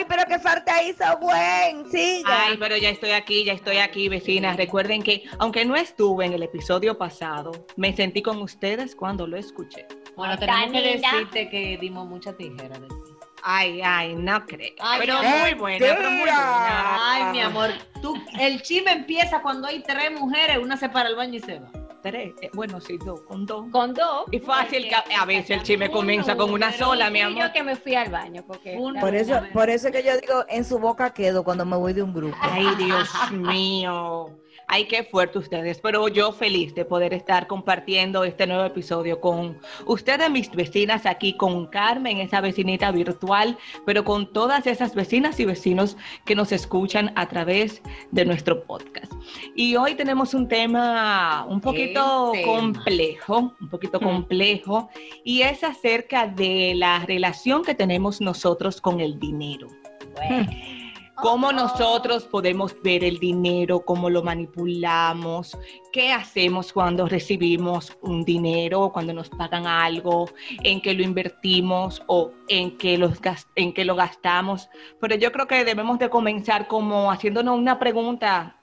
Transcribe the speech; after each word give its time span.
Ay, 0.00 0.06
pero 0.08 0.22
qué 0.26 0.38
falta 0.38 0.82
hizo 0.82 1.04
buen. 1.18 1.90
Sí. 1.90 2.22
Ay, 2.24 2.56
pero 2.58 2.74
ya 2.78 2.88
estoy 2.88 3.10
aquí, 3.10 3.44
ya 3.44 3.52
estoy 3.52 3.76
aquí, 3.76 4.08
vecinas. 4.08 4.56
Recuerden 4.56 5.02
que, 5.02 5.24
aunque 5.38 5.62
no 5.66 5.76
estuve 5.76 6.24
en 6.24 6.32
el 6.32 6.42
episodio 6.42 6.96
pasado, 6.96 7.66
me 7.76 7.94
sentí 7.94 8.22
con 8.22 8.40
ustedes 8.40 8.96
cuando 8.96 9.26
lo 9.26 9.36
escuché. 9.36 9.86
Bueno, 10.16 10.38
tenemos 10.38 10.72
que 10.72 10.80
decirte 10.80 11.50
que 11.50 11.76
dimos 11.78 12.08
mucha 12.08 12.34
tijera 12.34 12.78
de 12.78 12.88
ti. 12.88 12.94
Ay, 13.42 13.82
ay, 13.84 14.14
no 14.14 14.46
creo. 14.46 14.72
Ay, 14.80 15.00
pero 15.00 15.22
muy 15.22 15.54
buena, 15.54 15.78
pero 15.78 16.10
muy 16.10 16.20
buena. 16.20 16.98
Ay, 16.98 17.32
mi 17.32 17.40
amor, 17.40 17.70
tú, 18.00 18.14
el 18.38 18.62
chisme 18.62 18.92
empieza 18.92 19.42
cuando 19.42 19.68
hay 19.68 19.82
tres 19.82 20.10
mujeres, 20.18 20.56
una 20.58 20.78
se 20.78 20.88
para 20.88 21.10
el 21.10 21.16
baño 21.16 21.34
y 21.34 21.40
se 21.40 21.58
va. 21.58 21.70
Tres, 22.02 22.34
eh, 22.40 22.50
bueno, 22.54 22.80
sí, 22.80 22.98
dos, 23.04 23.20
con 23.22 23.44
dos. 23.44 23.66
Con 23.70 23.92
dos. 23.92 24.24
Y 24.30 24.38
fácil 24.38 24.88
que 24.88 25.14
a 25.14 25.24
veces 25.26 25.50
el 25.50 25.62
chisme 25.62 25.90
comienza 25.90 26.36
con 26.36 26.50
una 26.52 26.72
sola, 26.72 27.10
mi 27.10 27.20
amor. 27.20 27.42
Yo 27.42 27.52
que 27.52 27.62
me 27.62 27.76
fui 27.76 27.94
al 27.94 28.10
baño 28.10 28.42
porque 28.46 28.78
Por 29.00 29.14
eso, 29.14 29.40
por 29.52 29.68
eso 29.68 29.90
que 29.90 30.02
yo 30.02 30.12
digo, 30.18 30.44
en 30.48 30.64
su 30.64 30.78
boca 30.78 31.12
quedo 31.12 31.44
cuando 31.44 31.64
me 31.66 31.76
voy 31.76 31.92
de 31.92 32.02
un 32.02 32.14
grupo. 32.14 32.36
Ay, 32.40 32.74
Dios 32.76 33.08
mío. 33.32 34.30
Ay, 34.72 34.84
qué 34.84 35.02
fuerte 35.02 35.40
ustedes. 35.40 35.80
Pero 35.80 36.06
yo 36.06 36.30
feliz 36.30 36.72
de 36.76 36.84
poder 36.84 37.12
estar 37.12 37.48
compartiendo 37.48 38.22
este 38.22 38.46
nuevo 38.46 38.64
episodio 38.64 39.20
con 39.20 39.58
ustedes, 39.86 40.30
mis 40.30 40.48
vecinas, 40.52 41.06
aquí 41.06 41.36
con 41.36 41.66
Carmen, 41.66 42.18
esa 42.18 42.40
vecinita 42.40 42.92
virtual, 42.92 43.58
pero 43.84 44.04
con 44.04 44.32
todas 44.32 44.68
esas 44.68 44.94
vecinas 44.94 45.40
y 45.40 45.44
vecinos 45.44 45.96
que 46.24 46.36
nos 46.36 46.52
escuchan 46.52 47.12
a 47.16 47.26
través 47.26 47.82
de 48.12 48.24
nuestro 48.24 48.62
podcast. 48.62 49.12
Y 49.56 49.74
hoy 49.74 49.96
tenemos 49.96 50.34
un 50.34 50.46
tema 50.46 51.44
un 51.48 51.60
poquito 51.60 52.30
tema? 52.32 52.46
complejo, 52.46 53.52
un 53.60 53.68
poquito 53.68 53.98
complejo, 53.98 54.88
y 55.24 55.42
es 55.42 55.64
acerca 55.64 56.28
de 56.28 56.74
la 56.76 57.00
relación 57.06 57.64
que 57.64 57.74
tenemos 57.74 58.20
nosotros 58.20 58.80
con 58.80 59.00
el 59.00 59.18
dinero 59.18 59.66
cómo 61.20 61.52
nosotros 61.52 62.24
podemos 62.24 62.74
ver 62.82 63.04
el 63.04 63.18
dinero, 63.18 63.80
cómo 63.80 64.08
lo 64.10 64.22
manipulamos, 64.22 65.56
qué 65.92 66.12
hacemos 66.12 66.72
cuando 66.72 67.06
recibimos 67.06 67.96
un 68.02 68.24
dinero, 68.24 68.90
cuando 68.92 69.12
nos 69.12 69.28
pagan 69.28 69.66
algo, 69.66 70.28
en 70.62 70.80
qué 70.80 70.94
lo 70.94 71.02
invertimos 71.02 72.02
o 72.06 72.32
en 72.48 72.76
qué, 72.78 72.98
los 72.98 73.18
en 73.56 73.72
qué 73.72 73.84
lo 73.84 73.94
gastamos. 73.96 74.68
Pero 75.00 75.14
yo 75.16 75.32
creo 75.32 75.46
que 75.46 75.64
debemos 75.64 75.98
de 75.98 76.08
comenzar 76.10 76.66
como 76.68 77.10
haciéndonos 77.10 77.58
una 77.58 77.78
pregunta 77.78 78.56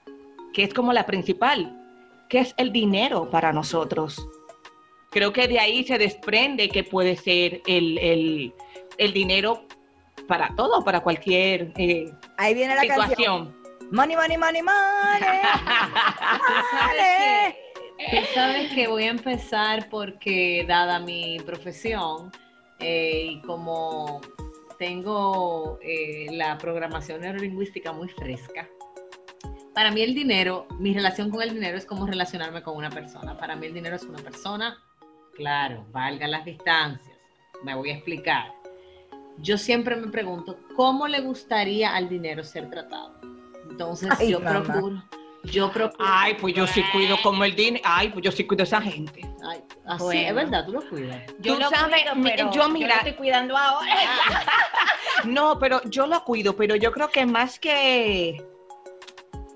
que 0.52 0.64
es 0.64 0.74
como 0.74 0.92
la 0.92 1.06
principal. 1.06 1.74
¿Qué 2.28 2.40
es 2.40 2.54
el 2.58 2.72
dinero 2.72 3.30
para 3.30 3.52
nosotros? 3.52 4.26
Creo 5.10 5.32
que 5.32 5.48
de 5.48 5.58
ahí 5.58 5.84
se 5.84 5.96
desprende 5.96 6.68
que 6.68 6.84
puede 6.84 7.16
ser 7.16 7.62
el, 7.66 7.96
el- 7.98 8.52
el 8.98 9.12
dinero 9.12 9.62
para 10.28 10.54
todo, 10.54 10.84
para 10.84 11.00
cualquier 11.00 11.72
eh, 11.76 12.12
Ahí 12.36 12.54
viene 12.54 12.76
la 12.76 12.86
canción. 12.86 13.08
situación. 13.08 13.58
Money, 13.90 14.14
money, 14.14 14.36
money, 14.36 14.62
money. 14.62 15.40
money. 16.72 17.54
Tú 18.10 18.16
sabes 18.34 18.72
que 18.72 18.86
voy 18.86 19.04
a 19.04 19.10
empezar 19.10 19.88
porque, 19.88 20.64
dada 20.68 21.00
mi 21.00 21.38
profesión, 21.40 22.30
eh, 22.78 23.30
y 23.30 23.40
como 23.42 24.20
tengo 24.78 25.80
eh, 25.82 26.26
la 26.30 26.56
programación 26.58 27.22
neurolingüística 27.22 27.92
muy 27.92 28.08
fresca, 28.10 28.68
para 29.74 29.90
mí 29.90 30.02
el 30.02 30.14
dinero, 30.14 30.66
mi 30.78 30.92
relación 30.92 31.30
con 31.30 31.42
el 31.42 31.54
dinero 31.54 31.78
es 31.78 31.86
como 31.86 32.06
relacionarme 32.06 32.62
con 32.62 32.76
una 32.76 32.90
persona. 32.90 33.36
Para 33.38 33.56
mí 33.56 33.66
el 33.66 33.74
dinero 33.74 33.96
es 33.96 34.02
una 34.02 34.18
persona, 34.18 34.76
claro, 35.34 35.86
valga 35.90 36.28
las 36.28 36.44
distancias. 36.44 37.16
Me 37.64 37.74
voy 37.74 37.90
a 37.90 37.94
explicar. 37.94 38.57
Yo 39.40 39.56
siempre 39.58 39.96
me 39.96 40.08
pregunto, 40.08 40.58
¿cómo 40.76 41.06
le 41.06 41.20
gustaría 41.20 41.94
al 41.94 42.08
dinero 42.08 42.42
ser 42.42 42.68
tratado? 42.70 43.14
Entonces 43.70 44.10
Ay, 44.18 44.30
yo 44.32 44.40
mamá. 44.40 44.64
procuro, 44.64 45.02
yo 45.44 45.70
procuro. 45.72 46.04
Ay, 46.08 46.36
pues 46.40 46.54
yo 46.54 46.66
sí 46.66 46.82
cuido 46.92 47.16
como 47.22 47.44
el 47.44 47.54
dinero. 47.54 47.84
Ay, 47.86 48.08
pues 48.08 48.24
yo 48.24 48.32
sí 48.32 48.44
cuido 48.46 48.62
a 48.62 48.64
esa 48.64 48.80
gente. 48.80 49.20
Ay, 49.48 49.62
así, 49.86 50.04
Bueno. 50.04 50.28
es 50.28 50.34
verdad, 50.34 50.66
tú 50.66 50.72
lo 50.72 50.88
cuidas. 50.88 51.22
Tú 51.42 51.56
sabes, 51.70 52.02
mi- 52.16 52.30
yo 52.52 52.68
mira, 52.68 52.96
estoy 52.96 53.12
cuidando 53.14 53.56
ahora. 53.56 53.86
no, 55.24 55.58
pero 55.58 55.80
yo 55.84 56.06
lo 56.06 56.24
cuido, 56.24 56.56
pero 56.56 56.74
yo 56.74 56.90
creo 56.90 57.08
que 57.08 57.24
más 57.24 57.58
que 57.60 58.44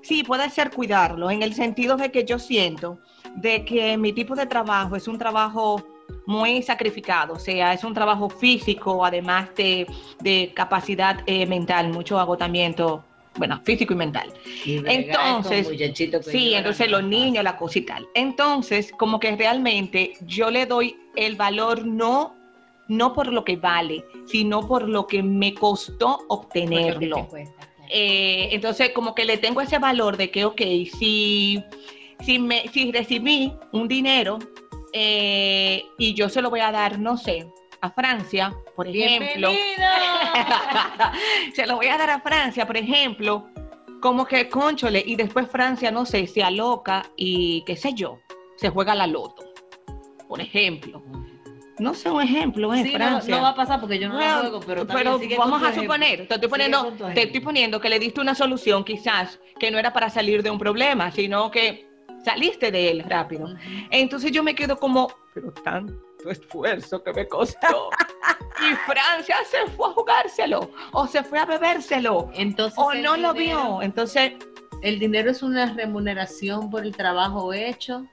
sí 0.02 0.22
puede 0.22 0.48
ser 0.50 0.70
cuidarlo 0.70 1.30
en 1.30 1.42
el 1.42 1.54
sentido 1.54 1.96
de 1.96 2.10
que 2.12 2.24
yo 2.24 2.38
siento 2.38 3.00
de 3.36 3.64
que 3.64 3.96
mi 3.96 4.12
tipo 4.12 4.34
de 4.34 4.46
trabajo 4.46 4.94
es 4.94 5.08
un 5.08 5.18
trabajo 5.18 5.82
muy 6.26 6.62
sacrificado, 6.62 7.34
o 7.34 7.38
sea, 7.38 7.72
es 7.72 7.84
un 7.84 7.94
trabajo 7.94 8.28
físico, 8.28 9.04
además 9.04 9.48
de, 9.56 9.86
de 10.20 10.52
capacidad 10.54 11.20
eh, 11.26 11.46
mental, 11.46 11.88
mucho 11.88 12.18
agotamiento, 12.18 13.04
bueno, 13.36 13.60
físico 13.64 13.94
y 13.94 13.96
mental. 13.96 14.32
Entonces, 14.64 15.68
Sí, 16.30 16.54
entonces 16.54 16.90
los 16.90 17.02
niños, 17.02 17.42
la 17.42 17.56
cosa 17.56 17.78
y 17.78 17.82
tal. 17.82 18.06
Entonces, 18.14 18.92
como 18.92 19.18
que 19.18 19.34
realmente 19.36 20.14
yo 20.26 20.50
le 20.50 20.66
doy 20.66 20.96
el 21.16 21.36
valor 21.36 21.86
no, 21.86 22.34
no 22.88 23.12
por 23.12 23.32
lo 23.32 23.44
que 23.44 23.56
vale, 23.56 24.04
sino 24.26 24.66
por 24.66 24.88
lo 24.88 25.06
que 25.06 25.22
me 25.22 25.54
costó 25.54 26.20
obtenerlo. 26.28 27.28
Eh, 27.88 28.48
entonces, 28.52 28.90
como 28.90 29.14
que 29.14 29.24
le 29.24 29.38
tengo 29.38 29.60
ese 29.60 29.78
valor 29.78 30.16
de 30.16 30.30
que, 30.30 30.44
ok, 30.44 30.60
si, 30.98 31.62
si, 32.20 32.38
me, 32.38 32.68
si 32.68 32.90
recibí 32.90 33.52
un 33.72 33.88
dinero 33.88 34.38
eh, 34.92 35.84
y 35.98 36.14
yo 36.14 36.28
se 36.28 36.42
lo 36.42 36.50
voy 36.50 36.60
a 36.60 36.70
dar, 36.70 36.98
no 36.98 37.16
sé, 37.16 37.46
a 37.80 37.90
Francia, 37.90 38.54
por 38.76 38.86
ejemplo. 38.88 39.50
se 41.54 41.66
lo 41.66 41.76
voy 41.76 41.88
a 41.88 41.98
dar 41.98 42.10
a 42.10 42.20
Francia, 42.20 42.66
por 42.66 42.76
ejemplo, 42.76 43.48
como 44.00 44.24
que 44.24 44.48
conchole, 44.48 45.02
y 45.04 45.16
después 45.16 45.48
Francia, 45.48 45.90
no 45.90 46.04
sé, 46.04 46.26
se 46.26 46.42
aloca 46.42 47.04
y 47.16 47.62
qué 47.66 47.76
sé 47.76 47.94
yo, 47.94 48.20
se 48.56 48.68
juega 48.68 48.94
la 48.94 49.06
loto, 49.06 49.44
por 50.28 50.40
ejemplo. 50.40 51.02
No 51.78 51.94
sé, 51.94 52.10
un 52.10 52.22
ejemplo, 52.22 52.72
Sí, 52.74 52.84
no, 52.84 52.90
Francia. 52.92 53.34
no 53.34 53.42
va 53.42 53.48
a 53.48 53.54
pasar 53.54 53.80
porque 53.80 53.98
yo 53.98 54.08
no 54.08 54.14
Bueno, 54.14 54.34
lo 54.34 54.40
juego, 54.42 54.60
pero, 54.60 54.86
pero 54.86 55.18
vamos 55.38 55.62
a 55.62 55.74
suponer, 55.74 56.28
te 56.28 56.34
estoy 56.34 56.48
poniendo, 56.48 56.92
te 57.14 57.22
estoy 57.22 57.40
poniendo 57.40 57.80
que 57.80 57.88
le 57.88 57.98
diste 57.98 58.20
una 58.20 58.34
solución 58.34 58.84
quizás 58.84 59.40
que 59.58 59.70
no 59.70 59.78
era 59.78 59.92
para 59.92 60.10
salir 60.10 60.42
de 60.42 60.50
un 60.50 60.58
problema, 60.58 61.10
sino 61.10 61.50
que 61.50 61.88
saliste 62.24 62.70
de 62.70 62.90
él 62.90 63.04
rápido. 63.08 63.48
Entonces 63.90 64.30
yo 64.32 64.42
me 64.42 64.54
quedo 64.54 64.78
como, 64.78 65.12
pero 65.34 65.52
tanto 65.52 66.30
esfuerzo 66.30 67.02
que 67.02 67.12
me 67.12 67.28
costó. 67.28 67.90
y 68.60 68.74
Francia 68.86 69.36
se 69.50 69.70
fue 69.72 69.88
a 69.88 69.92
jugárselo, 69.92 70.70
o 70.92 71.06
se 71.06 71.22
fue 71.22 71.38
a 71.38 71.46
bebérselo, 71.46 72.30
Entonces, 72.34 72.78
o 72.78 72.94
no 72.94 73.16
lo 73.16 73.34
vio. 73.34 73.82
Entonces, 73.82 74.32
¿El 74.82 74.98
dinero 74.98 75.30
es 75.30 75.44
una 75.44 75.72
remuneración 75.72 76.68
por 76.68 76.84
el 76.84 76.94
trabajo 76.94 77.52
hecho 77.52 78.04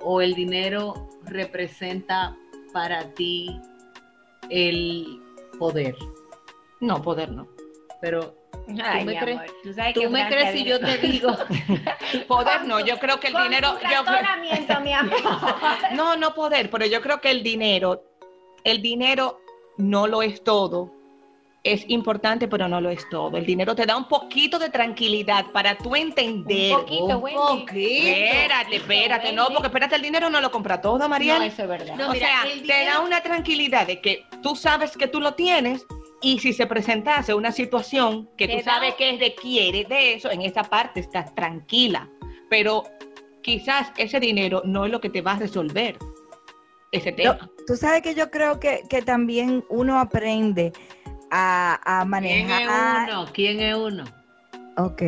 o 0.00 0.22
el 0.22 0.34
dinero 0.34 1.10
representa 1.26 2.34
para 2.72 3.12
ti 3.12 3.60
el 4.48 5.20
poder? 5.58 5.94
no, 6.80 7.02
poder 7.02 7.30
no. 7.30 7.46
pero 8.00 8.34
Ay, 8.82 9.04
me 9.04 9.12
mi 9.12 9.18
crees- 9.18 9.38
amor, 9.38 9.54
tú 9.62 9.72
sabes 9.74 9.94
tú 9.94 10.00
que 10.00 10.08
me 10.08 10.28
crees 10.28 10.52
si 10.52 10.64
yo 10.64 10.80
te 10.80 10.98
digo, 10.98 11.36
Poder 12.28 12.64
no, 12.64 12.80
yo 12.84 12.98
creo 12.98 13.18
que 13.20 13.28
el 13.28 13.32
Con 13.34 13.42
dinero. 13.44 13.78
yo 13.82 14.80
mi 14.80 14.92
amor. 14.92 15.14
no, 15.94 16.16
no 16.16 16.34
poder, 16.34 16.70
pero 16.70 16.86
yo 16.86 17.00
creo 17.00 17.20
que 17.20 17.30
el 17.30 17.42
dinero, 17.42 18.02
el 18.64 18.82
dinero 18.82 19.40
no 19.78 20.06
lo 20.06 20.22
es 20.22 20.42
todo. 20.44 20.92
Es 21.62 21.84
importante, 21.90 22.48
pero 22.48 22.68
no 22.68 22.80
lo 22.80 22.88
es 22.88 23.06
todo. 23.10 23.36
El 23.36 23.44
dinero 23.44 23.74
te 23.74 23.84
da 23.84 23.94
un 23.94 24.08
poquito 24.08 24.58
de 24.58 24.70
tranquilidad 24.70 25.44
para 25.52 25.76
tú 25.76 25.94
entender. 25.94 26.74
Un 26.74 26.80
poquito, 26.80 27.04
un 27.04 27.20
poquito. 27.66 28.08
Espérate, 28.08 28.76
espérate, 28.76 29.32
no, 29.34 29.48
porque 29.48 29.66
espérate, 29.66 29.96
el 29.96 30.00
dinero 30.02 30.30
no 30.30 30.40
lo 30.40 30.50
compra 30.50 30.80
todo, 30.80 31.06
María. 31.06 31.38
No, 31.38 31.44
eso 31.44 31.62
es 31.64 31.68
verdad. 31.68 31.96
No, 31.96 32.08
o 32.08 32.12
mira, 32.12 32.28
sea, 32.28 32.44
te 32.66 32.84
da 32.86 33.00
una 33.00 33.22
tranquilidad 33.22 33.86
de 33.86 34.00
que 34.00 34.24
tú 34.42 34.56
sabes 34.56 34.96
que 34.96 35.06
tú 35.06 35.20
lo 35.20 35.34
tienes 35.34 35.84
y 36.22 36.38
si 36.38 36.52
se 36.52 36.66
presentase 36.66 37.32
una 37.34 37.52
situación 37.52 38.28
que 38.36 38.46
Te 38.46 38.58
tú 38.58 38.64
da- 38.64 38.74
sabes 38.74 38.94
que 38.96 39.16
requiere 39.18 39.84
de 39.84 40.14
eso, 40.14 40.30
en 40.30 40.42
esa 40.42 40.62
parte 40.64 41.00
estás 41.00 41.34
tranquila. 41.34 42.08
Pero 42.48 42.82
quizás 43.42 43.92
ese 43.96 44.20
dinero 44.20 44.62
no 44.64 44.84
es 44.84 44.90
lo 44.92 45.00
que 45.00 45.08
te 45.10 45.22
va 45.22 45.32
a 45.32 45.38
resolver 45.38 45.96
ese 46.92 47.10
No, 47.12 47.16
tema. 47.16 47.50
tú 47.66 47.76
sabes 47.76 48.02
que 48.02 48.14
yo 48.14 48.30
creo 48.30 48.58
que, 48.60 48.82
que 48.90 49.00
también 49.02 49.64
uno 49.70 49.98
aprende 49.98 50.72
a, 51.30 51.74
a 51.84 52.04
¿quién 52.20 52.40
es 52.40 52.46
manejar. 52.48 53.08
uno? 53.10 53.26
¿Quién 53.32 53.60
es 53.60 53.74
uno? 53.76 54.04
Ok. 54.76 55.02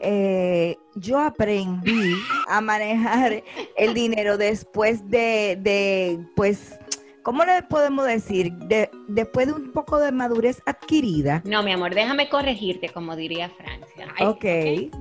Eh, 0.00 0.76
yo 0.94 1.18
aprendí 1.18 2.14
a 2.48 2.60
manejar 2.60 3.42
el 3.76 3.94
dinero 3.94 4.36
después 4.36 5.08
de, 5.08 5.56
de, 5.60 6.20
pues, 6.36 6.78
¿cómo 7.28 7.44
le 7.44 7.62
podemos 7.62 8.06
decir? 8.06 8.54
De, 8.54 8.90
después 9.06 9.48
de 9.48 9.52
un 9.52 9.70
poco 9.70 9.98
de 9.98 10.12
madurez 10.12 10.62
adquirida. 10.64 11.42
No, 11.44 11.62
mi 11.62 11.72
amor, 11.72 11.94
déjame 11.94 12.30
corregirte, 12.30 12.88
como 12.88 13.16
diría 13.16 13.50
Francia. 13.50 14.06
Ay, 14.18 14.26
Ok. 14.26 14.94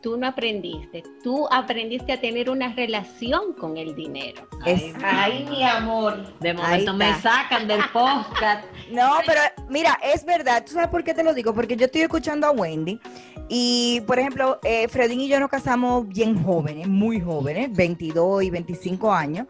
Tú 0.00 0.16
no 0.16 0.28
aprendiste, 0.28 1.02
tú 1.24 1.48
aprendiste 1.50 2.12
a 2.12 2.20
tener 2.20 2.50
una 2.50 2.72
relación 2.72 3.52
con 3.54 3.76
el 3.76 3.96
dinero. 3.96 4.48
Es- 4.64 4.94
Ay, 5.02 5.44
mi 5.50 5.64
amor. 5.64 6.38
De 6.38 6.54
momento 6.54 6.94
me 6.94 7.14
sacan 7.20 7.66
del 7.66 7.80
podcast. 7.92 8.64
No, 8.92 9.10
pero 9.26 9.40
mira, 9.68 9.98
es 10.04 10.24
verdad. 10.24 10.64
¿Tú 10.64 10.72
sabes 10.74 10.88
por 10.88 11.02
qué 11.02 11.14
te 11.14 11.24
lo 11.24 11.34
digo? 11.34 11.52
Porque 11.54 11.76
yo 11.76 11.86
estoy 11.86 12.02
escuchando 12.02 12.46
a 12.46 12.50
Wendy 12.52 13.00
y, 13.48 14.02
por 14.06 14.18
ejemplo, 14.20 14.60
eh, 14.64 14.86
Fredín 14.88 15.20
y 15.20 15.28
yo 15.28 15.40
nos 15.40 15.48
casamos 15.50 16.06
bien 16.08 16.40
jóvenes, 16.44 16.86
muy 16.88 17.20
jóvenes, 17.20 17.72
22 17.72 18.42
y 18.44 18.50
25 18.50 19.12
años. 19.12 19.46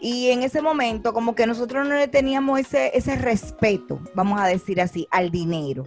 Y 0.00 0.30
en 0.30 0.42
ese 0.42 0.62
momento, 0.62 1.12
como 1.12 1.34
que 1.34 1.46
nosotros 1.46 1.86
no 1.86 1.94
le 1.96 2.08
teníamos 2.08 2.60
ese, 2.60 2.90
ese 2.96 3.16
respeto, 3.16 4.00
vamos 4.14 4.40
a 4.40 4.46
decir 4.46 4.80
así, 4.80 5.06
al 5.10 5.30
dinero. 5.30 5.84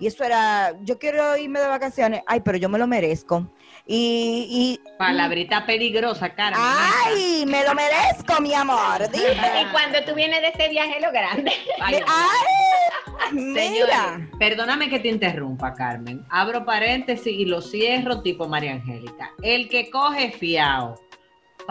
Y 0.00 0.08
eso 0.08 0.24
era, 0.24 0.72
yo 0.80 0.98
quiero 0.98 1.36
irme 1.36 1.60
de 1.60 1.68
vacaciones, 1.68 2.22
ay, 2.26 2.40
pero 2.40 2.58
yo 2.58 2.68
me 2.68 2.78
lo 2.78 2.88
merezco. 2.88 3.46
Y, 3.86 4.78
y 4.84 4.96
Palabrita 4.98 5.64
peligrosa, 5.64 6.34
Carmen. 6.34 6.60
ay, 6.60 7.44
me 7.46 7.62
lo 7.64 7.72
merezco, 7.74 8.40
mi 8.40 8.52
amor. 8.54 9.02
Y 9.12 9.18
Dime. 9.18 9.68
cuando 9.70 10.02
tú 10.04 10.14
vienes 10.14 10.40
de 10.40 10.48
ese 10.48 10.68
viaje, 10.70 11.00
lo 11.00 11.12
grande. 11.12 11.52
Ay. 11.80 12.00
Ay, 12.06 13.30
Señores, 13.30 13.72
mira. 13.86 14.28
perdóname 14.38 14.88
que 14.88 14.98
te 14.98 15.08
interrumpa, 15.08 15.74
Carmen. 15.74 16.24
Abro 16.30 16.64
paréntesis 16.64 17.32
y 17.32 17.44
lo 17.44 17.60
cierro 17.60 18.22
tipo 18.22 18.48
María 18.48 18.72
Angélica. 18.72 19.30
El 19.42 19.68
que 19.68 19.90
coge 19.90 20.32
fiao, 20.32 21.00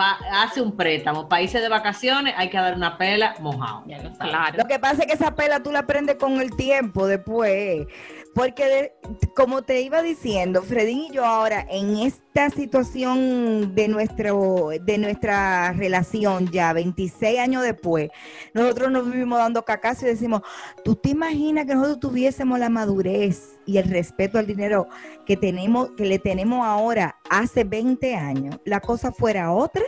hace 0.01 0.61
un 0.61 0.75
préstamo, 0.75 1.27
países 1.29 1.61
de 1.61 1.69
vacaciones, 1.69 2.33
hay 2.37 2.49
que 2.49 2.57
dar 2.57 2.75
una 2.75 2.97
pela 2.97 3.35
mojado. 3.39 3.83
Ya 3.87 4.01
lo. 4.01 4.11
Claro. 4.13 4.57
Lo 4.57 4.65
que 4.65 4.79
pasa 4.79 5.01
es 5.01 5.07
que 5.07 5.13
esa 5.13 5.35
pela 5.35 5.61
tú 5.61 5.71
la 5.71 5.79
aprendes 5.79 6.15
con 6.15 6.41
el 6.41 6.55
tiempo 6.55 7.07
después. 7.07 7.87
Porque 8.33 8.65
de- 8.65 8.93
como 9.35 9.61
te 9.61 9.81
iba 9.81 10.01
diciendo, 10.01 10.61
Fredín 10.61 10.99
y 10.99 11.11
yo 11.11 11.25
ahora 11.25 11.65
en 11.69 11.97
esta 11.97 12.49
situación 12.49 13.75
de 13.75 13.89
nuestro 13.89 14.69
de 14.81 14.97
nuestra 14.97 15.73
relación 15.73 16.49
ya 16.49 16.71
26 16.71 17.39
años 17.39 17.61
después, 17.63 18.09
nosotros 18.53 18.89
nos 18.89 19.05
vivimos 19.11 19.37
dando 19.37 19.63
cacazo 19.65 20.05
y 20.05 20.09
decimos, 20.09 20.41
¿tú 20.85 20.95
te 20.95 21.09
imaginas 21.09 21.65
que 21.65 21.75
nosotros 21.75 21.99
tuviésemos 21.99 22.57
la 22.57 22.69
madurez 22.69 23.59
y 23.65 23.77
el 23.77 23.89
respeto 23.89 24.39
al 24.39 24.47
dinero 24.47 24.87
que 25.25 25.35
tenemos 25.35 25.91
que 25.97 26.05
le 26.05 26.17
tenemos 26.17 26.65
ahora 26.65 27.17
hace 27.29 27.65
20 27.65 28.15
años? 28.15 28.59
La 28.63 28.79
cosa 28.79 29.11
fuera 29.11 29.51
otra. 29.51 29.83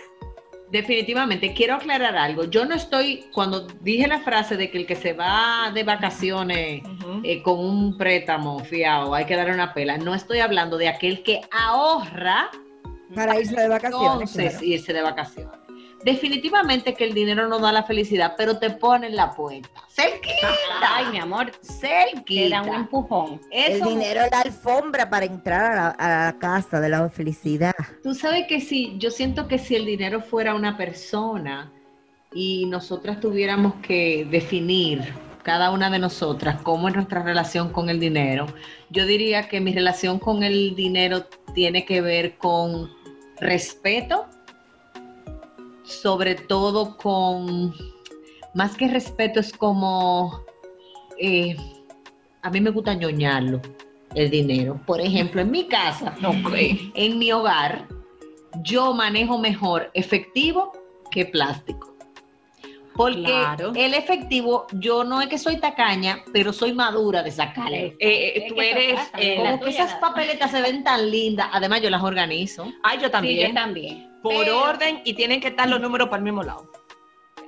Definitivamente, 0.74 1.54
quiero 1.54 1.76
aclarar 1.76 2.18
algo. 2.18 2.46
Yo 2.46 2.66
no 2.66 2.74
estoy, 2.74 3.26
cuando 3.32 3.68
dije 3.82 4.08
la 4.08 4.22
frase 4.22 4.58
de 4.58 4.72
que 4.72 4.80
el 4.80 4.88
que 4.88 4.96
se 4.96 5.14
va 5.14 5.70
de 5.72 5.84
vacaciones 5.84 6.82
eh, 7.24 7.44
con 7.44 7.60
un 7.60 7.96
préstamo 7.96 8.58
fiado, 8.58 9.14
hay 9.14 9.26
que 9.26 9.36
darle 9.36 9.54
una 9.54 9.72
pela, 9.72 10.00
no 10.00 10.16
estoy 10.16 10.40
hablando 10.40 10.80
de 10.80 10.88
aquel 10.88 11.22
que 11.22 11.42
ahorra 11.52 12.50
Para 13.14 13.40
irse 13.40 13.56
de 13.56 13.68
vacaciones. 13.68 14.32
entonces 14.36 14.50
claro. 14.54 14.66
irse 14.66 14.94
de 14.94 15.02
vacaciones. 15.04 15.63
Definitivamente 16.04 16.94
que 16.94 17.06
el 17.06 17.14
dinero 17.14 17.48
no 17.48 17.60
da 17.60 17.72
la 17.72 17.84
felicidad, 17.84 18.34
pero 18.38 18.58
te 18.60 18.70
pone 18.72 19.08
en 19.08 19.16
la 19.16 19.32
puerta. 19.32 19.70
Cerquita. 19.90 20.48
Ay, 20.88 21.06
mi 21.12 21.20
amor, 21.20 21.52
te 21.52 21.88
da 21.88 22.62
un 22.62 22.66
Cerquita. 22.66 22.76
empujón. 22.76 23.42
El 23.52 23.82
dinero 23.82 24.22
es 24.22 24.32
la 24.32 24.42
alfombra 24.42 25.10
para 25.10 25.26
entrar 25.26 25.72
a 25.72 25.76
la, 25.76 25.90
a 25.90 26.26
la 26.32 26.40
casa 26.40 26.80
de 26.82 26.90
la 26.90 27.08
felicidad. 27.10 27.74
tú 28.02 28.14
sabes 28.14 28.46
que 28.48 28.60
si, 28.60 28.98
yo 28.98 29.12
siento 29.12 29.48
que 29.48 29.58
si 29.58 29.76
el 29.76 29.86
dinero 29.86 30.22
fuera 30.22 30.56
una 30.56 30.76
persona 30.78 31.72
y 32.34 32.66
nosotras 32.66 33.20
tuviéramos 33.20 33.76
que 33.76 34.28
definir 34.30 35.14
cada 35.44 35.72
una 35.72 35.90
de 35.90 36.00
nosotras 36.00 36.62
cómo 36.64 36.88
es 36.88 36.96
nuestra 36.96 37.22
relación 37.22 37.70
con 37.70 37.90
el 37.90 38.00
dinero, 38.00 38.48
yo 38.90 39.06
diría 39.06 39.48
que 39.48 39.60
mi 39.60 39.74
relación 39.74 40.18
con 40.20 40.42
el 40.44 40.76
dinero 40.76 41.26
tiene 41.54 41.86
que 41.86 42.02
ver 42.02 42.38
con 42.38 42.90
respeto, 43.40 44.26
sobre 45.84 46.36
todo 46.36 46.98
con, 46.98 47.74
más 48.54 48.76
que 48.76 48.88
respeto, 48.88 49.40
es 49.40 49.54
como, 49.54 50.44
eh, 51.18 51.56
a 52.42 52.50
mí 52.50 52.62
me 52.62 52.70
gusta 52.70 52.94
ñoñarlo, 52.94 53.62
el 54.16 54.30
dinero. 54.30 54.80
Por 54.86 55.02
ejemplo, 55.02 55.42
en 55.42 55.52
mi 55.52 55.68
casa, 55.68 56.16
en 56.96 57.20
mi 57.20 57.32
hogar, 57.32 57.88
yo 58.64 58.94
manejo 58.94 59.38
mejor 59.38 59.90
efectivo 59.94 60.72
que 61.12 61.26
plástico. 61.26 61.93
Porque 62.96 63.22
Claro. 63.24 63.72
el 63.76 63.94
efectivo, 63.96 64.68
yo 64.74 65.04
no 65.04 65.22
es 65.22 65.28
que 65.28 65.38
soy 65.40 65.58
tacaña, 65.58 66.24
pero 66.32 66.54
soy 66.54 66.74
madura 66.74 67.24
de 67.24 67.32
sacarlo. 67.32 67.76
Eh, 67.76 67.96
eh, 68.00 68.46
tú 68.50 68.56
que 68.56 68.70
eso 68.70 68.80
eres. 68.80 69.00
eh, 69.18 69.36
Como 69.38 69.60
que 69.62 69.70
esas 69.72 69.96
papeletas 69.96 70.52
se 70.52 70.62
ven 70.62 70.84
tan 70.84 71.10
lindas, 71.10 71.50
además 71.52 71.82
yo 71.82 71.90
las 71.90 72.04
organizo. 72.04 72.72
Ay, 72.84 73.00
yo 73.00 73.06
Sí, 73.08 73.12
también. 73.12 73.48
yo 73.50 73.54
también. 73.54 74.20
Por 74.22 74.34
Pero- 74.46 74.62
orden 74.62 75.02
y 75.06 75.14
tienen 75.16 75.42
que 75.42 75.48
estar 75.50 75.68
los 75.68 75.82
números 75.82 76.08
para 76.08 76.18
el 76.20 76.24
mismo 76.24 76.44
lado. 76.44 76.72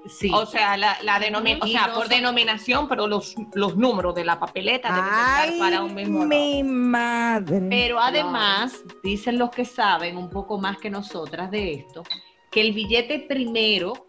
Sí. 0.08 0.29
O 0.31 0.46
sea, 0.46 0.77
la, 0.77 0.98
la 1.03 1.20
denomi- 1.20 1.58
o 1.60 1.65
sea, 1.65 1.91
por 1.93 2.08
denominación, 2.08 2.88
pero 2.88 3.08
los, 3.08 3.34
los 3.55 3.75
números 3.75 4.13
de 4.13 4.24
la 4.24 4.38
papeleta 4.39 4.89
deben 4.89 5.03
de 5.03 5.10
estar 5.55 5.60
para 5.60 5.81
un 5.84 5.96
mismo 5.96 6.20
lado. 6.20 6.27
mi 6.29 6.62
madre. 6.63 7.62
Pero 7.70 8.00
además, 8.00 8.84
dicen 9.03 9.39
los 9.39 9.50
que 9.50 9.65
saben 9.65 10.17
un 10.17 10.29
poco 10.29 10.60
más 10.60 10.77
que 10.77 10.91
nosotras 10.91 11.50
de 11.50 11.74
esto, 11.74 12.03
que 12.51 12.62
el 12.62 12.74
billete 12.74 13.20
primero 13.27 14.05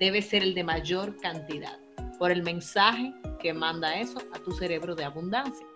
debe 0.00 0.22
ser 0.22 0.42
el 0.42 0.54
de 0.54 0.64
mayor 0.64 1.16
cantidad, 1.18 1.78
por 2.18 2.32
el 2.32 2.42
mensaje 2.42 3.12
que 3.38 3.52
manda 3.52 3.94
eso 3.96 4.18
a 4.34 4.38
tu 4.38 4.50
cerebro 4.52 4.94
de 4.94 5.04
abundancia. 5.04 5.66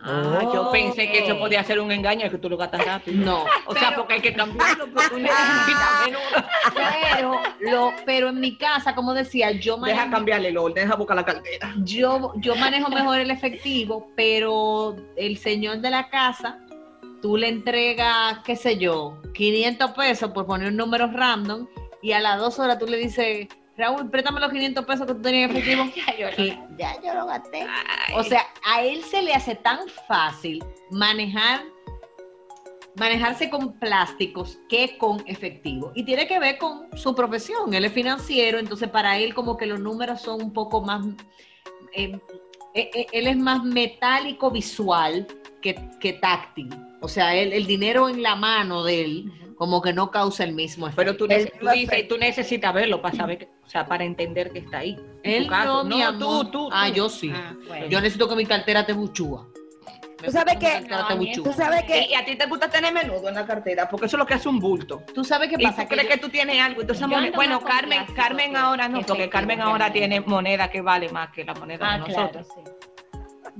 Ah, 0.00 0.48
yo 0.54 0.70
pensé 0.70 1.10
que 1.10 1.24
eso 1.26 1.36
podía 1.38 1.62
ser 1.64 1.80
un 1.80 1.90
engaño, 1.90 2.30
que 2.30 2.38
tú 2.38 2.48
lo 2.48 2.56
gastas 2.56 2.84
rápido. 2.84 3.24
No, 3.24 3.44
O 3.66 3.74
sea, 3.74 3.96
porque 3.96 4.14
hay 4.14 4.20
que 4.20 4.32
cambiarlo, 4.32 4.86
porque 4.92 5.08
tú 5.08 5.18
necesitas 5.18 6.06
menos. 6.06 6.22
pero, 7.12 7.40
lo, 7.60 7.92
pero 8.06 8.28
en 8.28 8.38
mi 8.38 8.56
casa, 8.56 8.94
como 8.94 9.12
decía, 9.12 9.50
yo 9.50 9.76
Deja 9.76 9.96
manejo, 9.96 10.10
cambiarle 10.12 10.48
el 10.50 10.56
orden, 10.56 10.84
deja 10.84 10.94
buscar 10.96 11.16
la 11.16 11.24
cartera. 11.24 11.74
yo, 11.78 12.32
yo 12.36 12.54
manejo 12.54 12.88
mejor 12.90 13.18
el 13.18 13.30
efectivo, 13.32 14.08
pero 14.14 14.94
el 15.16 15.36
señor 15.36 15.78
de 15.80 15.90
la 15.90 16.08
casa, 16.08 16.60
tú 17.20 17.36
le 17.36 17.48
entregas, 17.48 18.38
qué 18.44 18.54
sé 18.54 18.78
yo, 18.78 19.20
500 19.34 19.90
pesos 19.92 20.30
por 20.30 20.46
poner 20.46 20.68
un 20.68 20.76
número 20.76 21.08
random 21.08 21.66
y 22.02 22.12
a 22.12 22.20
las 22.20 22.38
dos 22.38 22.60
horas 22.60 22.78
tú 22.78 22.86
le 22.86 22.98
dices, 22.98 23.48
Raúl, 23.78 24.10
préstame 24.10 24.40
los 24.40 24.50
500 24.50 24.84
pesos 24.84 25.06
que 25.06 25.14
tú 25.14 25.22
tenías 25.22 25.50
en 25.50 25.56
efectivo. 25.56 25.84
Ya 25.96 26.16
yo 26.18 26.26
lo, 26.36 26.76
ya 26.76 27.00
yo 27.02 27.14
lo 27.14 27.26
gasté. 27.26 27.66
o 28.14 28.22
sea, 28.24 28.44
a 28.64 28.82
él 28.82 29.02
se 29.04 29.22
le 29.22 29.32
hace 29.32 29.54
tan 29.54 29.78
fácil 30.08 30.62
manejar 30.90 31.62
manejarse 32.96 33.48
con 33.48 33.74
plásticos 33.78 34.58
que 34.68 34.98
con 34.98 35.22
efectivo. 35.26 35.92
Y 35.94 36.02
tiene 36.02 36.26
que 36.26 36.40
ver 36.40 36.58
con 36.58 36.88
su 36.98 37.14
profesión. 37.14 37.72
Él 37.72 37.84
es 37.84 37.92
financiero, 37.92 38.58
entonces 38.58 38.88
para 38.88 39.18
él 39.18 39.34
como 39.34 39.56
que 39.56 39.66
los 39.66 39.78
números 39.78 40.20
son 40.20 40.42
un 40.42 40.52
poco 40.52 40.80
más... 40.82 41.06
eh, 41.92 42.18
eh, 42.74 42.90
eh, 42.92 43.06
él 43.12 43.28
es 43.28 43.36
más 43.36 43.62
metálico 43.62 44.50
visual 44.50 45.26
que, 45.62 45.76
que 46.00 46.14
táctil. 46.14 46.70
O 47.00 47.06
sea, 47.06 47.36
él- 47.36 47.52
el 47.52 47.66
dinero 47.68 48.08
en 48.08 48.20
la 48.20 48.34
mano 48.34 48.82
de 48.82 49.04
él 49.04 49.32
como 49.58 49.82
que 49.82 49.92
no 49.92 50.10
causa 50.10 50.44
el 50.44 50.54
mismo 50.54 50.86
efecto. 50.86 51.02
Pero 51.02 51.16
tú, 51.16 51.26
El 51.28 51.50
tú 51.58 51.68
dices, 51.70 52.06
tú 52.08 52.16
necesitas 52.16 52.72
verlo 52.72 53.02
para 53.02 53.16
saber, 53.16 53.38
que- 53.38 53.48
o 53.64 53.68
sea, 53.68 53.84
para 53.86 54.04
entender 54.04 54.52
que 54.52 54.60
está 54.60 54.78
ahí. 54.78 54.96
En 55.24 55.32
él 55.32 55.44
tu 55.44 55.50
caso. 55.50 55.84
no, 55.84 55.96
mi 55.96 56.02
amor. 56.02 56.44
tú, 56.46 56.50
tú. 56.50 56.68
Ah, 56.72 56.88
yo 56.88 57.08
sí. 57.08 57.30
Ah, 57.34 57.54
bueno. 57.66 57.86
Yo 57.88 58.00
necesito 58.00 58.28
que 58.28 58.36
mi 58.36 58.46
cartera 58.46 58.86
te 58.86 58.92
buchúa. 58.92 59.48
Tú 60.24 60.32
sabes 60.32 60.56
que- 60.56 60.84
que 60.84 61.32
Tú 61.42 61.52
sabes 61.52 61.84
que 61.84 62.08
Y 62.10 62.14
a 62.14 62.24
ti 62.24 62.34
te 62.36 62.46
gusta 62.46 62.68
tener 62.68 62.92
menudo 62.92 63.28
en 63.28 63.34
la 63.36 63.46
cartera, 63.46 63.88
porque 63.88 64.06
eso 64.06 64.16
es 64.16 64.18
lo 64.18 64.26
que 64.26 64.34
hace 64.34 64.48
un 64.48 64.58
bulto. 64.58 65.02
Tú 65.14 65.22
sabes 65.22 65.48
qué 65.48 65.54
Y 65.58 65.62
pasa 65.64 65.82
tú 65.82 65.88
crees 65.88 66.04
yo- 66.04 66.08
que 66.10 66.18
tú 66.18 66.28
tienes 66.28 66.60
algo. 66.60 66.80
Entonces, 66.80 67.06
bueno, 67.34 67.60
Carmen, 67.60 67.98
plástico 67.98 68.16
Carmen 68.16 68.56
ahora 68.56 68.88
no, 68.88 68.98
que 69.00 69.04
porque 69.04 69.28
Carmen 69.28 69.60
ahora 69.60 69.92
tiene 69.92 70.20
moneda 70.20 70.70
que 70.70 70.80
vale 70.80 71.08
más 71.10 71.30
que 71.30 71.44
la 71.44 71.54
moneda 71.54 71.94
Ah, 71.94 71.98
de 71.98 72.04
claro, 72.06 72.20
nosotros. 72.32 72.48
sí. 72.54 72.72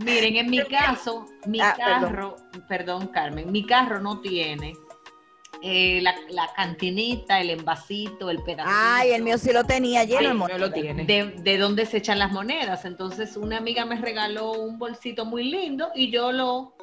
Miren, 0.05 0.37
en 0.37 0.51
mi 0.51 0.61
caso, 0.65 1.27
mi 1.47 1.61
Ah, 1.61 1.75
perdón. 1.77 2.01
carro, 2.03 2.37
perdón. 2.69 3.07
Carmen, 3.09 3.51
mi 3.53 3.65
carro 3.65 4.01
no 4.01 4.21
tiene 4.21 4.75
eh, 5.63 6.01
la, 6.03 6.15
la 6.31 6.51
cantinita, 6.55 7.41
el 7.41 7.51
envasito, 7.51 8.31
el 8.31 8.39
pedacito. 8.43 8.71
Ay, 8.75 9.11
el 9.11 9.23
mío 9.23 9.39
sí 9.39 9.53
lo 9.53 9.65
tenía 9.65 10.05
lleno 10.05 10.29
no 10.31 10.35
moneda. 10.35 10.59
lo 10.59 10.73
tiene. 10.73 11.05
de, 11.05 11.33
de 11.33 11.59
dónde 11.59 11.85
se 11.87 11.99
echan 11.99 12.19
las 12.19 12.33
monedas. 12.33 12.85
Entonces, 12.85 13.37
una 13.37 13.57
amiga 13.59 13.85
me 13.85 13.97
regaló 14.01 14.53
un 14.53 14.79
bolsito 14.79 15.25
muy 15.25 15.45
lindo 15.45 15.89
y 15.95 16.11
yo 16.11 16.33
lo 16.33 16.75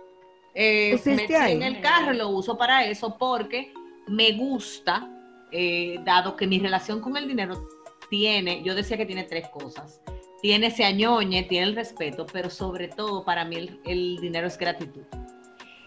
eh, 0.53 0.91
¿Pusiste 0.93 1.15
metí 1.23 1.33
ahí? 1.33 1.53
en 1.53 1.63
el 1.63 1.81
carro 1.81 2.13
y 2.13 2.17
lo 2.17 2.29
uso 2.29 2.57
para 2.57 2.85
eso 2.85 3.17
porque 3.17 3.73
me 4.07 4.31
gusta, 4.33 5.09
eh, 5.51 5.99
dado 6.05 6.35
que 6.35 6.47
mi 6.47 6.59
relación 6.59 6.99
con 7.01 7.17
el 7.17 7.27
dinero 7.27 7.67
tiene, 8.09 8.61
yo 8.63 8.75
decía 8.75 8.97
que 8.97 9.05
tiene 9.05 9.23
tres 9.23 9.47
cosas. 9.49 10.01
Tiene 10.41 10.67
ese 10.67 10.83
añoñe, 10.85 11.43
tiene 11.43 11.67
el 11.67 11.75
respeto, 11.75 12.25
pero 12.31 12.49
sobre 12.51 12.87
todo 12.87 13.23
para 13.25 13.45
mí 13.45 13.55
el, 13.55 13.79
el 13.85 14.17
dinero 14.21 14.45
es 14.47 14.57
gratitud. 14.57 15.01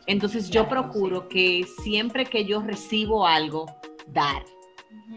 Entonces 0.09 0.51
yo 0.51 0.69
procuro 0.69 1.29
que 1.29 1.65
siempre 1.83 2.25
que 2.27 2.45
yo 2.45 2.61
recibo 2.63 3.27
algo, 3.27 3.67
dar. 4.09 4.43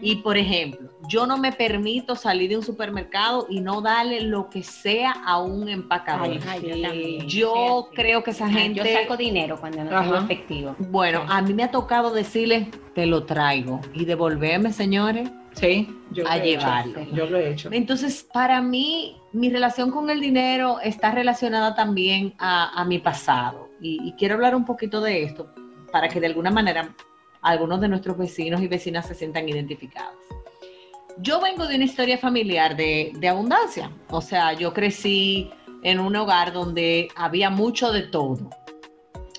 Y 0.00 0.16
por 0.16 0.36
ejemplo, 0.36 0.90
yo 1.08 1.26
no 1.26 1.36
me 1.38 1.52
permito 1.52 2.14
salir 2.14 2.50
de 2.50 2.56
un 2.56 2.62
supermercado 2.62 3.46
y 3.48 3.60
no 3.60 3.80
darle 3.80 4.20
lo 4.22 4.48
que 4.50 4.62
sea 4.62 5.12
a 5.24 5.38
un 5.38 5.68
empacador. 5.68 6.28
Ay, 6.28 6.40
ay, 6.48 7.18
yo 7.20 7.26
yo 7.26 7.88
Sí, 7.90 7.96
creo 7.96 8.22
que 8.22 8.30
esa 8.32 8.48
gente, 8.48 8.80
Yo 8.80 9.00
saco 9.00 9.16
dinero 9.16 9.58
cuando 9.60 9.84
no 9.84 9.90
Ajá. 9.96 10.02
tengo 10.04 10.16
efectivo. 10.24 10.76
bueno, 10.78 11.20
Sí. 11.22 11.26
a 11.30 11.42
mí 11.42 11.54
me 11.54 11.62
ha 11.64 11.70
tocado 11.70 12.10
decirle, 12.10 12.68
te 12.94 13.06
lo 13.06 13.24
traigo 13.24 13.80
y 13.94 14.04
devolverme, 14.04 14.72
señores. 14.72 15.30
Sí, 15.54 15.88
yo 16.10 16.26
A 16.26 16.36
lo 16.38 16.42
he 16.44 16.48
hecho. 16.50 16.60
llevarlo. 16.60 17.00
Yo 17.12 17.26
lo 17.26 17.38
he 17.38 17.50
hecho. 17.50 17.68
Entonces, 17.72 18.26
para 18.32 18.60
mí, 18.62 19.16
mi 19.32 19.50
relación 19.50 19.90
con 19.90 20.08
el 20.10 20.20
dinero 20.20 20.80
está 20.82 21.12
relacionada 21.12 21.74
también 21.74 22.34
a, 22.38 22.78
a 22.80 22.84
mi 22.86 22.98
pasado. 22.98 23.68
Y, 23.82 23.98
y 24.08 24.12
quiero 24.12 24.34
hablar 24.36 24.54
un 24.54 24.64
poquito 24.64 25.00
de 25.00 25.24
esto 25.24 25.52
para 25.90 26.08
que 26.08 26.20
de 26.20 26.28
alguna 26.28 26.50
manera 26.50 26.94
algunos 27.42 27.80
de 27.80 27.88
nuestros 27.88 28.16
vecinos 28.16 28.62
y 28.62 28.68
vecinas 28.68 29.06
se 29.08 29.14
sientan 29.14 29.48
identificados. 29.48 30.14
Yo 31.18 31.40
vengo 31.40 31.66
de 31.66 31.74
una 31.74 31.84
historia 31.84 32.16
familiar 32.16 32.76
de, 32.76 33.12
de 33.18 33.28
abundancia. 33.28 33.90
O 34.10 34.20
sea, 34.22 34.52
yo 34.54 34.72
crecí 34.72 35.50
en 35.82 36.00
un 36.00 36.14
hogar 36.16 36.52
donde 36.52 37.08
había 37.16 37.50
mucho 37.50 37.92
de 37.92 38.02
todo. 38.02 38.48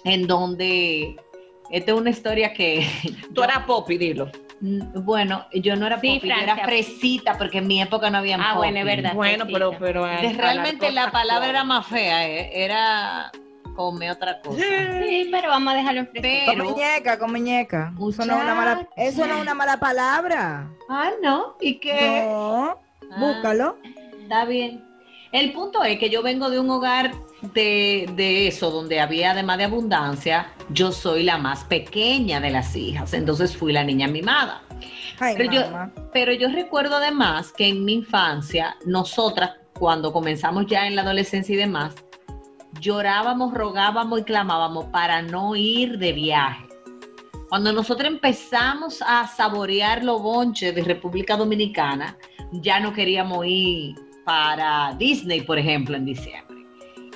En 0.04 0.28
donde, 0.28 1.16
esta 1.72 1.92
es 1.94 1.98
una 1.98 2.10
historia 2.10 2.54
que... 2.54 2.86
Tú 3.34 3.42
eras 3.44 3.60
popi, 3.66 3.98
dilo. 3.98 4.30
Mm, 4.60 5.04
Bueno, 5.04 5.46
yo 5.54 5.76
no 5.76 5.88
era 5.88 6.00
Sí, 6.00 6.16
popi, 6.16 6.28
yo 6.30 6.36
era 6.36 6.58
fresita 6.58 7.38
porque 7.38 7.58
en 7.60 7.68
mi 7.68 7.82
época 7.82 8.10
no 8.10 8.18
había 8.20 8.36
Ah, 8.40 8.56
bueno, 8.58 8.78
es 8.80 8.86
verdad. 8.86 9.14
Bueno, 9.16 9.46
fresita. 9.46 9.78
pero, 9.80 9.80
pero 9.80 10.06
De- 10.06 10.34
realmente 10.34 10.92
la 10.92 11.10
palabra 11.12 11.50
era 11.50 11.64
más 11.64 11.88
fea, 11.88 12.28
eh, 12.30 12.52
era 12.66 13.32
come 13.76 14.12
otra 14.12 14.40
cosa. 14.42 14.60
Sí, 14.60 15.28
pero 15.32 15.50
vamos 15.50 15.74
a 15.74 15.78
dejarlo 15.78 16.00
en 16.02 16.08
fresco. 16.08 16.46
Con 16.46 16.56
Pero, 16.56 16.70
muñeca, 16.70 17.20
con 17.20 17.32
muñeca. 17.32 17.94
Eso 17.98 18.26
no, 18.26 18.38
es 18.38 18.44
una 18.44 18.56
mala, 18.56 18.88
eso 18.96 19.26
no 19.28 19.36
es 19.36 19.42
una 19.42 19.54
mala 19.54 19.78
palabra. 19.78 20.70
ah, 20.90 21.12
no, 21.22 21.56
¿y 21.62 21.80
qué? 21.80 22.24
No, 22.28 22.80
Ah, 23.12 23.18
búscalo. 23.20 23.78
Está 24.22 24.46
bien. 24.46 24.84
El 25.32 25.52
punto 25.52 25.84
es 25.84 26.00
que 26.00 26.10
yo 26.10 26.22
vengo 26.24 26.50
de 26.50 26.60
un 26.60 26.70
hogar 26.70 27.12
de, 27.54 28.10
de 28.16 28.48
eso, 28.48 28.70
donde 28.72 29.00
había 29.02 29.32
además 29.32 29.58
de 29.58 29.64
abundancia, 29.66 30.48
yo 30.70 30.92
soy 30.92 31.24
la 31.24 31.38
más 31.38 31.64
pequeña 31.66 32.40
de 32.40 32.52
las 32.52 32.76
hijas, 32.76 33.14
entonces 33.14 33.56
fui 33.58 33.74
la 33.74 33.84
niña 33.84 34.08
mimada. 34.08 34.62
Ay, 35.20 35.36
Pero 35.38 35.52
yo- 35.52 35.62
mamá. 35.72 35.92
Pero 36.14 36.34
yo 36.34 36.48
recuerdo 36.50 36.98
además 36.98 37.52
que 37.52 37.68
en 37.68 37.84
mi 37.84 37.94
infancia, 37.94 38.78
nosotras, 38.86 39.52
cuando 39.78 40.14
comenzamos 40.14 40.66
ya 40.68 40.86
en 40.88 40.96
la 40.96 41.02
adolescencia 41.02 41.54
y 41.54 41.58
demás, 41.58 41.96
llorábamos, 42.80 43.54
rogábamos 43.54 44.20
y 44.20 44.24
clamábamos 44.24 44.86
para 44.86 45.22
no 45.22 45.56
ir 45.56 45.98
de 45.98 46.14
viaje. 46.14 46.68
Cuando 47.50 47.72
nosotros 47.72 48.10
empezamos 48.10 49.04
a 49.06 49.28
saborear 49.28 50.04
los 50.04 50.22
bonches 50.22 50.74
de 50.74 50.84
República 50.84 51.38
Dominicana, 51.38 52.18
ya 52.52 52.80
no 52.80 52.94
queríamos 52.94 53.46
ir 53.46 53.96
para 54.26 54.96
Disney, 54.98 55.42
por 55.42 55.60
ejemplo, 55.60 55.96
en 55.96 56.06
diciembre. 56.06 56.66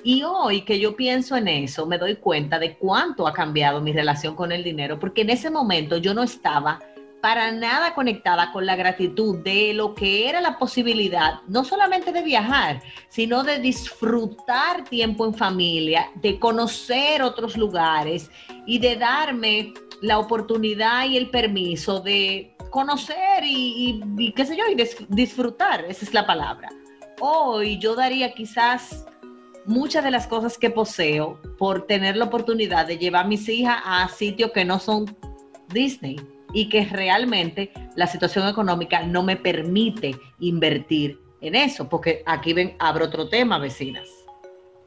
Y 0.04 0.24
hoy 0.24 0.62
que 0.62 0.80
yo 0.80 0.96
pienso 0.96 1.36
en 1.36 1.48
eso, 1.48 1.86
me 1.86 1.98
doy 1.98 2.18
cuenta 2.18 2.60
de 2.60 2.78
cuánto 2.78 3.28
ha 3.28 3.34
cambiado 3.34 3.82
mi 3.82 3.92
relación 3.92 4.36
con 4.36 4.52
el 4.52 4.64
dinero, 4.64 5.00
porque 5.00 5.22
en 5.22 5.32
ese 5.32 5.50
momento 5.50 5.98
yo 5.98 6.14
no 6.14 6.24
estaba 6.24 6.80
para 7.22 7.52
nada 7.52 7.94
conectada 7.96 8.52
con 8.52 8.66
la 8.66 8.76
gratitud 8.76 9.38
de 9.44 9.74
lo 9.74 9.94
que 9.96 10.30
era 10.30 10.40
la 10.42 10.58
posibilidad, 10.58 11.42
no 11.48 11.64
solamente 11.64 12.12
de 12.12 12.22
viajar, 12.22 12.82
sino 13.10 13.44
de 13.44 13.60
disfrutar 13.60 14.84
tiempo 14.84 15.26
en 15.26 15.34
familia, 15.34 16.10
de 16.16 16.40
conocer 16.40 17.22
otros 17.24 17.58
lugares 17.58 18.30
y 18.66 18.80
de 18.80 18.96
darme 18.98 19.74
la 20.02 20.20
oportunidad 20.20 21.06
y 21.06 21.18
el 21.18 21.30
permiso 21.32 22.00
de 22.00 22.56
conocer 22.70 23.44
y, 23.44 24.00
y- 24.18 24.32
qué 24.34 24.46
sé 24.46 24.56
yo, 24.56 24.64
y 24.72 24.76
dis- 24.76 25.08
disfrutar, 25.10 25.86
esa 25.86 26.06
es 26.06 26.14
la 26.14 26.26
palabra. 26.28 26.70
Hoy 27.20 27.80
yo 27.80 27.96
daría 27.96 28.34
quizás 28.34 29.06
muchas 29.66 30.04
de 30.04 30.12
las 30.12 30.28
cosas 30.28 30.58
que 30.58 30.70
poseo 30.70 31.42
por 31.58 31.88
tener 31.88 32.16
la 32.16 32.26
oportunidad 32.26 32.86
de 32.86 32.98
llevar 33.00 33.26
a 33.26 33.28
mis 33.28 33.50
hijas 33.50 33.82
a 33.84 34.08
sitios 34.10 34.52
que 34.52 34.64
no 34.66 34.80
son 34.80 35.18
Disney 35.70 36.18
y 36.54 36.70
que 36.70 36.86
realmente 36.86 37.72
la 37.96 38.08
situación 38.08 38.48
económica 38.48 39.04
no 39.04 39.24
me 39.24 39.36
permite 39.36 40.16
invertir 40.40 41.20
en 41.42 41.56
eso, 41.56 41.88
porque 41.88 42.24
aquí 42.26 42.54
ven, 42.54 42.76
abro 42.80 43.06
otro 43.06 43.30
tema, 43.30 43.60
vecinas. 43.60 44.08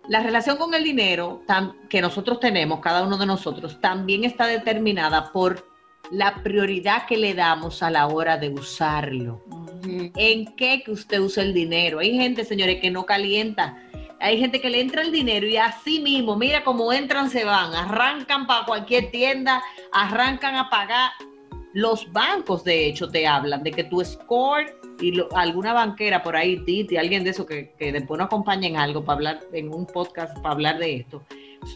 La 0.08 0.20
relación 0.20 0.56
con 0.56 0.74
el 0.74 0.82
dinero 0.82 1.42
que 1.88 2.00
nosotros 2.00 2.40
tenemos, 2.40 2.80
cada 2.80 3.04
uno 3.04 3.16
de 3.16 3.26
nosotros, 3.26 3.80
también 3.80 4.24
está 4.24 4.46
determinada 4.46 5.30
por 5.32 5.68
la 6.10 6.42
prioridad 6.42 7.06
que 7.06 7.16
le 7.16 7.34
damos 7.34 7.82
a 7.82 7.90
la 7.90 8.08
hora 8.08 8.36
de 8.36 8.48
usarlo. 8.48 9.40
¿En 9.84 10.56
qué 10.56 10.82
que 10.84 10.90
usted 10.90 11.20
usa 11.20 11.42
el 11.44 11.54
dinero? 11.54 12.00
Hay 12.00 12.16
gente, 12.16 12.44
señores, 12.44 12.80
que 12.80 12.90
no 12.90 13.06
calienta. 13.06 13.78
Hay 14.18 14.38
gente 14.38 14.60
que 14.60 14.68
le 14.68 14.80
entra 14.80 15.02
el 15.02 15.12
dinero 15.12 15.46
y 15.46 15.56
así 15.56 16.00
mismo, 16.00 16.36
mira 16.36 16.64
cómo 16.64 16.92
entran, 16.92 17.30
se 17.30 17.44
van, 17.44 17.72
arrancan 17.72 18.46
para 18.46 18.66
cualquier 18.66 19.10
tienda, 19.10 19.62
arrancan 19.92 20.56
a 20.56 20.68
pagar. 20.68 21.12
Los 21.72 22.10
bancos, 22.12 22.64
de 22.64 22.86
hecho, 22.86 23.08
te 23.08 23.26
hablan 23.26 23.62
de 23.62 23.70
que 23.70 23.84
tu 23.84 24.04
score 24.04 24.74
y 25.00 25.12
lo- 25.12 25.28
alguna 25.36 25.72
banquera 25.72 26.22
por 26.22 26.34
ahí, 26.36 26.64
Titi, 26.64 26.96
alguien 26.96 27.22
de 27.24 27.30
eso 27.30 27.46
que, 27.46 27.72
que 27.78 27.92
después 27.92 28.18
nos 28.18 28.26
acompaña 28.26 28.66
en 28.68 28.76
algo 28.76 29.04
para 29.04 29.14
hablar, 29.16 29.40
en 29.52 29.72
un 29.72 29.86
podcast 29.86 30.36
para 30.38 30.50
hablar 30.54 30.78
de 30.78 30.96
esto. 30.96 31.22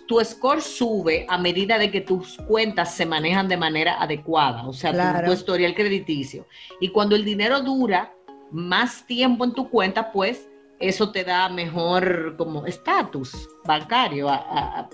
Tu 0.08 0.18
score 0.24 0.60
sube 0.62 1.26
a 1.28 1.38
medida 1.38 1.78
de 1.78 1.90
que 1.90 2.00
tus 2.00 2.38
cuentas 2.48 2.94
se 2.94 3.06
manejan 3.06 3.46
de 3.48 3.56
manera 3.56 4.00
adecuada, 4.02 4.66
o 4.66 4.72
sea, 4.72 4.90
tu- 4.90 4.96
tu 5.28 5.32
historial 5.32 5.74
crediticio. 5.74 6.46
Y 6.80 6.88
cuando 6.88 7.14
el 7.14 7.24
dinero 7.24 7.60
dura 7.60 8.12
más 8.50 9.06
tiempo 9.06 9.44
en 9.44 9.52
tu 9.52 9.68
cuenta, 9.70 10.10
pues 10.10 10.48
eso 10.80 11.12
te 11.12 11.22
da 11.22 11.48
mejor 11.48 12.34
como 12.36 12.66
estatus 12.66 13.48
bancario, 13.64 14.26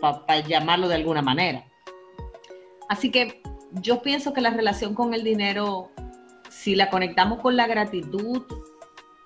para 0.00 0.40
llamarlo 0.40 0.88
de 0.88 0.94
alguna 0.96 1.22
manera. 1.22 1.64
Así 2.88 3.10
que 3.10 3.40
yo 3.72 4.02
pienso 4.02 4.32
que 4.32 4.40
la 4.40 4.50
relación 4.50 4.94
con 4.94 5.14
el 5.14 5.24
dinero, 5.24 5.90
si 6.48 6.74
la 6.74 6.90
conectamos 6.90 7.40
con 7.40 7.56
la 7.56 7.66
gratitud, 7.66 8.42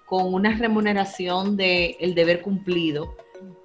con 0.07 0.33
una 0.35 0.57
remuneración 0.57 1.57
del 1.57 1.97
el 1.99 2.15
deber 2.15 2.43
cumplido, 2.43 3.17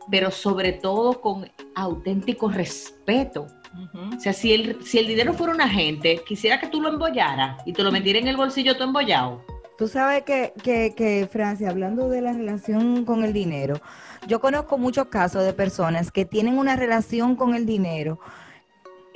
pero 0.09 0.31
sobre 0.31 0.73
todo 0.73 1.21
con 1.21 1.49
auténtico 1.75 2.49
respeto. 2.49 3.47
O 3.93 4.19
sea, 4.19 4.33
si 4.33 4.53
el, 4.53 4.83
si 4.83 4.97
el 4.97 5.07
dinero 5.07 5.33
fuera 5.33 5.53
un 5.53 5.61
agente, 5.61 6.21
quisiera 6.27 6.59
que 6.59 6.67
tú 6.67 6.81
lo 6.81 6.89
embollaras 6.89 7.61
y 7.65 7.73
te 7.73 7.83
lo 7.83 7.91
metiera 7.91 8.19
en 8.19 8.27
el 8.27 8.35
bolsillo 8.35 8.75
tú 8.75 8.83
embollado. 8.83 9.43
Tú 9.77 9.87
sabes 9.87 10.23
que, 10.23 10.53
que, 10.61 10.93
que, 10.95 11.27
Francia, 11.31 11.69
hablando 11.69 12.09
de 12.09 12.21
la 12.21 12.33
relación 12.33 13.05
con 13.05 13.23
el 13.23 13.31
dinero, 13.31 13.79
yo 14.27 14.41
conozco 14.41 14.77
muchos 14.77 15.05
casos 15.05 15.45
de 15.45 15.53
personas 15.53 16.11
que 16.11 16.25
tienen 16.25 16.57
una 16.57 16.75
relación 16.75 17.35
con 17.35 17.53
el 17.53 17.65
dinero 17.65 18.19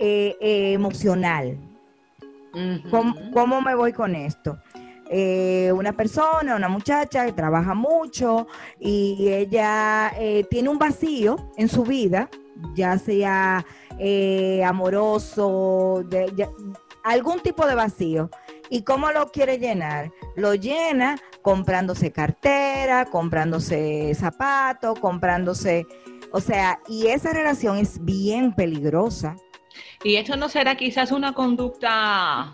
eh, 0.06 0.36
eh, 0.42 0.74
emocional. 0.74 1.58
¿Cómo, 2.92 3.16
cómo 3.32 3.62
me 3.62 3.74
voy 3.74 3.94
con 3.94 4.14
esto? 4.16 4.60
Eh, 5.10 5.72
una 5.74 5.94
persona, 5.94 6.56
una 6.58 6.68
muchacha 6.68 7.26
que 7.26 7.32
trabaja 7.32 7.74
mucho 7.74 8.48
y 8.80 9.30
ella 9.30 10.12
tiene 10.50 10.68
un 10.70 10.78
vacío 10.78 11.38
en 11.58 11.70
su 11.70 11.84
vida, 11.84 12.30
ya 12.76 12.98
sea 12.98 13.66
amoroso, 14.68 16.04
de, 16.10 16.32
ya- 16.36 16.50
algún 17.04 17.40
tipo 17.40 17.66
de 17.66 17.76
vacío. 17.76 18.30
¿Y 18.70 18.84
cómo 18.84 19.12
lo 19.12 19.32
quiere 19.32 19.58
llenar? 19.58 20.12
Lo 20.36 20.54
llena 20.54 21.18
comprándose 21.42 22.12
cartera, 22.12 23.06
comprándose 23.06 24.14
zapatos, 24.16 25.00
comprándose 25.00 25.86
O 26.32 26.40
sea, 26.40 26.80
y 26.88 27.08
esa 27.08 27.32
relación 27.32 27.78
es 27.78 28.04
bien 28.04 28.54
peligrosa. 28.54 29.36
Y 30.04 30.16
eso 30.16 30.36
no 30.36 30.50
será 30.50 30.76
quizás 30.76 31.12
una 31.12 31.34
conducta 31.34 32.52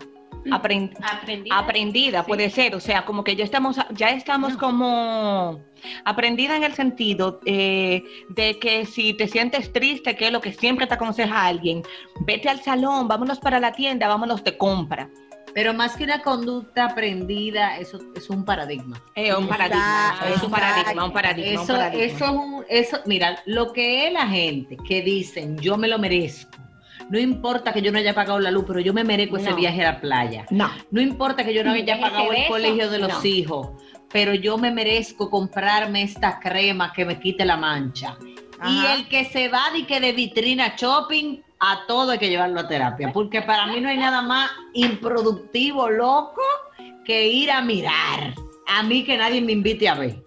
apren- 0.50 0.92
Aprendida. 1.02 1.58
aprendida, 1.58 2.20
Sí. 2.22 2.28
puede 2.28 2.50
ser. 2.50 2.74
O 2.74 2.80
sea, 2.80 3.04
como 3.04 3.24
que 3.24 3.36
ya 3.36 3.44
estamos, 3.44 3.76
ya 3.92 4.10
estamos 4.10 4.54
No. 4.54 4.58
como 4.58 5.60
aprendida 6.04 6.56
en 6.56 6.64
el 6.64 6.74
sentido 6.74 7.40
eh, 7.46 8.02
de 8.30 8.58
que 8.58 8.86
si 8.86 9.14
te 9.14 9.28
sientes 9.28 9.72
triste, 9.72 10.16
que 10.16 10.26
es 10.26 10.32
lo 10.32 10.40
que 10.40 10.52
siempre 10.52 10.86
te 10.86 10.94
aconseja 10.94 11.46
alguien, 11.46 11.82
vete 12.20 12.48
al 12.48 12.60
salón, 12.62 13.08
vámonos 13.08 13.38
para 13.40 13.60
la 13.60 13.72
tienda, 13.72 14.08
vámonos 14.08 14.42
de 14.44 14.56
compra. 14.56 15.08
Pero 15.52 15.74
más 15.74 15.96
que 15.96 16.04
una 16.04 16.22
conducta 16.22 16.84
aprendida, 16.84 17.76
eso 17.78 17.98
es 18.14 18.30
un 18.30 18.44
paradigma. 18.44 19.02
Es 19.16 19.34
un 19.36 19.48
paradigma, 19.48 20.12
Exacto, 20.14 20.34
es 20.36 20.42
un 20.44 20.50
paradigma, 20.52 21.04
un 21.06 21.12
paradigma. 21.12 21.50
un 21.50 21.64
Eso, 21.64 21.72
paradigma. 21.74 22.04
eso 22.06 22.24
es 22.24 22.30
un, 22.30 22.64
eso, 22.68 23.00
mira, 23.06 23.42
lo 23.46 23.72
que 23.72 24.06
es 24.06 24.12
la 24.12 24.28
gente 24.28 24.76
que 24.86 25.02
dicen, 25.02 25.58
yo 25.58 25.76
me 25.76 25.88
lo 25.88 25.98
merezco. 25.98 26.56
No 27.10 27.18
importa 27.18 27.72
que 27.72 27.82
yo 27.82 27.90
no 27.92 27.98
haya 27.98 28.14
pagado 28.14 28.38
la 28.38 28.50
luz, 28.50 28.64
pero 28.66 28.80
yo 28.80 28.94
me 28.94 29.04
merezco 29.04 29.36
ese 29.36 29.50
No. 29.50 29.56
viaje 29.56 29.84
a 29.84 29.92
la 29.92 30.00
playa. 30.00 30.46
No. 30.50 30.70
No 30.90 31.00
importa 31.00 31.44
que 31.44 31.52
yo 31.52 31.62
no 31.64 31.72
haya 31.72 32.00
pagado 32.00 32.32
el 32.32 32.46
colegio 32.48 32.88
de 32.88 32.98
los 32.98 33.08
No. 33.12 33.24
hijos, 33.24 33.68
pero 34.12 34.32
yo 34.34 34.56
me 34.58 34.70
merezco 34.70 35.28
comprarme 35.28 36.02
esta 36.02 36.38
crema 36.38 36.92
que 36.92 37.04
me 37.04 37.18
quite 37.20 37.44
la 37.44 37.56
mancha. 37.56 38.16
Y 38.64 38.86
el 38.86 39.08
que 39.08 39.24
se 39.24 39.48
va 39.48 39.70
de 39.72 39.86
que 39.86 40.00
de 40.00 40.12
vitrina 40.12 40.74
shopping, 40.76 41.40
a 41.58 41.80
todo 41.88 42.12
hay 42.12 42.18
que 42.18 42.28
llevarlo 42.28 42.60
a 42.60 42.68
terapia, 42.68 43.10
porque 43.12 43.42
para 43.42 43.66
mí 43.66 43.80
no 43.80 43.88
hay 43.88 43.96
nada 43.98 44.22
más 44.22 44.50
improductivo, 44.74 45.88
loco, 45.90 46.40
que 47.04 47.26
ir 47.28 47.50
a 47.50 47.60
mirar. 47.62 48.34
A 48.68 48.82
mí 48.82 49.02
que 49.04 49.16
nadie 49.16 49.40
me 49.40 49.52
invite 49.52 49.88
a 49.88 49.94
ver. 49.94 50.22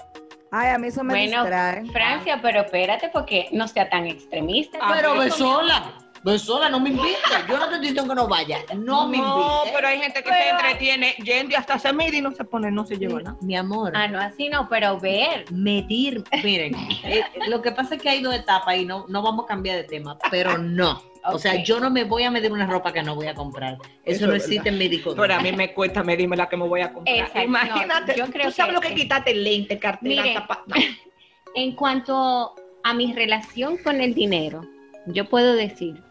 Ay, 0.51 0.69
a 0.69 0.77
mí 0.77 0.87
eso 0.87 1.03
me 1.03 1.13
Bueno, 1.13 1.41
distrae. 1.41 1.85
Francia, 1.91 2.39
pero 2.41 2.61
espérate 2.61 3.09
porque 3.13 3.47
no 3.51 3.67
sea 3.67 3.89
tan 3.89 4.05
extremista. 4.05 4.79
pero 4.91 5.17
ve 5.17 5.31
sola, 5.31 5.93
ve 6.23 6.39
sola, 6.39 6.69
no 6.69 6.79
me 6.79 6.89
invite. 6.89 7.17
Yo 7.49 7.57
no 7.57 7.67
te 7.69 7.87
estoy 7.87 8.07
que 8.07 8.15
no 8.15 8.27
vaya, 8.27 8.59
no 8.75 9.07
me 9.07 9.17
No, 9.17 9.37
invite. 9.63 9.75
pero 9.75 9.87
hay 9.87 9.99
gente 9.99 10.23
que 10.23 10.29
se 10.29 10.35
Pero- 10.35 10.57
entretiene 10.59 11.15
yendo 11.23 11.57
hasta 11.57 11.77
se 11.79 11.91
mide 11.93 12.17
y 12.17 12.21
no 12.21 12.31
se 12.31 12.43
pone, 12.45 12.71
no 12.71 12.85
se 12.85 12.97
lleva 12.97 13.21
nada. 13.21 13.37
Mi 13.41 13.55
amor. 13.55 13.91
Ah, 13.95 14.07
no, 14.07 14.19
así 14.19 14.49
no, 14.49 14.67
pero 14.69 14.99
ver. 14.99 15.45
medir, 15.51 16.23
miren, 16.43 16.73
eh, 17.03 17.23
lo 17.47 17.61
que 17.61 17.71
pasa 17.71 17.95
es 17.95 18.01
que 18.01 18.09
hay 18.09 18.21
dos 18.21 18.33
etapas 18.35 18.77
y 18.77 18.85
no, 18.85 19.05
no 19.09 19.21
vamos 19.21 19.45
a 19.45 19.47
cambiar 19.47 19.75
de 19.77 19.83
tema, 19.83 20.17
pero 20.31 20.57
no. 20.57 21.01
O 21.25 21.39
sea, 21.39 21.63
yo 21.63 21.79
no 21.79 21.89
me 21.89 22.03
voy 22.03 22.23
a 22.23 22.31
medir 22.31 22.51
una 22.51 22.65
ropa 22.67 22.91
que 22.91 23.01
no 23.01 23.15
voy 23.15 23.27
a 23.27 23.33
comprar. 23.33 23.75
Eso, 24.03 24.17
Eso 24.17 24.27
no 24.27 24.33
es 24.35 24.43
existe 24.43 24.67
en 24.67 24.77
médico. 24.77 25.15
Pero 25.15 25.33
a 25.33 25.39
mí 25.39 25.53
me 25.53 25.73
cuesta 25.73 26.03
medirme 26.03 26.35
la 26.35 26.49
que 26.49 26.57
me 26.57 26.67
voy 26.67 26.81
a 26.81 26.91
comprar. 26.91 27.15
Exacto, 27.15 27.39
no, 27.39 27.45
Imagínate, 27.45 28.13
yo 28.17 28.25
creo 28.27 28.47
tú 28.47 28.51
sabes 28.51 28.71
que- 28.71 28.75
lo 28.75 28.81
que 28.81 28.87
es 28.89 28.93
quitarte 28.95 29.33
lente, 29.33 29.79
cartera, 29.79 30.21
Mire, 30.23 30.33
zapato. 30.33 30.65
En 31.55 31.75
cuanto 31.75 32.55
a 32.83 32.93
mi 32.93 33.13
relación 33.13 33.77
con 33.77 34.01
el 34.01 34.13
dinero, 34.13 34.65
yo 35.05 35.29
puedo 35.29 35.53
decir 35.53 36.01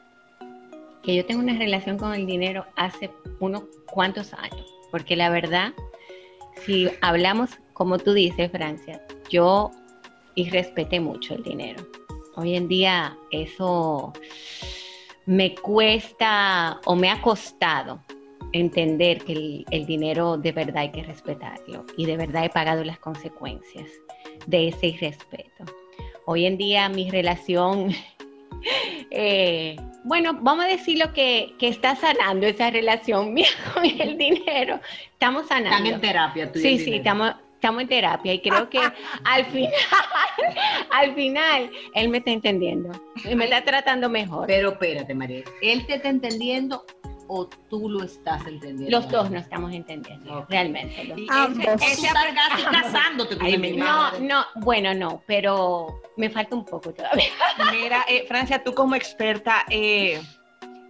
que 1.02 1.14
yo 1.14 1.24
tengo 1.26 1.40
una 1.40 1.58
relación 1.58 1.98
con 1.98 2.14
el 2.14 2.26
dinero 2.26 2.64
hace 2.76 3.10
unos 3.40 3.64
cuantos 3.86 4.32
años, 4.34 4.66
porque 4.90 5.16
la 5.16 5.30
verdad, 5.30 5.72
si 6.64 6.88
hablamos 7.00 7.50
como 7.72 7.98
tú 7.98 8.12
dices, 8.12 8.50
Francia, 8.50 9.04
yo 9.28 9.70
y 10.34 10.48
respeté 10.50 11.00
mucho 11.00 11.34
el 11.34 11.42
dinero. 11.42 11.86
Hoy 12.36 12.54
en 12.54 12.68
día 12.68 13.16
eso 13.30 14.12
me 15.26 15.54
cuesta 15.54 16.80
o 16.84 16.94
me 16.94 17.10
ha 17.10 17.20
costado 17.20 18.00
entender 18.52 19.24
que 19.24 19.32
el, 19.32 19.64
el 19.70 19.86
dinero 19.86 20.36
de 20.36 20.52
verdad 20.52 20.78
hay 20.78 20.92
que 20.92 21.02
respetarlo 21.02 21.84
y 21.96 22.06
de 22.06 22.16
verdad 22.16 22.44
he 22.44 22.50
pagado 22.50 22.84
las 22.84 22.98
consecuencias 22.98 23.88
de 24.46 24.68
ese 24.68 24.88
irrespeto. 24.88 25.64
Hoy 26.26 26.46
en 26.46 26.56
día 26.56 26.88
mi 26.88 27.10
relación, 27.10 27.92
eh, 29.10 29.76
bueno, 30.04 30.34
vamos 30.40 30.64
a 30.64 30.68
decirlo 30.68 31.12
que, 31.12 31.54
que 31.58 31.68
está 31.68 31.96
sanando 31.96 32.46
esa 32.46 32.70
relación 32.70 33.32
mía 33.34 33.48
con 33.72 33.84
el 33.84 34.16
dinero. 34.18 34.80
Estamos 35.12 35.42
Están 35.42 35.64
sanando. 35.64 35.90
en 35.90 36.00
terapia 36.00 36.50
tú 36.52 36.58
y 36.58 36.62
Sí, 36.62 36.68
el 36.68 36.78
sí, 36.80 36.94
estamos, 36.94 37.32
estamos 37.54 37.82
en 37.82 37.88
terapia 37.88 38.34
y 38.34 38.40
creo 38.40 38.68
que 38.68 38.80
al 39.24 39.44
final, 39.46 39.72
al 40.90 41.14
final, 41.14 41.70
él 41.94 42.08
me 42.08 42.18
está 42.18 42.30
entendiendo 42.32 42.90
y 43.24 43.34
me 43.34 43.44
está 43.44 43.62
tratando 43.62 44.08
mejor. 44.08 44.46
Pero 44.48 44.70
espérate, 44.72 45.14
María. 45.14 45.44
¿Él 45.60 45.86
te 45.86 45.94
está 45.94 46.08
entendiendo 46.08 46.84
o 47.34 47.48
tú 47.70 47.88
lo 47.88 48.04
estás 48.04 48.46
entendiendo? 48.46 48.90
Los 48.90 49.10
dos 49.10 49.30
no 49.30 49.38
estamos 49.38 49.72
entendiendo, 49.72 50.44
realmente. 50.50 51.04
los. 51.04 51.16
Tú 51.16 51.26
casi 51.26 52.62
casándote 52.64 53.38
con 53.38 53.46
Ay, 53.46 53.54
el. 53.54 53.78
No, 53.78 54.18
no, 54.20 54.44
bueno, 54.56 54.92
no, 54.92 55.22
pero 55.26 56.02
me 56.18 56.28
falta 56.28 56.54
un 56.54 56.66
poco 56.66 56.92
todavía. 56.92 57.30
Mira, 57.72 58.04
eh, 58.06 58.26
Francia, 58.28 58.62
tú 58.62 58.74
como 58.74 58.94
experta, 58.94 59.64
eh, 59.70 60.20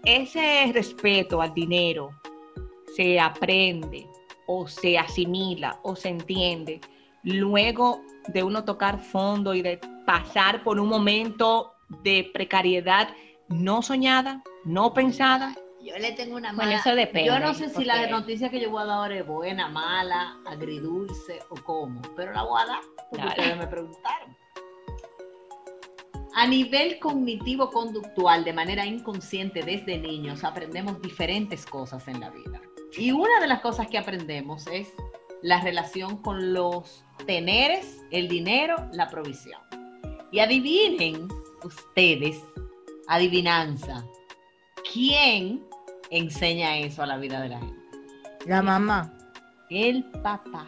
ese 0.04 0.72
respeto 0.74 1.40
al 1.40 1.54
dinero 1.54 2.10
se 2.96 3.20
aprende 3.20 4.08
o 4.48 4.66
se 4.66 4.98
asimila 4.98 5.78
o 5.84 5.94
se 5.94 6.08
entiende 6.08 6.80
luego 7.22 8.02
de 8.26 8.42
uno 8.42 8.64
tocar 8.64 8.98
fondo 9.00 9.54
y 9.54 9.62
de 9.62 9.78
pasar 10.04 10.64
por 10.64 10.80
un 10.80 10.88
momento 10.88 11.72
de 12.02 12.28
precariedad 12.34 13.14
no 13.48 13.80
soñada, 13.82 14.42
no 14.64 14.92
pensada. 14.92 15.54
Yo 15.82 15.98
le 15.98 16.12
tengo 16.12 16.36
una 16.36 16.52
Bueno, 16.52 16.70
mala. 16.70 16.80
eso 16.80 16.94
depende, 16.94 17.26
Yo 17.28 17.38
no 17.40 17.54
sé 17.54 17.68
si 17.68 17.84
la 17.84 18.06
noticia 18.06 18.50
que 18.50 18.60
yo 18.60 18.70
voy 18.70 18.82
a 18.82 18.86
dar 18.86 18.98
ahora 18.98 19.18
es 19.18 19.26
buena, 19.26 19.68
mala, 19.68 20.38
agridulce 20.46 21.40
o 21.50 21.56
cómo, 21.56 22.00
pero 22.14 22.32
la 22.32 22.42
voy 22.44 22.62
a 22.62 22.66
dar 22.66 22.80
porque 23.10 23.26
Dale. 23.26 23.30
ustedes 23.30 23.56
me 23.58 23.66
preguntaron. 23.66 24.36
A 26.34 26.46
nivel 26.46 26.98
cognitivo-conductual, 26.98 28.44
de 28.44 28.52
manera 28.52 28.86
inconsciente 28.86 29.62
desde 29.62 29.98
niños, 29.98 30.44
aprendemos 30.44 31.00
diferentes 31.02 31.66
cosas 31.66 32.06
en 32.08 32.20
la 32.20 32.30
vida. 32.30 32.60
Y 32.96 33.10
una 33.12 33.38
de 33.40 33.48
las 33.48 33.60
cosas 33.60 33.88
que 33.88 33.98
aprendemos 33.98 34.66
es 34.68 34.88
la 35.42 35.60
relación 35.60 36.22
con 36.22 36.54
los 36.54 37.04
teneres, 37.26 38.02
el 38.10 38.28
dinero, 38.28 38.76
la 38.92 39.08
provisión. 39.08 39.60
Y 40.30 40.38
adivinen 40.38 41.28
ustedes, 41.64 42.42
adivinanza, 43.08 44.02
¿quién 44.90 45.62
enseña 46.16 46.78
eso 46.78 47.02
a 47.02 47.06
la 47.06 47.16
vida 47.16 47.40
de 47.40 47.48
la 47.50 47.58
gente? 47.58 47.76
La 48.46 48.62
mamá. 48.62 49.12
El 49.70 50.04
papá. 50.22 50.66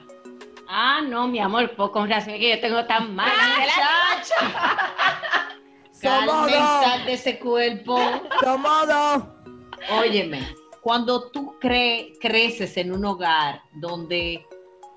Ah, 0.68 1.00
no, 1.06 1.28
mi 1.28 1.38
amor, 1.38 1.72
pues 1.76 1.90
con 1.90 2.08
razón 2.08 2.34
que 2.34 2.50
yo 2.56 2.60
tengo 2.60 2.84
tan 2.86 3.14
mal. 3.14 3.30
Somos 5.92 6.26
Carmen, 6.26 6.54
sal 6.60 6.98
dos. 6.98 7.06
de 7.06 7.12
ese 7.12 7.38
cuerpo. 7.38 7.98
Somos 8.42 8.86
dos. 8.88 9.22
Óyeme, 10.00 10.46
cuando 10.80 11.30
tú 11.30 11.54
cre- 11.60 12.16
creces 12.20 12.76
en 12.76 12.92
un 12.92 13.04
hogar 13.04 13.62
donde 13.74 14.44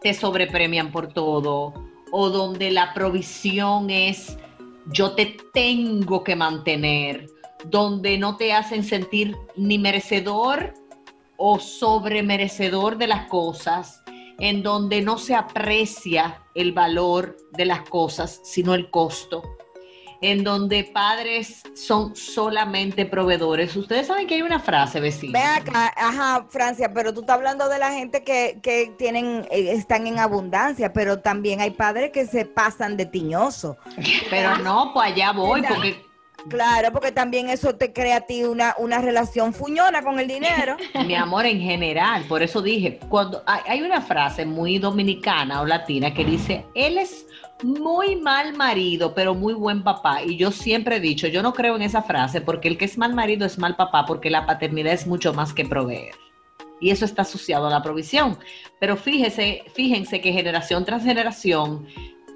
te 0.01 0.13
sobrepremian 0.13 0.91
por 0.91 1.13
todo 1.13 1.73
o 2.11 2.29
donde 2.29 2.71
la 2.71 2.93
provisión 2.93 3.89
es 3.89 4.37
yo 4.87 5.13
te 5.15 5.37
tengo 5.53 6.23
que 6.23 6.35
mantener, 6.35 7.27
donde 7.65 8.17
no 8.17 8.37
te 8.37 8.53
hacen 8.53 8.83
sentir 8.83 9.35
ni 9.55 9.77
merecedor 9.77 10.73
o 11.37 11.59
sobremerecedor 11.59 12.97
de 12.97 13.07
las 13.07 13.27
cosas, 13.27 14.03
en 14.39 14.63
donde 14.63 15.01
no 15.01 15.17
se 15.17 15.35
aprecia 15.35 16.41
el 16.55 16.71
valor 16.71 17.37
de 17.51 17.65
las 17.65 17.81
cosas, 17.89 18.39
sino 18.43 18.73
el 18.73 18.89
costo, 18.89 19.43
en 20.21 20.43
donde 20.43 20.83
padres 20.83 21.63
son 21.75 22.15
solamente 22.15 23.05
proveedores. 23.05 23.75
Ustedes 23.75 24.07
saben 24.07 24.27
que 24.27 24.35
hay 24.35 24.41
una 24.41 24.59
frase, 24.59 24.99
vecina. 24.99 25.39
Ve 25.39 25.45
acá, 25.45 25.93
ajá, 25.95 26.47
Francia, 26.49 26.91
pero 26.91 27.13
tú 27.13 27.21
estás 27.21 27.35
hablando 27.35 27.69
de 27.69 27.77
la 27.77 27.91
gente 27.91 28.23
que, 28.23 28.59
que 28.61 28.93
tienen, 28.97 29.47
eh, 29.51 29.71
están 29.73 30.07
en 30.07 30.17
abundancia, 30.17 30.91
pero 30.91 31.19
también 31.19 31.61
hay 31.61 31.71
padres 31.71 32.11
que 32.11 32.25
se 32.25 32.45
pasan 32.45 32.97
de 32.97 33.05
tiñoso. 33.05 33.77
Pero 34.29 34.57
no, 34.57 34.91
pues 34.93 35.11
allá 35.11 35.33
voy, 35.33 35.61
porque 35.61 36.06
Claro, 36.49 36.91
porque 36.93 37.11
también 37.11 37.49
eso 37.49 37.75
te 37.75 37.91
crea 37.91 38.17
a 38.17 38.21
ti 38.21 38.43
una, 38.43 38.73
una 38.77 38.99
relación 38.99 39.53
fuñona 39.53 40.01
con 40.01 40.19
el 40.19 40.27
dinero. 40.27 40.77
mi 41.05 41.15
amor 41.15 41.45
en 41.45 41.59
general, 41.59 42.23
por 42.27 42.41
eso 42.41 42.61
dije, 42.61 42.99
cuando 43.09 43.43
hay, 43.45 43.81
una 43.81 44.01
frase 44.01 44.45
muy 44.45 44.79
dominicana 44.79 45.61
o 45.61 45.65
latina 45.65 46.13
que 46.13 46.23
dice, 46.23 46.65
él 46.73 46.97
es 46.97 47.27
muy 47.63 48.15
mal 48.15 48.55
marido, 48.55 49.13
pero 49.13 49.35
muy 49.35 49.53
buen 49.53 49.83
papá. 49.83 50.23
Y 50.23 50.37
yo 50.37 50.51
siempre 50.51 50.97
he 50.97 50.99
dicho, 50.99 51.27
yo 51.27 51.43
no 51.43 51.53
creo 51.53 51.75
en 51.75 51.81
esa 51.81 52.01
frase, 52.01 52.41
porque 52.41 52.69
el 52.69 52.77
que 52.77 52.85
es 52.85 52.97
mal 52.97 53.13
marido 53.13 53.45
es 53.45 53.57
mal 53.57 53.75
papá, 53.75 54.05
porque 54.05 54.29
la 54.29 54.45
paternidad 54.45 54.93
es 54.93 55.05
mucho 55.05 55.33
más 55.33 55.53
que 55.53 55.65
proveer. 55.65 56.15
Y 56.79 56.91
eso 56.91 57.05
está 57.05 57.23
asociado 57.23 57.67
a 57.67 57.71
la 57.71 57.81
provisión. 57.81 58.37
Pero 58.79 58.95
fíjese, 58.95 59.63
fíjense 59.73 60.21
que 60.21 60.31
generación 60.31 60.85
tras 60.85 61.03
generación, 61.03 61.87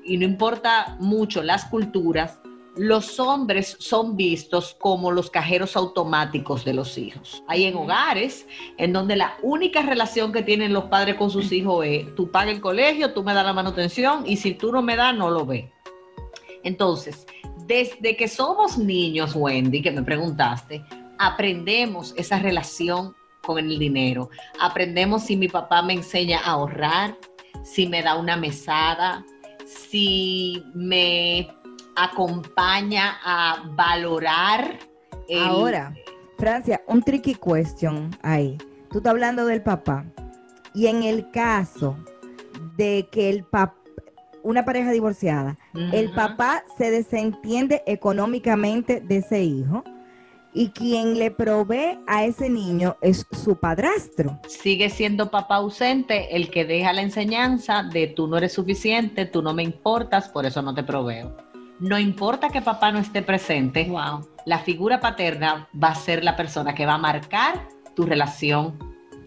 y 0.04 0.18
no 0.18 0.26
importa 0.26 0.98
mucho 1.00 1.44
las 1.44 1.66
culturas, 1.66 2.40
los 2.76 3.20
hombres 3.20 3.76
son 3.80 4.16
vistos 4.16 4.76
como 4.80 5.12
los 5.12 5.30
cajeros 5.30 5.76
automáticos 5.76 6.64
de 6.64 6.74
los 6.74 6.98
hijos. 6.98 7.44
Hay 7.48 7.66
en 7.66 7.76
hogares 7.76 8.48
en 8.78 8.94
donde 8.94 9.18
la 9.18 9.36
única 9.42 9.82
relación 9.82 10.32
que 10.32 10.42
tienen 10.42 10.72
los 10.72 10.86
padres 10.86 11.16
con 11.16 11.30
sus 11.30 11.52
hijos 11.52 11.86
es, 11.86 12.16
tú 12.16 12.32
pagas 12.32 12.56
el 12.56 12.62
colegio, 12.62 13.14
tú 13.14 13.24
me 13.24 13.34
das 13.34 13.46
la 13.46 13.54
manutención 13.54 14.24
y 14.26 14.38
si 14.38 14.54
tú 14.54 14.72
no 14.72 14.82
me 14.82 14.96
das, 14.96 15.16
no 15.16 15.30
lo 15.30 15.46
ves. 15.46 15.66
Entonces, 16.64 17.26
desde 17.66 18.16
que 18.16 18.28
somos 18.28 18.78
niños, 18.78 19.36
Wendy, 19.36 19.82
que 19.82 19.92
me 19.92 20.04
preguntaste, 20.04 20.84
aprendemos 21.18 22.14
esa 22.18 22.40
relación 22.40 23.16
con 23.42 23.58
el 23.60 23.80
dinero. 23.80 24.30
Aprendemos 24.60 25.24
si 25.24 25.36
mi 25.36 25.48
papá 25.48 25.82
me 25.82 25.94
enseña 25.94 26.40
a 26.40 26.52
ahorrar, 26.52 27.18
si 27.64 27.88
me 27.88 28.02
da 28.02 28.16
una 28.16 28.38
mesada, 28.38 29.26
si 29.66 30.64
me 30.74 31.50
acompaña 32.04 33.18
a 33.24 33.64
valorar. 33.76 34.80
el- 35.28 35.40
Ahora, 35.44 35.94
Francia, 36.38 36.82
un 36.88 37.02
tricky 37.04 37.36
question 37.36 38.10
ahí. 38.22 38.58
Tú 38.90 38.98
estás 38.98 39.12
hablando 39.12 39.46
del 39.46 39.62
papá. 39.62 40.06
Y 40.74 40.88
en 40.88 41.04
el 41.04 41.30
caso 41.32 41.98
de 42.76 43.08
que 43.12 43.30
el 43.30 43.44
papá, 43.44 43.76
una 44.44 44.66
pareja 44.66 44.92
divorciada, 44.92 45.58
el 45.94 46.12
papá 46.12 46.64
se 46.78 46.90
desentiende 46.92 47.84
económicamente 47.86 49.00
de 49.02 49.18
ese 49.18 49.44
hijo 49.44 49.84
y 50.54 50.70
quien 50.70 51.18
le 51.20 51.30
provee 51.32 52.00
a 52.08 52.26
ese 52.26 52.50
niño 52.50 52.98
es 53.02 53.26
su 53.32 53.56
padrastro. 53.58 54.40
sigue 54.48 54.90
siendo 54.90 55.30
papá 55.32 55.58
ausente 55.58 56.36
el 56.36 56.50
que 56.50 56.66
deja 56.66 56.92
la 56.92 57.02
enseñanza 57.04 57.84
de 57.84 58.08
tú 58.08 58.28
no 58.28 58.38
eres 58.38 58.52
suficiente, 58.54 59.26
tú 59.26 59.42
no 59.42 59.54
me 59.54 59.64
importas, 59.64 60.28
por 60.30 60.46
eso 60.46 60.62
no 60.62 60.74
te 60.74 60.84
proveo. 60.84 61.38
No 61.82 61.98
importa 62.00 62.50
que 62.50 62.62
papá 62.62 62.92
no 62.92 63.00
esté 63.00 63.22
presente, 63.24 63.86
Wow. 63.90 64.28
la 64.46 64.60
figura 64.60 65.00
paterna 65.00 65.68
va 65.84 65.90
a 65.90 65.96
ser 65.96 66.24
la 66.24 66.36
persona 66.36 66.74
que 66.76 66.86
va 66.86 66.94
a 66.94 66.98
marcar 67.00 67.68
tu 67.96 68.04
relación 68.04 68.78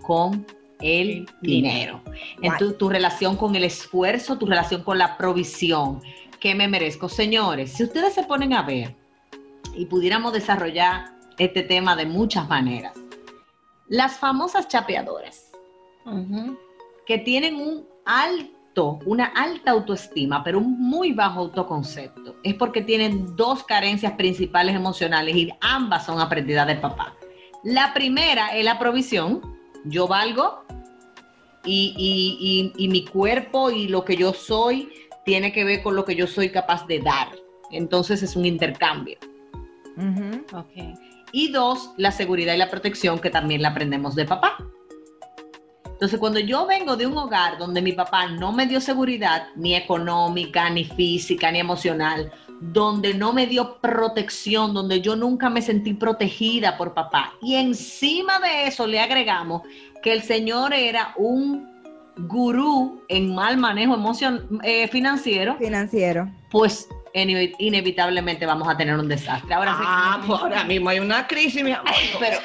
con 0.07 0.47
el 0.81 1.27
dinero. 1.43 2.01
En 2.43 2.57
tu, 2.57 2.73
tu 2.75 2.89
relación 2.89 3.37
con 3.37 3.57
el 3.57 3.65
esfuerzo, 3.65 4.39
tu 4.39 4.47
relación 4.47 4.83
con 4.85 4.99
la 4.99 5.17
provisión. 5.17 6.01
¿Qué 6.39 6.55
me 6.55 6.69
merezco? 6.69 7.09
Señores, 7.09 7.73
si 7.73 7.83
ustedes 7.85 8.15
se 8.15 8.23
ponen 8.23 8.53
a 8.53 8.63
ver 8.63 8.95
y 9.75 9.87
pudiéramos 9.87 10.33
desarrollar 10.33 11.07
este 11.39 11.63
tema 11.63 11.97
de 11.97 12.07
muchas 12.07 12.49
maneras, 12.49 12.93
las 13.89 14.17
famosas 14.19 14.69
chapeadoras 14.69 15.51
que 17.07 17.19
tienen 17.19 17.57
un 17.57 17.87
alto, 18.07 18.53
una 19.07 19.27
alta 19.27 19.71
autoestima, 19.71 20.43
pero 20.43 20.59
un 20.59 20.79
muy 20.81 21.13
bajo 21.13 21.41
autoconcepto, 21.41 22.37
es 22.43 22.55
porque 22.55 22.83
tienen 22.83 23.37
dos 23.37 23.63
carencias 23.65 24.13
principales 24.15 24.75
emocionales 24.75 25.37
y 25.37 25.51
ambas 25.61 26.07
son 26.07 26.21
aprendidas 26.21 26.67
del 26.67 26.79
papá. 26.81 27.15
La 27.63 27.95
primera 27.95 28.49
es 28.57 28.65
la 28.65 28.79
provisión, 28.79 29.41
yo 29.85 30.07
valgo 30.09 30.65
y, 31.65 31.95
y- 31.97 32.73
y- 32.77 32.85
y 32.85 32.89
mi 32.89 33.05
cuerpo 33.05 33.71
y 33.71 33.89
lo 33.89 34.05
que 34.05 34.17
yo 34.17 34.33
soy 34.33 34.89
tiene 35.25 35.53
que 35.53 35.65
ver 35.65 35.83
con 35.83 35.95
lo 35.97 36.05
que 36.05 36.15
yo 36.17 36.27
soy 36.27 36.51
capaz 36.51 36.87
de 36.87 36.99
dar. 37.01 37.29
Entonces 37.71 38.23
es 38.23 38.37
un 38.37 38.45
intercambio. 38.45 39.17
Y 41.33 41.51
dos, 41.51 41.93
la 41.97 42.11
seguridad 42.13 42.55
y 42.55 42.59
la 42.59 42.71
protección 42.71 43.19
que 43.19 43.31
también 43.31 43.63
la 43.63 43.69
aprendemos 43.71 44.15
de 44.15 44.25
papá. 44.27 44.57
Entonces, 46.05 46.21
cuando 46.21 46.39
yo 46.41 46.67
vengo 46.67 46.97
de 46.99 47.07
un 47.07 47.17
hogar 47.17 47.57
donde 47.57 47.81
mi 47.81 47.93
papá 47.93 48.27
no 48.27 48.53
me 48.53 48.67
dio 48.67 48.79
seguridad, 48.79 49.47
ni 49.57 49.75
económica, 49.75 50.69
ni 50.69 50.85
física, 50.85 51.51
ni 51.51 51.61
emocional, 51.61 52.31
donde 52.61 53.15
no 53.15 53.33
me 53.33 53.47
dio 53.47 53.79
protección, 53.81 54.75
donde 54.75 55.01
yo 55.01 55.17
nunca 55.17 55.49
me 55.49 55.63
sentí 55.63 55.95
protegida 55.95 56.77
por 56.77 56.93
papá, 56.93 57.33
y 57.41 57.55
encima 57.55 58.39
de 58.39 58.67
eso 58.67 58.87
le 58.87 59.01
agregamos 59.01 59.63
que 60.03 60.13
el 60.13 60.21
señor 60.23 60.75
era 60.75 61.15
un 61.17 61.67
gurú 62.19 63.01
en 63.09 63.35
mal 63.35 63.57
manejo 63.57 63.95
emocion 63.95 64.61
eh, 64.63 64.87
financiero, 64.89 65.57
Financiero. 65.57 66.29
pues 66.51 66.87
ine- 67.15 67.55
inevitablemente 67.59 68.45
vamos 68.45 68.69
a 68.69 68.77
tener 68.77 68.95
un 68.99 69.09
desastre. 69.09 69.55
Ahora 69.55 69.71
sí- 69.79 69.85
Ah, 69.87 70.21
pues 70.27 70.39
ahora 70.39 70.65
mismo 70.65 70.91
hay 70.91 70.99
una 71.01 71.27
crisis, 71.27 71.65
mi 71.65 71.73
amor. 71.73 71.87
pero, 72.21 72.37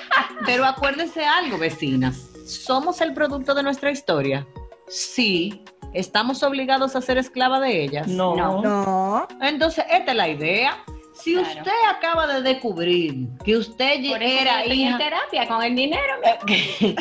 pero 0.45 0.63
acuérdense 0.65 1.25
algo, 1.25 1.57
vecinas. 1.57 2.28
¿Somos 2.49 2.99
el 3.01 3.13
producto 3.13 3.53
de 3.53 3.61
nuestra 3.63 3.91
historia? 3.91 4.47
Sí. 4.87 5.63
¿Estamos 5.93 6.41
obligados 6.43 6.95
a 6.95 7.01
ser 7.01 7.17
esclava 7.19 7.59
de 7.59 7.83
ellas? 7.83 8.07
No. 8.07 8.35
No. 8.61 9.27
Entonces, 9.41 9.85
esta 9.91 10.11
es 10.11 10.17
la 10.17 10.27
idea. 10.29 10.83
Si 11.13 11.33
Claro. 11.33 11.47
usted 11.49 11.71
acaba 11.95 12.27
de 12.27 12.41
descubrir 12.41 13.27
que 13.43 13.57
usted 13.57 13.95
Por 14.09 14.23
eso 14.23 14.41
era 14.41 14.53
yo 14.53 14.59
estoy 14.63 14.81
en 14.83 14.87
hija... 14.87 14.97
terapia 14.97 15.47
con 15.47 15.63
el 15.63 15.75
dinero. 15.75 16.13
Sí. 16.47 16.95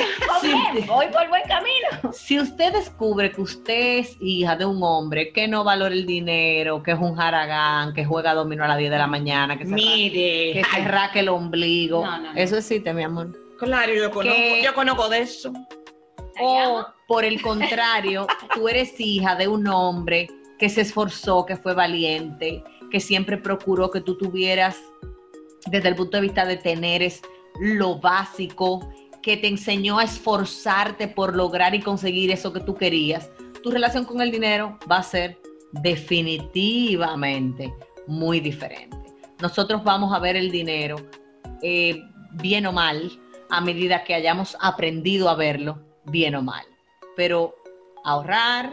Ok, 0.77 0.87
voy 0.87 1.07
por 1.07 1.29
buen 1.29 1.43
camino. 1.47 2.13
Si 2.13 2.39
usted 2.39 2.73
descubre 2.73 3.31
que 3.31 3.41
usted 3.41 3.99
es 3.99 4.17
hija 4.21 4.55
de 4.57 4.65
un 4.67 4.83
hombre 4.83 5.33
que 5.33 5.47
no 5.49 5.63
valora 5.65 5.95
el 5.95 6.05
dinero, 6.07 6.83
que 6.83 6.93
es 6.93 6.99
un 6.99 7.19
haragán, 7.21 7.93
que 7.95 8.05
juega 8.05 8.35
dominó 8.35 8.65
a 8.65 8.69
las 8.69 8.79
10 8.79 8.91
de 8.91 8.99
la 8.99 9.07
mañana, 9.07 9.57
que 9.57 9.65
se, 9.67 9.73
Mire. 9.73 10.53
que 10.53 10.63
se 10.75 10.85
rasca 10.85 11.21
el 11.21 11.29
ombligo, 11.29 12.05
No, 12.05 12.19
no, 12.19 12.33
no. 12.33 12.39
eso 12.39 12.57
existe, 12.59 12.93
mi 12.93 13.05
amor. 13.05 13.29
Claro, 13.59 13.95
yo 13.95 14.11
conozco, 14.11 14.37
Que- 14.39 14.63
yo 14.63 14.75
conozco 14.75 15.09
de 15.09 15.21
eso. 15.21 15.53
O 16.41 16.85
por 17.09 17.25
el 17.25 17.41
contrario, 17.43 18.27
tú 18.55 18.69
eres 18.69 18.95
hija 19.01 19.35
de 19.35 19.49
un 19.49 19.67
hombre 19.67 20.29
que 20.59 20.69
se 20.69 20.83
esforzó, 20.83 21.45
que 21.47 21.57
fue 21.57 21.75
valiente, 21.75 22.63
que 22.91 23.01
siempre 23.01 23.37
procuró 23.37 23.91
que 23.91 24.01
tú 24.01 24.17
tuvieras, 24.17 24.77
desde 25.67 25.89
el 25.89 25.97
punto 25.97 26.17
de 26.17 26.21
vista 26.23 26.47
de 26.47 26.57
tener 26.57 27.03
es 27.03 27.21
lo 27.61 27.99
básico, 27.99 28.89
que 29.23 29.37
te 29.37 29.49
enseñó 29.49 29.99
a 29.99 30.05
esforzarte 30.05 31.09
por 31.09 31.35
lograr 31.35 31.75
y 31.75 31.81
conseguir 31.81 32.31
eso 32.31 32.53
que 32.53 32.61
tú 32.61 32.77
querías. 32.77 33.31
Tu 33.63 33.71
relación 33.71 34.05
con 34.05 34.21
el 34.21 34.31
dinero 34.31 34.79
va 34.91 34.99
a 34.99 35.03
ser 35.03 35.39
definitivamente 35.73 37.73
muy 38.07 38.41
diferente. 38.41 38.97
Nosotros 39.41 39.83
vamos 39.85 40.15
a 40.15 40.19
ver 40.19 40.37
el 40.37 40.51
dinero, 40.51 40.97
eh, 41.63 42.01
bien 42.35 42.67
o 42.67 42.73
mal, 42.73 43.11
a 43.51 43.61
medida 43.61 44.05
que 44.05 44.15
hayamos 44.15 44.57
aprendido 44.61 45.29
a 45.29 45.35
verlo, 45.35 45.79
bien 46.05 46.35
o 46.35 46.43
mal. 46.43 46.65
Pero 47.17 47.55
ahorrar, 48.05 48.73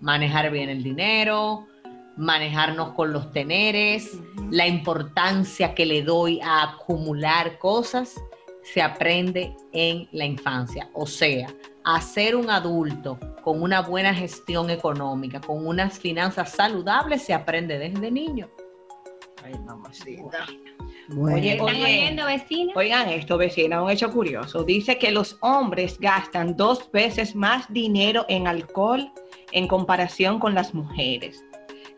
manejar 0.00 0.50
bien 0.50 0.68
el 0.68 0.82
dinero, 0.82 1.66
manejarnos 2.16 2.92
con 2.92 3.12
los 3.12 3.32
teneres, 3.32 4.18
la 4.50 4.66
importancia 4.66 5.74
que 5.74 5.86
le 5.86 6.02
doy 6.02 6.40
a 6.42 6.62
acumular 6.62 7.58
cosas, 7.58 8.20
se 8.62 8.82
aprende 8.82 9.56
en 9.72 10.08
la 10.12 10.24
infancia. 10.24 10.90
O 10.92 11.06
sea, 11.06 11.48
a 11.84 12.00
ser 12.00 12.36
un 12.36 12.50
adulto 12.50 13.18
con 13.42 13.62
una 13.62 13.80
buena 13.80 14.14
gestión 14.14 14.70
económica, 14.70 15.40
con 15.40 15.66
unas 15.66 15.98
finanzas 15.98 16.52
saludables, 16.52 17.22
se 17.22 17.32
aprende 17.32 17.78
desde 17.78 18.10
niño. 18.10 18.50
Ay, 19.42 19.54
mamacita. 19.64 20.22
Bueno. 20.22 20.79
Oye, 21.18 21.52
¿Están 21.52 21.66
oye. 21.66 21.82
oyendo, 21.84 22.24
vecina? 22.26 22.72
Oigan 22.76 23.08
esto, 23.08 23.36
vecina, 23.38 23.82
un 23.82 23.90
hecho 23.90 24.10
curioso. 24.12 24.62
Dice 24.64 24.98
que 24.98 25.10
los 25.10 25.36
hombres 25.40 25.98
gastan 25.98 26.56
dos 26.56 26.90
veces 26.92 27.34
más 27.34 27.70
dinero 27.72 28.24
en 28.28 28.46
alcohol 28.46 29.10
en 29.52 29.66
comparación 29.66 30.38
con 30.38 30.54
las 30.54 30.72
mujeres. 30.74 31.44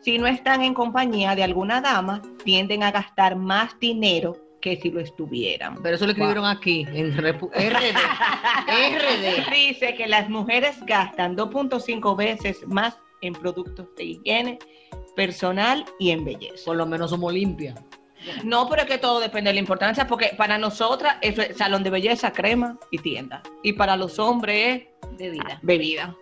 Si 0.00 0.18
no 0.18 0.26
están 0.26 0.62
en 0.62 0.74
compañía 0.74 1.34
de 1.36 1.42
alguna 1.44 1.80
dama, 1.80 2.22
tienden 2.44 2.82
a 2.82 2.90
gastar 2.90 3.36
más 3.36 3.78
dinero 3.78 4.36
que 4.60 4.76
si 4.80 4.90
lo 4.90 5.00
estuvieran. 5.00 5.76
Pero 5.82 5.96
eso 5.96 6.06
lo 6.06 6.12
escribieron 6.12 6.44
aquí, 6.44 6.86
en 6.92 7.16
Repu- 7.16 7.50
RD. 7.52 7.96
RD. 8.68 9.50
Dice 9.54 9.94
que 9.94 10.06
las 10.06 10.28
mujeres 10.28 10.76
gastan 10.86 11.36
2.5 11.36 12.16
veces 12.16 12.66
más 12.66 12.96
en 13.20 13.32
productos 13.34 13.86
de 13.96 14.04
higiene 14.04 14.58
personal 15.14 15.84
y 15.98 16.10
en 16.10 16.24
belleza. 16.24 16.64
Por 16.64 16.76
lo 16.76 16.86
menos 16.86 17.10
somos 17.10 17.32
limpias. 17.32 17.74
No, 18.44 18.68
pero 18.68 18.82
es 18.82 18.88
que 18.88 18.98
todo 18.98 19.20
depende 19.20 19.50
de 19.50 19.54
la 19.54 19.60
importancia, 19.60 20.06
porque 20.06 20.34
para 20.36 20.58
nosotras 20.58 21.16
eso 21.20 21.42
es 21.42 21.56
salón 21.56 21.82
de 21.82 21.90
belleza, 21.90 22.32
crema 22.32 22.78
y 22.90 22.98
tienda. 22.98 23.42
Y 23.62 23.72
para 23.72 23.96
los 23.96 24.18
hombres 24.18 24.82
es 25.18 25.38
bebida. 25.62 26.16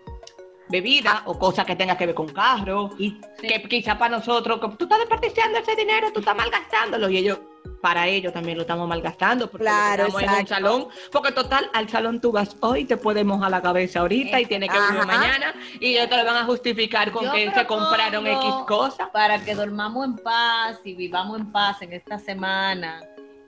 Bebida 0.68 1.22
o 1.26 1.38
cosas 1.38 1.66
que 1.66 1.74
tenga 1.74 1.96
que 1.96 2.06
ver 2.06 2.14
con 2.14 2.28
carro. 2.28 2.90
Y 2.98 3.20
Que 3.40 3.62
quizá 3.62 3.98
para 3.98 4.16
nosotros, 4.16 4.60
tú 4.78 4.84
estás 4.84 4.98
desperdiciando 5.00 5.58
ese 5.58 5.74
dinero, 5.74 6.12
tú 6.12 6.20
estás 6.20 6.36
malgastándolo. 6.36 7.10
Y 7.10 7.18
ellos, 7.18 7.40
para 7.80 8.06
ellos 8.08 8.32
también 8.32 8.56
lo 8.58 8.62
estamos 8.62 8.86
malgastando. 8.88 9.50
Porque 9.50 9.64
Claro, 9.64 10.06
estamos 10.06 10.22
en 10.22 10.40
un 10.40 10.46
salón. 10.46 10.88
Porque 11.10 11.32
total, 11.32 11.70
al 11.72 11.88
salón 11.88 12.20
tú 12.20 12.30
vas 12.32 12.56
hoy, 12.60 12.84
te 12.84 12.96
puedes 12.96 13.24
mojar 13.24 13.50
la 13.50 13.62
cabeza 13.62 14.00
ahorita 14.00 14.40
y 14.40 14.46
tienes 14.46 14.70
que 14.70 14.76
Ajá. 14.78 15.06
mañana. 15.06 15.54
Y 15.80 15.96
ellos 15.96 16.08
te 16.08 16.16
lo 16.16 16.24
van 16.24 16.36
a 16.36 16.44
justificar 16.44 17.10
con 17.10 17.24
Yo 17.24 17.32
que 17.32 17.50
se 17.52 17.66
compraron 17.66 18.26
X 18.26 18.54
cosas. 18.66 19.08
para 19.10 19.42
que 19.44 19.54
dormamos 19.54 20.04
en 20.04 20.16
paz 20.16 20.78
y 20.84 20.94
vivamos 20.94 21.38
en 21.40 21.50
paz 21.52 21.80
en 21.82 21.92
esta 21.92 22.18
semana 22.18 23.02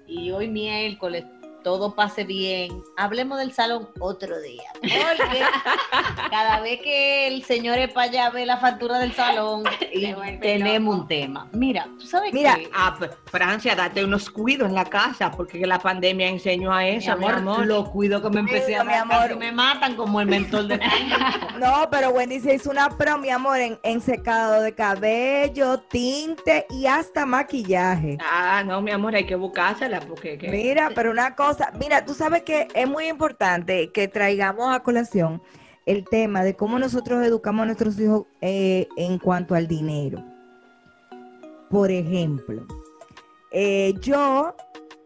y 0.07 0.31
hoy 0.31 0.49
miércoles 0.49 1.25
todo 1.63 1.95
pase 1.95 2.25
bien. 2.25 2.83
Hablemos 2.97 3.39
del 3.39 3.53
salón 3.53 3.89
otro 4.01 4.41
día. 4.41 4.63
Porque 4.81 5.43
cada 6.31 6.61
vez 6.61 6.81
que 6.83 7.29
el 7.29 7.45
señor 7.45 7.79
es 7.79 7.93
para 7.93 8.11
allá 8.11 8.31
ve 8.31 8.47
la 8.47 8.57
factura 8.59 8.99
del 8.99 9.13
salón 9.13 9.63
y 9.93 10.13
tenemos 10.41 10.95
un 11.01 11.07
tema. 11.09 11.49
Mira, 11.53 11.87
tú 11.99 12.07
sabes 12.07 12.33
Mira, 12.33 12.57
que 12.57 12.71
Ah, 12.75 12.97
Francia, 13.27 13.75
date 13.75 14.05
unos 14.05 14.31
cuidos 14.31 14.69
en 14.69 14.75
la 14.75 14.85
casa, 14.85 15.31
porque 15.31 15.67
la 15.67 15.79
pandemia 15.79 16.29
enseñó 16.29 16.73
a 16.73 16.81
mi 16.81 16.89
eso, 16.91 17.17
mi 17.17 17.25
amor, 17.27 17.35
amor. 17.35 17.67
lo 17.67 17.91
cuido 17.91 18.21
que 18.23 18.31
me 18.31 18.41
empecé 18.41 18.77
a 18.77 18.85
mi 18.85 18.93
dar, 18.93 19.09
casi 19.09 19.25
amor. 19.33 19.37
me 19.39 19.53
matan 19.53 19.95
como 19.97 20.21
el 20.21 20.27
mentor 20.27 20.67
de 20.67 20.79
No, 21.59 21.89
pero 21.91 22.11
Wendy 22.11 22.41
se 22.41 22.55
hizo 22.55 22.71
una 22.71 22.89
pro, 22.91 23.19
mi 23.19 23.31
amor, 23.31 23.59
en, 23.59 23.79
en 23.83 24.01
secado 24.01 24.61
de 24.63 24.75
cabello, 24.75 25.79
tinte 25.79 26.67
y 26.71 26.87
hasta 26.87 27.27
maquillaje. 27.27 28.19
Ah, 28.21 28.63
no, 28.65 28.81
mi 28.81 28.91
amor, 28.91 29.15
hay 29.15 29.27
que 29.27 29.35
buscársela, 29.37 30.01
porque... 30.01 30.39
que- 30.39 30.49
Mira, 30.49 30.91
pero 30.95 31.11
una 31.11 31.35
cosa, 31.35 31.52
mira, 31.79 32.05
tú 32.05 32.15
sabes 32.15 32.43
que 32.43 32.69
es 32.75 32.89
muy 32.89 33.07
importante 33.09 33.91
que 33.93 34.09
traigamos 34.09 34.75
a 34.75 34.81
colación 34.81 35.43
el 35.87 36.05
tema 36.05 36.45
de 36.45 36.55
cómo 36.55 36.79
nosotros 36.79 37.25
educamos 37.25 37.63
a 37.63 37.67
nuestros 37.67 37.99
hijos 37.99 38.27
eh, 38.41 38.89
en 38.97 39.19
cuanto 39.19 39.55
al 39.55 39.67
dinero. 39.67 40.23
Por 41.69 41.91
ejemplo, 41.91 42.67
eh, 43.51 43.95
yo 44.01 44.55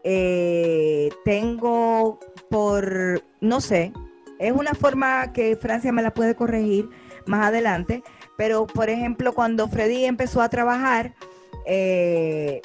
eh, 0.05 1.11
tengo 1.25 2.21
por, 2.51 3.23
no 3.41 3.61
sé, 3.61 3.93
es 4.39 4.53
una 4.53 4.75
forma 4.75 5.33
que 5.33 5.57
Francia 5.57 5.93
me 5.93 6.03
la 6.03 6.13
puede 6.13 6.35
corregir 6.35 6.89
más 7.27 7.47
adelante, 7.47 8.03
pero 8.37 8.67
por 8.67 8.91
ejemplo, 8.91 9.35
cuando 9.35 9.69
Freddy 9.69 10.05
empezó 10.05 10.43
a 10.43 10.49
trabajar, 10.49 11.15
eh, 11.67 12.63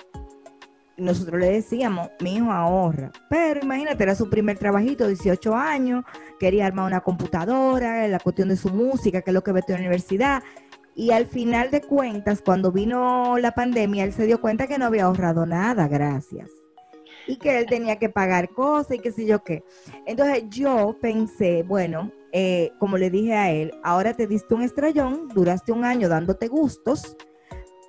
nosotros 1.02 1.40
le 1.40 1.52
decíamos, 1.52 2.10
mi 2.22 2.36
hijo 2.36 2.52
ahorra, 2.52 3.12
pero 3.30 3.60
imagínate, 3.62 4.04
era 4.04 4.16
su 4.16 4.30
primer 4.30 4.58
trabajito, 4.58 5.08
18 5.08 5.56
años, 5.56 6.04
quería 6.40 6.68
armar 6.68 6.86
una 6.86 7.02
computadora, 7.02 8.08
la 8.08 8.20
cuestión 8.20 8.50
de 8.50 8.56
su 8.56 8.70
música, 8.70 9.22
que 9.22 9.32
es 9.32 9.34
lo 9.34 9.44
que 9.44 9.54
metió 9.54 9.76
en 9.76 9.82
la 9.82 9.88
universidad. 9.88 10.44
Y 10.96 11.12
al 11.12 11.26
final 11.26 11.72
de 11.72 11.82
cuentas, 11.82 12.42
cuando 12.42 12.72
vino 12.72 13.38
la 13.38 13.54
pandemia, 13.54 14.04
él 14.04 14.14
se 14.14 14.26
dio 14.26 14.42
cuenta 14.42 14.68
que 14.68 14.78
no 14.78 14.86
había 14.86 15.06
ahorrado 15.06 15.46
nada, 15.46 15.88
gracias. 15.88 16.50
Y 17.28 17.38
que 17.38 17.60
él 17.60 17.66
tenía 17.66 17.98
que 17.98 18.10
pagar 18.10 18.50
cosas 18.50 18.98
y 18.98 19.00
qué 19.00 19.12
sé 19.12 19.26
yo 19.26 19.44
qué. 19.44 19.64
Entonces 20.06 20.44
yo 20.50 20.98
pensé, 21.02 21.64
bueno, 21.64 22.12
eh, 22.34 22.72
como 22.80 22.98
le 22.98 23.10
dije 23.10 23.34
a 23.36 23.52
él, 23.52 23.74
ahora 23.84 24.14
te 24.14 24.28
diste 24.28 24.54
un 24.54 24.64
estrellón, 24.64 25.28
duraste 25.30 25.72
un 25.72 25.86
año 25.86 26.10
dándote 26.10 26.48
gustos, 26.48 27.16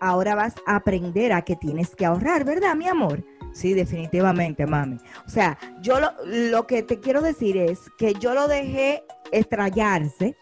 ahora 0.03 0.35
vas 0.35 0.55
a 0.67 0.77
aprender 0.77 1.33
a 1.33 1.43
que 1.43 1.57
tienes 1.57 1.95
que 1.95 2.05
ahorrar, 2.05 2.45
¿verdad, 2.45 2.75
mi 2.75 2.89
amor? 2.89 3.25
Sí, 3.53 3.75
definitivamente, 3.75 4.67
mami. 4.67 4.97
O 5.27 5.29
sea, 5.29 5.59
yo 5.81 6.01
lo, 6.01 6.11
lo 6.25 6.67
que 6.67 6.83
te 6.83 7.01
quiero 7.01 7.21
decir 7.21 7.57
es 7.57 7.79
que 7.99 8.15
yo 8.15 8.35
lo 8.35 8.49
dejé 8.49 9.05
estrellarse 9.31 10.37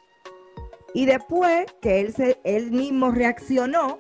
y 0.94 1.06
después 1.06 1.66
que 1.80 2.00
él, 2.00 2.14
se, 2.14 2.40
él 2.44 2.70
mismo 2.70 3.10
reaccionó 3.10 3.98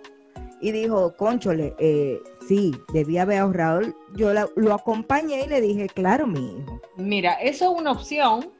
y 0.60 0.72
dijo, 0.72 1.16
conchole, 1.16 1.74
eh, 1.78 2.20
sí, 2.46 2.72
debía 2.92 3.22
haber 3.22 3.38
ahorrado. 3.38 3.80
Yo 4.14 4.32
lo 4.56 4.74
acompañé 4.74 5.44
y 5.44 5.48
le 5.48 5.60
dije, 5.60 5.88
claro, 5.88 6.26
mi 6.26 6.58
hijo. 6.58 6.80
Mira, 6.96 7.34
eso 7.34 7.72
es 7.72 7.80
una 7.80 7.92
opción. 7.92 8.50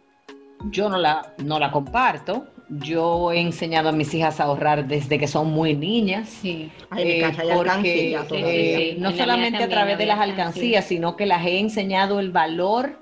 Yo 0.70 0.88
no 0.88 0.98
la, 0.98 1.34
no 1.44 1.58
la 1.58 1.70
comparto. 1.70 2.46
Yo 2.70 3.33
he 3.33 3.40
enseñado 3.40 3.88
a 3.88 3.92
mis 3.92 4.14
hijas 4.14 4.38
a 4.38 4.44
ahorrar 4.44 4.87
desde 4.87 5.18
que 5.18 5.26
son 5.26 5.50
muy 5.50 5.74
niñas. 5.74 6.28
Sí. 6.28 6.70
Ay, 6.88 7.11
Eh, 7.11 7.20
casa 7.20 7.42
hay 7.42 7.48
porque, 7.52 7.70
alcancía 7.70 8.26
eh, 8.30 8.96
no 8.98 9.11
en 9.11 9.16
la 9.16 9.24
solamente 9.24 9.64
a 9.64 9.68
través 9.68 9.98
de 9.98 10.06
las 10.06 10.20
alcancías, 10.20 10.85
sino 10.85 11.16
que 11.16 11.26
las 11.26 11.44
he 11.44 11.59
enseñado 11.59 12.20
el 12.20 12.30
valor 12.30 12.98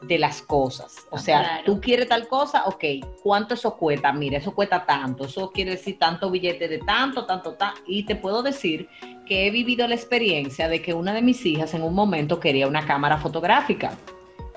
de 0.00 0.18
las 0.18 0.40
cosas. 0.42 0.96
O 1.10 1.18
sea, 1.18 1.40
Claro. 1.40 1.62
tú 1.66 1.80
quieres 1.80 2.08
tal 2.08 2.26
cosa, 2.26 2.64
ok, 2.64 2.84
¿cuánto 3.22 3.54
eso 3.54 3.76
cuesta? 3.76 4.12
Mira, 4.12 4.38
eso 4.38 4.52
cuesta 4.54 4.84
tanto, 4.84 5.26
eso 5.26 5.50
quiere 5.52 5.72
decir 5.72 5.98
tanto 5.98 6.30
billete 6.30 6.66
de 6.66 6.78
tanto, 6.78 7.24
tanto, 7.26 7.52
tanto. 7.52 7.80
Y 7.86 8.04
te 8.04 8.16
puedo 8.16 8.42
decir 8.42 8.88
que 9.26 9.46
he 9.46 9.50
vivido 9.50 9.86
la 9.86 9.94
experiencia 9.94 10.68
de 10.68 10.82
que 10.82 10.94
una 10.94 11.12
de 11.12 11.22
mis 11.22 11.44
hijas 11.46 11.74
en 11.74 11.82
un 11.82 11.94
momento 11.94 12.40
quería 12.40 12.66
una 12.66 12.84
cámara 12.84 13.18
fotográfica 13.18 13.92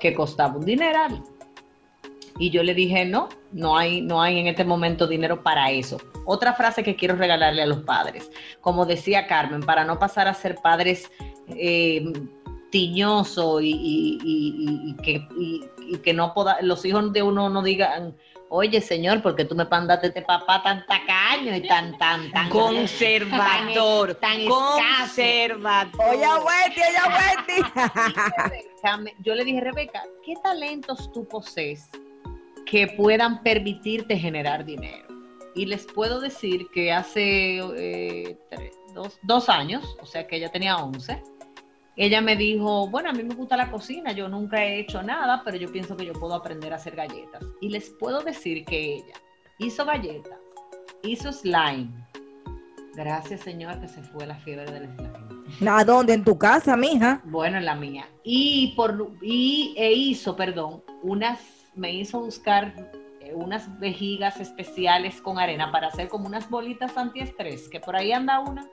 que 0.00 0.14
costaba 0.14 0.56
un 0.56 0.64
dineral. 0.64 1.22
Y 2.38 2.50
yo 2.50 2.62
le 2.62 2.74
dije, 2.74 3.04
no, 3.06 3.28
no 3.52 3.76
hay, 3.78 4.00
no 4.02 4.20
hay 4.20 4.38
en 4.38 4.46
este 4.46 4.64
momento 4.64 5.06
dinero 5.06 5.42
para 5.42 5.70
eso. 5.70 5.98
Otra 6.26 6.52
frase 6.54 6.82
que 6.82 6.94
quiero 6.96 7.16
regalarle 7.16 7.62
a 7.62 7.66
los 7.66 7.78
padres. 7.78 8.30
Como 8.60 8.84
decía 8.84 9.26
Carmen, 9.26 9.60
para 9.62 9.84
no 9.84 9.98
pasar 9.98 10.28
a 10.28 10.34
ser 10.34 10.56
padres 10.56 11.10
eh, 11.48 12.04
tiñosos 12.70 13.62
y, 13.62 13.70
y- 13.70 14.18
y- 14.22 14.96
que, 15.02 15.26
y- 15.38 15.64
y 15.88 15.96
que 15.98 16.12
no 16.12 16.34
poda- 16.34 16.58
los 16.62 16.84
hijos 16.84 17.12
de 17.12 17.22
uno 17.22 17.48
no 17.48 17.62
digan, 17.62 18.14
oye 18.50 18.80
señor, 18.80 19.22
porque 19.22 19.44
tú 19.44 19.54
me 19.54 19.64
mandaste 19.64 20.08
este 20.08 20.22
papá 20.22 20.62
tan 20.62 20.84
tacaño 20.86 21.54
y 21.56 21.66
tan, 21.66 21.96
tan, 21.96 22.30
tan 22.32 22.50
Conservador, 22.50 24.14
tan 24.20 24.40
escaso. 24.40 24.76
conservador. 25.06 26.00
Oye, 26.10 26.26
Wendy, 26.26 26.80
oye, 26.82 27.02
Wendy. 27.16 29.12
Yo 29.24 29.34
le 29.34 29.44
dije, 29.44 29.60
Rebeca, 29.60 30.02
¿qué 30.24 30.34
talentos 30.42 31.10
tú 31.12 31.26
posees 31.26 31.88
que 32.66 32.88
puedan 32.88 33.42
permitirte 33.42 34.18
generar 34.18 34.64
dinero? 34.64 35.06
Y 35.54 35.64
les 35.66 35.86
puedo 35.86 36.20
decir 36.20 36.66
que 36.74 36.92
hace 36.92 37.58
eh, 37.76 38.36
tres- 38.50 38.76
dos, 38.94 39.18
dos 39.22 39.48
años, 39.48 39.96
o 40.02 40.06
sea 40.06 40.26
que 40.26 40.36
ella 40.36 40.50
tenía 40.50 40.76
11, 40.76 41.22
ella 41.96 42.20
me 42.20 42.36
dijo, 42.36 42.88
bueno, 42.88 43.08
a 43.08 43.12
mí 43.14 43.22
me 43.22 43.34
gusta 43.34 43.56
la 43.56 43.70
cocina, 43.70 44.12
yo 44.12 44.28
nunca 44.28 44.62
he 44.62 44.80
hecho 44.80 45.02
nada, 45.02 45.40
pero 45.44 45.56
yo 45.56 45.72
pienso 45.72 45.96
que 45.96 46.04
yo 46.04 46.12
puedo 46.12 46.34
aprender 46.34 46.72
a 46.74 46.76
hacer 46.76 46.94
galletas. 46.94 47.42
Y 47.62 47.70
les 47.70 47.88
puedo 47.98 48.20
decir 48.22 48.66
que 48.66 48.96
ella 48.96 49.14
hizo 49.58 49.84
galletas, 49.86 50.38
hizo 51.02 51.32
slime. 51.32 51.88
Gracias, 52.94 53.40
Señor, 53.42 53.80
que 53.80 53.88
se 53.88 54.02
fue 54.02 54.26
la 54.26 54.34
fiebre 54.36 54.70
del 54.70 54.88
slime. 54.94 55.70
¿A 55.70 55.84
dónde? 55.84 56.12
En 56.14 56.24
tu 56.24 56.36
casa, 56.38 56.76
mija. 56.76 57.22
Bueno, 57.24 57.56
en 57.58 57.64
la 57.64 57.74
mía. 57.74 58.06
Y 58.24 58.74
por 58.76 59.12
y 59.22 59.74
e 59.78 59.92
hizo, 59.92 60.34
perdón, 60.36 60.82
unas 61.02 61.38
me 61.76 61.92
hizo 61.92 62.20
buscar 62.20 62.74
eh, 63.20 63.32
unas 63.34 63.78
vejigas 63.78 64.40
especiales 64.40 65.20
con 65.20 65.38
arena 65.38 65.70
para 65.70 65.88
hacer 65.88 66.08
como 66.08 66.26
unas 66.26 66.48
bolitas 66.50 66.96
antiestrés, 66.96 67.68
que 67.68 67.80
por 67.80 67.94
ahí 67.94 68.12
anda 68.12 68.40
una. 68.40 68.66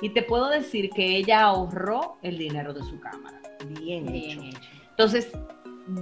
Y 0.00 0.08
te 0.10 0.22
puedo 0.22 0.48
decir 0.48 0.90
que 0.90 1.16
ella 1.16 1.42
ahorró 1.42 2.18
el 2.22 2.38
dinero 2.38 2.72
de 2.72 2.82
su 2.82 2.98
cámara. 2.98 3.40
Bien 3.68 4.08
hecho. 4.08 4.40
Bien 4.40 4.42
hecho. 4.44 4.60
Entonces, 4.90 5.32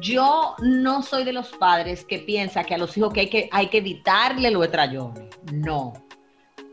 yo 0.00 0.54
no 0.60 1.02
soy 1.02 1.24
de 1.24 1.32
los 1.32 1.48
padres 1.48 2.04
que 2.04 2.18
piensa 2.18 2.64
que 2.64 2.74
a 2.74 2.78
los 2.78 2.96
hijos 2.96 3.12
que 3.12 3.20
hay 3.20 3.28
que, 3.28 3.48
hay 3.52 3.66
que 3.66 3.78
evitarle 3.78 4.50
los 4.50 4.64
estrellones. 4.64 5.28
No. 5.52 5.92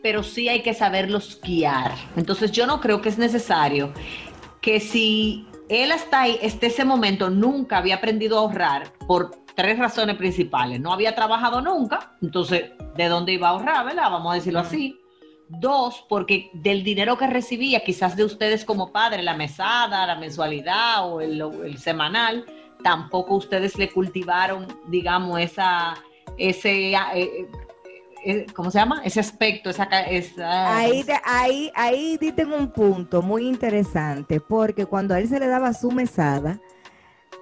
Pero 0.04 0.24
sí 0.24 0.48
hay 0.48 0.62
que 0.62 0.74
saberlos 0.74 1.41
guiar. 1.41 1.93
Entonces, 2.15 2.52
yo 2.52 2.67
no 2.67 2.80
creo 2.80 3.02
que 3.02 3.10
es 3.10 3.17
necesario 3.17 3.91
que 4.62 4.80
si 4.80 5.48
él 5.70 5.91
hasta 5.91 6.22
ahí, 6.22 6.39
hasta 6.46 6.67
ese 6.67 6.86
momento, 6.86 7.30
nunca 7.30 7.78
había 7.78 7.96
aprendido 7.96 8.38
a 8.38 8.41
ahorrar 8.41 8.93
por 9.08 9.46
tres 9.58 9.80
razones 9.80 10.15
principales. 10.17 10.80
No 10.80 10.93
había 10.93 11.15
trabajado 11.15 11.62
nunca. 11.62 12.12
Entonces, 12.22 12.74
¿de 12.96 13.06
dónde 13.08 13.34
iba 13.34 13.48
a 13.48 13.52
ahorrar, 13.52 13.86
verdad? 13.86 14.12
Vamos 14.12 14.32
a 14.32 14.36
decirlo 14.36 14.60
así. 14.60 15.00
Dos, 15.50 16.06
porque 16.08 16.52
del 16.54 16.84
dinero 16.84 17.17
que 17.17 17.26
recibía, 17.26 17.84
quizás 17.84 18.15
de 18.15 18.24
ustedes 18.24 18.63
como 18.63 18.91
padre, 18.91 19.24
la 19.24 19.36
mesada, 19.36 20.06
la 20.06 20.15
mensualidad 20.15 21.12
o 21.12 21.22
el, 21.22 21.41
el 21.41 21.78
semanal, 21.80 22.46
tampoco 22.84 23.34
ustedes 23.36 23.80
le 23.80 23.91
cultivaron, 23.91 24.67
digamos, 24.89 25.39
esa, 25.39 25.96
ese, 26.38 26.91
eh, 26.91 26.98
eh, 27.15 27.48
eh, 28.26 28.46
¿cómo 28.54 28.70
se 28.70 28.78
llama? 28.78 29.02
Ese 29.04 29.22
aspecto, 29.22 29.72
esa, 29.72 29.86
esa 29.86 30.78
Ahí, 30.78 31.04
ahí, 31.24 31.72
ahí 31.74 32.17
diste 32.17 32.43
en 32.43 32.54
un 32.54 32.70
punto 32.70 33.24
muy 33.24 33.48
interesante, 33.48 34.39
porque 34.39 34.86
cuando 34.86 35.15
a 35.15 35.20
él 35.20 35.28
se 35.28 35.39
le 35.39 35.48
daba 35.48 35.74
su 35.74 35.89
mesada, 35.91 36.60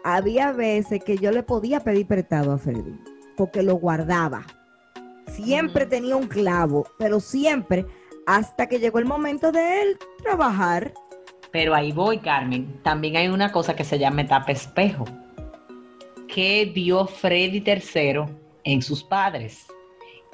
había 0.05 0.51
veces 0.51 1.03
que 1.03 1.17
yo 1.17 1.31
le 1.31 1.41
podía 1.41 1.79
pedir 1.79 2.05
prestado 2.05 2.51
a 2.51 2.59
Freddy, 2.59 2.95
porque 3.35 3.63
lo 3.63 3.73
guardaba. 3.73 4.45
Siempre 5.25 5.87
tenía 5.87 6.15
un 6.15 6.27
clavo, 6.27 6.85
pero 6.99 7.19
siempre, 7.19 7.87
hasta 8.27 8.67
que 8.67 8.77
llegó 8.77 8.99
el 8.99 9.05
momento 9.05 9.51
de 9.51 9.81
él 9.81 9.97
trabajar. 10.21 10.93
Pero 11.51 11.73
ahí 11.73 11.91
voy, 11.91 12.19
Carmen. 12.19 12.79
También 12.83 13.17
hay 13.17 13.29
una 13.29 13.51
cosa 13.51 13.75
que 13.75 13.83
se 13.83 13.97
llama 13.97 14.21
etapa 14.21 14.51
espejo. 14.51 15.05
¿Qué 16.27 16.71
vio 16.73 17.07
Freddy 17.07 17.63
III 17.65 18.25
en 18.63 18.83
sus 18.83 19.03
padres? 19.03 19.65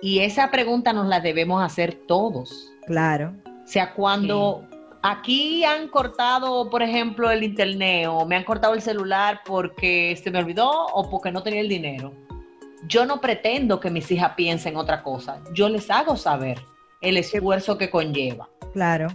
Y 0.02 0.20
esa 0.20 0.52
pregunta 0.52 0.92
nos 0.92 1.08
la 1.08 1.22
debemos 1.22 1.64
hacer 1.64 1.94
todos. 1.94 2.74
Claro. 2.88 3.34
O 3.46 3.68
sea, 3.68 3.94
cuando 3.94 4.68
aquí 5.02 5.64
han 5.64 5.88
cortado, 5.88 6.70
por 6.70 6.84
ejemplo, 6.84 7.30
el 7.32 7.44
internet 7.44 8.08
o 8.10 8.26
me 8.26 8.36
han 8.36 8.44
cortado 8.44 8.74
el 8.74 8.82
celular 8.82 9.42
porque 9.46 10.20
se 10.22 10.32
me 10.32 10.40
olvidó 10.40 10.70
o 10.70 11.10
porque 11.10 11.32
no 11.32 11.44
tenía 11.44 11.62
el 11.62 11.70
dinero, 11.70 12.14
yo 12.88 13.06
no 13.06 13.22
pretendo 13.22 13.80
que 13.80 13.90
mis 13.90 14.12
hijas 14.12 14.34
piensen 14.36 14.76
otra 14.76 15.04
cosa. 15.04 15.42
Yo 15.54 15.70
les 15.70 15.90
hago 15.90 16.16
saber 16.16 16.60
el 17.02 17.18
esfuerzo 17.18 17.78
que 17.78 17.90
conlleva. 17.90 18.50
Claro. 18.74 19.08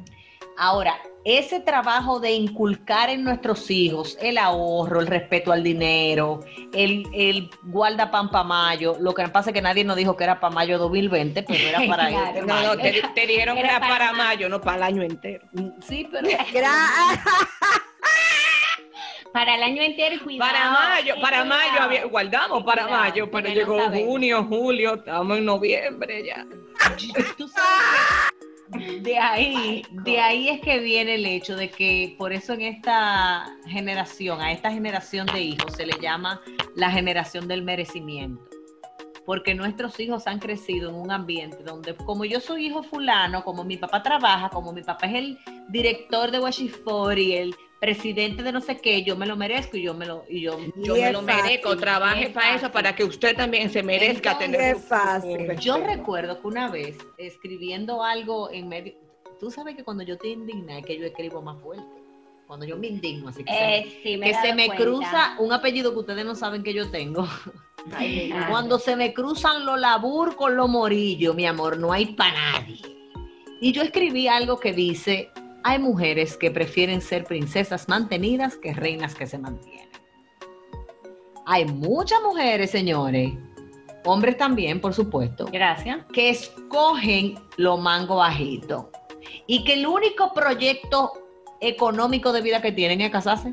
Ahora, 0.58 0.94
ese 1.28 1.58
trabajo 1.58 2.20
de 2.20 2.30
inculcar 2.32 3.10
en 3.10 3.24
nuestros 3.24 3.68
hijos 3.70 4.16
el 4.20 4.38
ahorro, 4.38 5.00
el 5.00 5.08
respeto 5.08 5.50
al 5.50 5.64
dinero, 5.64 6.38
el, 6.72 7.04
el 7.12 7.50
guarda 7.64 8.12
pan 8.12 8.30
pa' 8.30 8.44
mayo, 8.44 8.96
lo 9.00 9.12
que 9.12 9.26
pasa 9.28 9.50
es 9.50 9.54
que 9.54 9.60
nadie 9.60 9.82
nos 9.82 9.96
dijo 9.96 10.16
que 10.16 10.22
era 10.22 10.38
para 10.38 10.54
mayo 10.54 10.78
2020, 10.78 11.42
pero 11.42 11.68
era 11.68 11.80
para 11.88 12.08
Claro. 12.16 12.26
este 12.28 12.40
No, 12.42 12.46
mayo. 12.54 12.68
no, 12.68 12.76
te, 12.80 13.02
te 13.14 13.26
dijeron 13.26 13.56
que 13.56 13.60
Era 13.62 13.70
era 13.70 13.80
para 13.80 13.92
para 13.98 14.12
mayo. 14.12 14.24
mayo, 14.24 14.48
no 14.48 14.60
para 14.60 14.76
el 14.76 14.82
año 14.84 15.02
entero. 15.02 15.44
Sí, 15.86 16.08
pero 16.12 16.28
Para 19.32 19.56
el 19.56 19.62
año 19.64 19.82
entero 19.82 20.14
y 20.14 20.18
cuidado. 20.18 20.50
Para 20.50 20.70
mayo, 20.70 21.14
para 21.20 21.42
cuidado. 21.42 21.46
mayo 21.46 21.82
había- 21.82 22.04
guardamos 22.06 22.62
para 22.64 22.82
Cuidado, 22.84 23.02
mayo, 23.02 23.30
pero 23.30 23.48
llegó 23.48 23.80
junio, 23.90 24.44
julio, 24.44 24.94
estamos 24.94 25.38
en 25.38 25.44
noviembre 25.44 26.24
ya. 26.24 26.46
tú 27.36 27.46
sabes 27.48 28.32
de 28.68 29.18
ahí, 29.18 29.82
de 29.90 30.20
ahí 30.20 30.48
es 30.48 30.60
que 30.60 30.78
viene 30.80 31.14
el 31.14 31.26
hecho 31.26 31.56
de 31.56 31.70
que 31.70 32.14
por 32.18 32.32
eso 32.32 32.52
en 32.52 32.62
esta 32.62 33.46
generación, 33.66 34.40
a 34.40 34.52
esta 34.52 34.70
generación 34.70 35.26
de 35.26 35.40
hijos 35.40 35.72
se 35.74 35.86
le 35.86 35.98
llama 36.00 36.40
la 36.74 36.90
generación 36.90 37.48
del 37.48 37.62
merecimiento. 37.62 38.42
Porque 39.24 39.54
nuestros 39.54 39.98
hijos 39.98 40.28
han 40.28 40.38
crecido 40.38 40.90
en 40.90 40.94
un 40.94 41.10
ambiente 41.10 41.64
donde, 41.64 41.96
como 41.96 42.24
yo 42.24 42.40
soy 42.40 42.66
hijo 42.66 42.84
fulano, 42.84 43.42
como 43.42 43.64
mi 43.64 43.76
papá 43.76 44.02
trabaja, 44.02 44.50
como 44.50 44.72
mi 44.72 44.82
papá 44.82 45.06
es 45.06 45.14
el 45.14 45.38
director 45.68 46.30
de 46.30 46.38
Washifori, 46.38 47.34
el 47.34 47.54
presidente 47.80 48.42
de 48.42 48.52
no 48.52 48.60
sé 48.60 48.78
qué, 48.78 49.02
yo 49.02 49.16
me 49.16 49.26
lo 49.26 49.36
merezco 49.36 49.76
y 49.76 49.82
yo 49.82 49.94
me 49.94 50.06
lo, 50.06 50.24
y 50.28 50.40
yo, 50.40 50.58
Yo 50.76 50.96
Y 50.96 51.00
me 51.02 51.12
lo 51.12 51.22
merezco, 51.22 51.76
trabaje 51.76 52.24
es 52.24 52.30
para 52.30 52.54
eso, 52.54 52.72
para 52.72 52.94
que 52.96 53.04
usted 53.04 53.36
también 53.36 53.70
se 53.70 53.82
merezca 53.82 54.32
Entonces, 54.32 54.50
tener 54.58 54.76
es 54.76 54.84
fácil. 54.84 55.46
su 55.56 55.60
Yo 55.60 55.76
recuerdo 55.78 56.40
que 56.40 56.46
una 56.46 56.70
vez 56.70 56.96
escribiendo 57.18 58.02
algo 58.02 58.50
en 58.50 58.68
medio, 58.68 58.94
tú 59.38 59.50
sabes 59.50 59.76
que 59.76 59.84
cuando 59.84 60.02
yo 60.02 60.16
te 60.16 60.28
indigna 60.28 60.78
es 60.78 60.86
que 60.86 60.98
yo 60.98 61.04
escribo 61.06 61.42
más 61.42 61.60
fuerte. 61.60 61.84
Cuando 62.46 62.64
yo 62.64 62.76
me 62.78 62.86
indigno, 62.86 63.28
así 63.28 63.42
que, 63.44 63.50
se, 63.52 63.76
Eh, 63.78 64.00
sí, 64.04 64.16
me 64.16 64.26
he 64.26 64.32
que 64.32 64.36
se 64.36 64.42
dado 64.48 64.54
me 64.56 64.66
cuenta. 64.66 64.84
cruza 64.84 65.36
un 65.40 65.52
apellido 65.52 65.92
que 65.92 65.98
ustedes 65.98 66.24
no 66.24 66.34
saben 66.36 66.62
que 66.62 66.72
yo 66.72 66.90
tengo. 66.90 67.26
Ay. 67.92 68.32
Cuando 68.48 68.78
se 68.78 68.96
me 68.96 69.12
cruzan 69.12 69.66
los 69.66 69.78
labur 69.80 70.34
con 70.36 70.56
los 70.56 70.68
morillos, 70.68 71.34
mi 71.34 71.44
amor, 71.46 71.76
no 71.76 71.92
hay 71.92 72.06
para 72.06 72.52
nadie. 72.52 72.80
Y 73.60 73.72
yo 73.72 73.82
escribí 73.82 74.28
algo 74.28 74.58
que 74.60 74.72
dice, 74.72 75.30
hay 75.66 75.80
mujeres 75.80 76.36
que 76.36 76.52
prefieren 76.52 77.00
ser 77.00 77.24
princesas 77.24 77.88
mantenidas 77.88 78.56
que 78.56 78.72
reinas 78.72 79.16
que 79.16 79.26
se 79.26 79.36
mantienen. 79.36 79.88
Hay 81.44 81.64
muchas 81.64 82.22
mujeres, 82.22 82.70
señores, 82.70 83.32
hombres 84.04 84.36
también, 84.38 84.80
por 84.80 84.94
supuesto, 84.94 85.46
Gracias. 85.50 86.06
que 86.12 86.30
escogen 86.30 87.34
lo 87.56 87.78
mango 87.78 88.16
bajito 88.16 88.92
y 89.48 89.64
que 89.64 89.72
el 89.72 89.88
único 89.88 90.32
proyecto 90.32 91.12
económico 91.60 92.32
de 92.32 92.42
vida 92.42 92.62
que 92.62 92.70
tienen 92.70 93.00
es 93.00 93.10
casarse. 93.10 93.52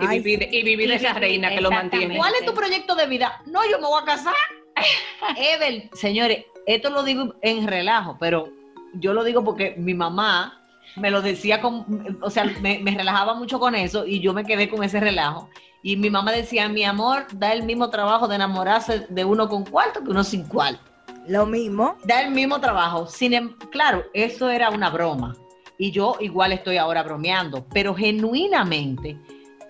Y 0.00 0.06
Ay, 0.06 0.18
vivir, 0.18 0.48
y 0.52 0.64
vivir 0.64 0.88
Y 0.88 0.92
esa 0.94 1.10
vivir, 1.10 1.20
reina 1.20 1.50
que 1.50 1.60
lo 1.60 1.70
mantiene. 1.70 2.16
¿Cuál 2.16 2.34
es 2.34 2.46
tu 2.46 2.52
proyecto 2.52 2.96
de 2.96 3.06
vida? 3.06 3.42
No, 3.46 3.60
yo 3.70 3.78
me 3.78 3.86
voy 3.86 4.02
a 4.02 4.04
casar. 4.04 4.34
Evel, 5.36 5.88
señores, 5.92 6.46
esto 6.66 6.90
lo 6.90 7.04
digo 7.04 7.36
en 7.42 7.68
relajo, 7.68 8.16
pero 8.18 8.48
yo 8.94 9.12
lo 9.12 9.22
digo 9.22 9.44
porque 9.44 9.76
mi 9.76 9.94
mamá 9.94 10.64
me 10.96 11.10
lo 11.10 11.22
decía 11.22 11.60
con, 11.60 12.18
o 12.20 12.30
sea, 12.30 12.44
me, 12.60 12.78
me 12.80 12.92
relajaba 12.92 13.34
mucho 13.34 13.58
con 13.58 13.74
eso 13.74 14.06
y 14.06 14.20
yo 14.20 14.32
me 14.32 14.44
quedé 14.44 14.68
con 14.68 14.82
ese 14.82 15.00
relajo. 15.00 15.48
Y 15.82 15.96
mi 15.96 16.10
mamá 16.10 16.32
decía, 16.32 16.68
mi 16.68 16.84
amor, 16.84 17.26
da 17.34 17.52
el 17.52 17.62
mismo 17.62 17.88
trabajo 17.90 18.26
de 18.26 18.34
enamorarse 18.34 19.06
de 19.08 19.24
uno 19.24 19.48
con 19.48 19.64
cuarto 19.64 20.02
que 20.02 20.10
uno 20.10 20.24
sin 20.24 20.44
cuarto. 20.44 20.80
Lo 21.26 21.46
mismo. 21.46 21.96
Da 22.04 22.22
el 22.22 22.32
mismo 22.32 22.60
trabajo. 22.60 23.06
Sin 23.06 23.34
em- 23.34 23.56
claro, 23.70 24.04
eso 24.14 24.50
era 24.50 24.70
una 24.70 24.90
broma. 24.90 25.36
Y 25.78 25.92
yo 25.92 26.16
igual 26.20 26.52
estoy 26.52 26.78
ahora 26.78 27.04
bromeando, 27.04 27.64
pero 27.72 27.94
genuinamente, 27.94 29.16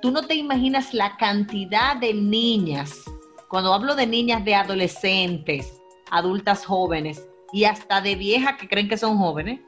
tú 0.01 0.11
no 0.11 0.23
te 0.23 0.35
imaginas 0.35 0.95
la 0.95 1.17
cantidad 1.17 1.97
de 1.97 2.15
niñas, 2.15 3.03
cuando 3.49 3.75
hablo 3.75 3.95
de 3.95 4.07
niñas 4.07 4.45
de 4.45 4.55
adolescentes, 4.55 5.81
adultas 6.11 6.65
jóvenes 6.65 7.27
y 7.53 7.65
hasta 7.65 8.01
de 8.01 8.15
viejas 8.15 8.57
que 8.59 8.69
creen 8.69 8.89
que 8.89 8.97
son 8.97 9.19
jóvenes, 9.19 9.61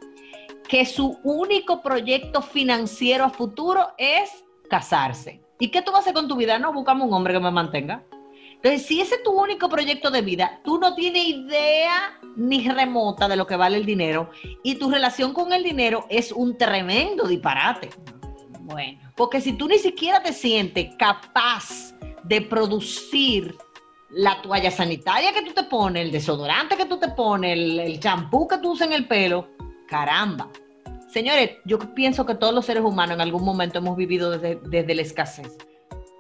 que 0.71 0.87
su 0.87 1.19
único 1.25 1.83
proyecto 1.83 2.41
financiero 2.41 3.25
a 3.25 3.31
futuro 3.31 3.89
es 3.99 4.45
casarse. 4.71 5.43
¿Y 5.59 5.69
qué 5.69 5.83
tú 5.83 5.91
vas 5.91 5.99
a 5.99 6.03
hacer 6.03 6.15
con 6.15 6.29
tu 6.29 6.37
vida? 6.37 6.61
No, 6.61 6.73
buscamos 6.73 7.09
un 7.09 7.13
hombre 7.13 7.35
que 7.35 7.41
me 7.41 7.51
mantenga. 7.51 8.05
Entonces, 8.55 8.87
si 8.87 9.01
ese 9.01 9.17
es 9.17 9.23
tu 9.25 9.33
único 9.33 9.69
proyecto 9.69 10.13
de 10.13 10.23
vida, 10.23 10.61
tú 10.63 10.79
no 10.79 10.95
tienes 10.95 11.27
idea 11.27 12.21
ni 12.37 12.69
remota 12.69 13.27
de 13.27 13.35
lo 13.35 13.49
que 13.49 13.57
vale 13.57 13.79
el 13.79 13.85
dinero 13.85 14.31
y 14.63 14.77
tu 14.77 14.89
relación 14.89 15.33
con 15.33 15.53
el 15.53 15.65
dinero 15.65 16.07
es 16.09 16.31
un 16.31 16.57
tremendo 16.57 17.27
disparate. 17.27 17.91
Bueno. 18.61 19.01
Porque 19.17 19.41
si 19.41 19.55
tú 19.55 19.67
ni 19.67 19.79
siquiera 19.79 20.23
te 20.23 20.33
sientes 20.33 20.95
capaz 20.97 21.95
de 22.23 22.43
producir 22.43 23.57
la 24.11 24.41
toalla 24.41 24.71
sanitaria 24.71 25.33
que 25.33 25.43
tú 25.43 25.53
te 25.53 25.65
pones, 25.65 26.05
el 26.05 26.13
desodorante 26.13 26.77
que 26.77 26.87
tú 26.87 26.99
te 26.99 27.09
pones, 27.09 27.59
el, 27.59 27.99
champú 27.99 28.47
que 28.47 28.59
tú 28.59 28.73
usas 28.73 28.87
en 28.87 28.93
el 28.95 29.09
pelo, 29.09 29.49
caramba. 29.91 30.49
Señores, 31.09 31.51
yo 31.65 31.79
pienso 31.95 32.25
que 32.25 32.37
todos 32.37 32.55
los 32.55 32.65
seres 32.65 32.85
humanos 32.85 33.17
en 33.17 33.21
algún 33.21 33.45
momento 33.45 33.79
hemos 33.81 33.97
vivido 33.97 34.31
desde, 34.31 34.61
desde 34.69 34.95
la 34.95 35.03
escasez. 35.03 35.59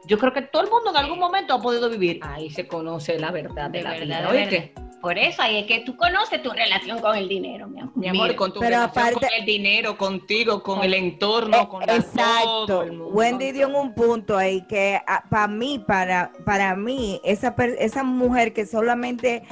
Yo 0.06 0.18
creo 0.18 0.32
que 0.32 0.42
todo 0.42 0.62
el 0.64 0.70
mundo 0.70 0.90
en 0.90 0.96
algún 0.96 1.20
momento 1.20 1.54
ha 1.54 1.62
podido 1.62 1.88
vivir. 1.88 2.18
Ahí 2.22 2.50
se 2.50 2.66
conoce 2.66 3.16
la 3.18 3.30
verdad 3.30 3.70
de, 3.70 3.78
De 3.78 3.84
la 3.84 3.90
verdad, 3.92 4.32
vida. 4.32 4.64
Por 5.00 5.16
eso 5.16 5.40
ahí 5.40 5.58
es 5.58 5.66
que 5.66 5.80
tú 5.80 5.96
conoces 5.96 6.42
tu 6.42 6.50
relación 6.50 6.98
con 6.98 7.16
el 7.16 7.26
dinero, 7.28 7.68
mi 7.68 7.80
amor. 7.80 7.92
Mi 7.96 8.08
amor, 8.08 8.26
Mira, 8.26 8.36
con 8.36 8.52
tu 8.52 8.58
pero 8.60 8.70
relación 8.76 9.04
aparte- 9.06 9.26
con 9.28 9.38
el 9.38 9.46
dinero, 9.46 9.96
contigo, 9.96 10.62
con 10.62 10.82
el 10.82 10.92
entorno, 10.92 11.56
Eh, 11.62 11.68
con 11.68 11.86
la- 11.86 11.96
Exacto. 11.96 12.66
todo 12.66 12.82
el 12.82 12.92
mundo. 12.92 13.14
Wendy 13.14 13.52
dio 13.52 13.68
un 13.68 13.94
punto 13.94 14.36
ahí 14.36 14.66
que 14.66 15.00
para 15.30 15.46
mí, 15.48 15.78
para, 15.78 16.32
para 16.44 16.74
mí, 16.76 17.20
esa, 17.24 17.54
esa 17.78 18.02
mujer 18.02 18.52
que 18.52 18.66
solamente 18.66 19.42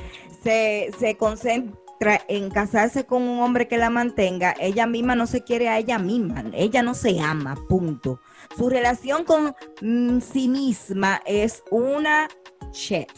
se, 0.42 0.90
se 0.98 1.16
concentra 1.16 1.78
en 2.00 2.50
casarse 2.50 3.06
con 3.06 3.22
un 3.22 3.40
hombre 3.40 3.66
que 3.68 3.76
la 3.76 3.90
mantenga, 3.90 4.54
ella 4.60 4.86
misma 4.86 5.14
no 5.14 5.26
se 5.26 5.42
quiere 5.42 5.68
a 5.68 5.78
ella 5.78 5.98
misma, 5.98 6.44
ella 6.52 6.82
no 6.82 6.94
se 6.94 7.20
ama, 7.20 7.56
punto. 7.68 8.20
Su 8.56 8.68
relación 8.68 9.24
con 9.24 9.54
mm, 9.82 10.20
sí 10.20 10.48
misma 10.48 11.20
es 11.26 11.62
una 11.70 12.28
shit. 12.72 13.08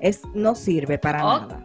Es, 0.00 0.22
no 0.34 0.54
sirve 0.54 0.98
para 0.98 1.24
Oh. 1.24 1.40
nada. 1.40 1.64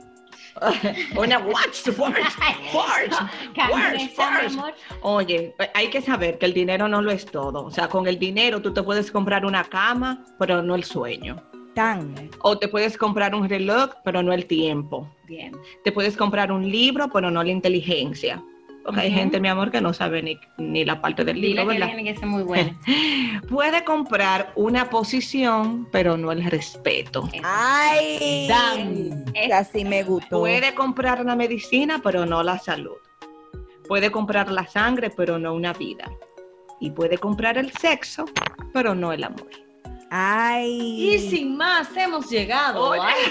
Una 1.18 1.40
watch, 1.40 1.88
watch, 1.98 2.18
watch. 2.74 3.14
Amor. 3.58 4.74
Oye, 5.04 5.56
hay 5.74 5.90
que 5.90 6.02
saber 6.02 6.38
que 6.38 6.46
el 6.48 6.54
dinero 6.54 6.90
no 6.90 7.02
lo 7.02 7.12
es 7.12 7.26
todo. 7.26 7.66
O 7.66 7.72
sea, 7.72 7.88
con 7.88 8.08
el 8.08 8.20
dinero 8.20 8.62
tú 8.62 8.74
te 8.74 8.84
puedes 8.84 9.10
comprar 9.10 9.46
una 9.46 9.64
cama, 9.64 10.26
pero 10.38 10.62
no 10.62 10.76
el 10.76 10.84
sueño. 10.84 11.42
Tan. 11.76 12.30
O 12.42 12.58
te 12.58 12.68
puedes 12.68 12.98
comprar 12.98 13.36
un 13.36 13.48
reloj, 13.48 13.92
pero 14.04 14.24
no 14.24 14.34
el 14.34 14.46
tiempo. 14.46 15.08
Bien. 15.28 15.54
Te 15.84 15.92
puedes 15.92 16.18
comprar 16.18 16.52
un 16.52 16.70
libro, 16.70 17.10
pero 17.10 17.30
no 17.32 17.44
la 17.44 17.52
inteligencia. 17.52 18.44
Porque 18.84 19.02
hay 19.02 19.12
gente, 19.12 19.40
mi 19.40 19.48
amor, 19.48 19.72
que 19.72 19.82
no 19.82 19.94
sabe 19.94 20.24
ni, 20.24 20.40
ni 20.58 20.84
la 20.84 21.00
parte 21.00 21.24
del 21.24 21.40
Dile 21.40 21.64
libro, 21.64 22.16
ser 22.16 22.26
muy 22.26 22.44
buena. 22.44 22.76
Puede 23.50 23.84
comprar 23.84 24.52
una 24.56 24.90
posición, 24.90 25.88
pero 25.92 26.18
no 26.18 26.32
el 26.32 26.44
respeto. 26.50 27.30
Ay, 27.44 28.48
Dan. 28.48 29.26
así 29.54 29.86
me 29.86 30.04
gustó. 30.04 30.40
Puede 30.40 30.74
comprar 30.74 31.24
la 31.24 31.36
medicina, 31.36 32.02
pero 32.04 32.26
no 32.26 32.42
la 32.42 32.58
salud. 32.58 32.98
Puede 33.88 34.12
comprar 34.12 34.52
la 34.52 34.66
sangre, 34.66 35.10
pero 35.10 35.38
no 35.38 35.54
una 35.54 35.74
vida. 35.74 36.10
Y 36.80 36.92
puede 36.92 37.18
comprar 37.18 37.58
el 37.58 37.72
sexo, 37.74 38.26
pero 38.74 38.96
no 38.96 39.12
el 39.12 39.24
amor. 39.24 39.50
Ay. 40.10 41.14
Y 41.14 41.20
sin 41.20 41.56
más, 41.56 41.96
hemos 41.96 42.30
llegado. 42.30 42.94
Ay. 42.94 43.26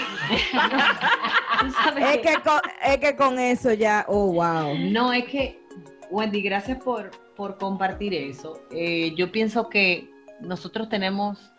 Que, 2.23 2.35
con, 2.41 2.61
es 2.85 2.97
que 2.99 3.15
con 3.17 3.37
eso 3.37 3.73
ya, 3.73 4.05
oh, 4.07 4.31
wow. 4.31 4.77
No, 4.77 5.11
es 5.11 5.25
que, 5.25 5.61
Wendy, 6.09 6.41
gracias 6.41 6.81
por, 6.81 7.11
por 7.35 7.57
compartir 7.57 8.13
eso. 8.13 8.61
Eh, 8.71 9.13
yo 9.17 9.29
pienso 9.29 9.67
que 9.67 10.09
nosotros 10.39 10.87
tenemos 10.87 11.51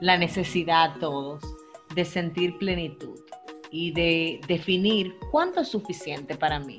la 0.00 0.16
necesidad 0.16 0.94
todos 1.00 1.42
de 1.94 2.04
sentir 2.04 2.56
plenitud 2.58 3.18
y 3.70 3.92
de 3.92 4.40
definir 4.46 5.14
cuánto 5.30 5.60
es 5.60 5.68
suficiente 5.68 6.36
para 6.36 6.60
mí. 6.60 6.78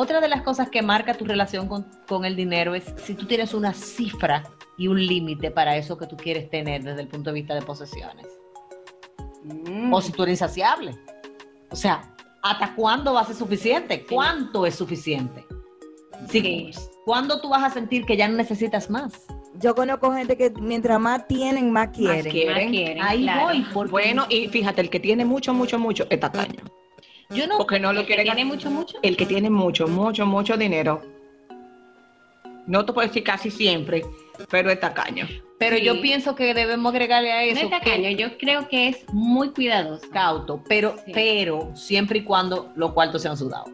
Otra 0.00 0.20
de 0.20 0.28
las 0.28 0.42
cosas 0.42 0.70
que 0.70 0.80
marca 0.80 1.14
tu 1.14 1.24
relación 1.24 1.66
con, 1.66 1.84
con 2.06 2.24
el 2.24 2.36
dinero 2.36 2.76
es 2.76 2.84
si 2.98 3.14
tú 3.14 3.26
tienes 3.26 3.52
una 3.52 3.74
cifra 3.74 4.44
y 4.76 4.86
un 4.86 5.04
límite 5.04 5.50
para 5.50 5.76
eso 5.76 5.98
que 5.98 6.06
tú 6.06 6.16
quieres 6.16 6.48
tener 6.50 6.84
desde 6.84 7.00
el 7.00 7.08
punto 7.08 7.30
de 7.30 7.34
vista 7.34 7.52
de 7.56 7.62
posesiones. 7.62 8.28
O 9.90 10.00
si 10.00 10.12
tú 10.12 10.22
eres 10.22 10.34
insaciable. 10.34 10.96
O 11.72 11.74
sea, 11.74 12.14
¿hasta 12.44 12.76
cuándo 12.76 13.14
va 13.14 13.22
a 13.22 13.24
ser 13.24 13.34
suficiente? 13.34 14.06
¿Cuánto 14.08 14.66
es 14.66 14.76
suficiente? 14.76 15.44
Sí. 16.28 16.70
¿Cuándo 17.04 17.40
tú 17.40 17.48
vas 17.48 17.64
a 17.64 17.70
sentir 17.70 18.06
que 18.06 18.16
ya 18.16 18.28
no 18.28 18.36
necesitas 18.36 18.88
más? 18.88 19.26
Yo 19.54 19.74
conozco 19.74 20.12
gente 20.12 20.36
que 20.36 20.52
mientras 20.60 21.00
más 21.00 21.26
tienen, 21.26 21.72
más 21.72 21.88
quieren. 21.88 22.30
quieren. 22.30 22.54
Más 22.54 22.70
quieren, 22.70 23.02
Ahí 23.02 23.22
claro. 23.24 23.46
voy. 23.46 23.66
Porque 23.74 23.90
Bueno, 23.90 24.26
y 24.28 24.46
fíjate, 24.46 24.80
el 24.80 24.90
que 24.90 25.00
tiene 25.00 25.24
mucho, 25.24 25.52
mucho, 25.52 25.76
mucho 25.76 26.06
es 26.08 26.20
tacaño. 26.20 26.62
Yo 27.30 27.46
no. 27.46 27.58
Porque 27.58 27.78
no 27.78 27.92
lo 27.92 28.00
El 28.00 28.06
que 28.06 28.14
quiere 28.14 28.24
tiene 28.24 28.44
mucho, 28.44 28.70
mucho. 28.70 28.96
El 29.02 29.16
que 29.16 29.26
tiene 29.26 29.50
mucho, 29.50 29.86
mucho, 29.86 30.24
mucho 30.26 30.56
dinero 30.56 31.02
No 32.66 32.84
te 32.84 32.92
puedo 32.92 33.06
decir 33.08 33.24
casi 33.24 33.50
siempre, 33.50 34.04
pero 34.50 34.70
es 34.70 34.78
tacaño. 34.80 35.26
Pero 35.58 35.76
Sí. 35.76 35.84
yo 35.84 36.00
pienso 36.00 36.34
que 36.34 36.52
debemos 36.54 36.92
agregarle 36.92 37.32
a 37.32 37.36
No 37.46 37.50
eso 37.52 37.64
es 37.64 37.70
tacaño, 37.70 38.10
yo 38.10 38.36
creo 38.38 38.68
que 38.68 38.88
es 38.88 39.04
muy 39.12 39.50
cuidadoso. 39.50 40.08
cauto, 40.10 40.62
pero, 40.68 40.94
Sí. 41.06 41.12
pero 41.14 41.70
siempre 41.74 42.18
y 42.20 42.24
cuando 42.24 42.70
los 42.76 42.92
cuartos 42.92 43.22
sean 43.22 43.36
sudados. 43.36 43.70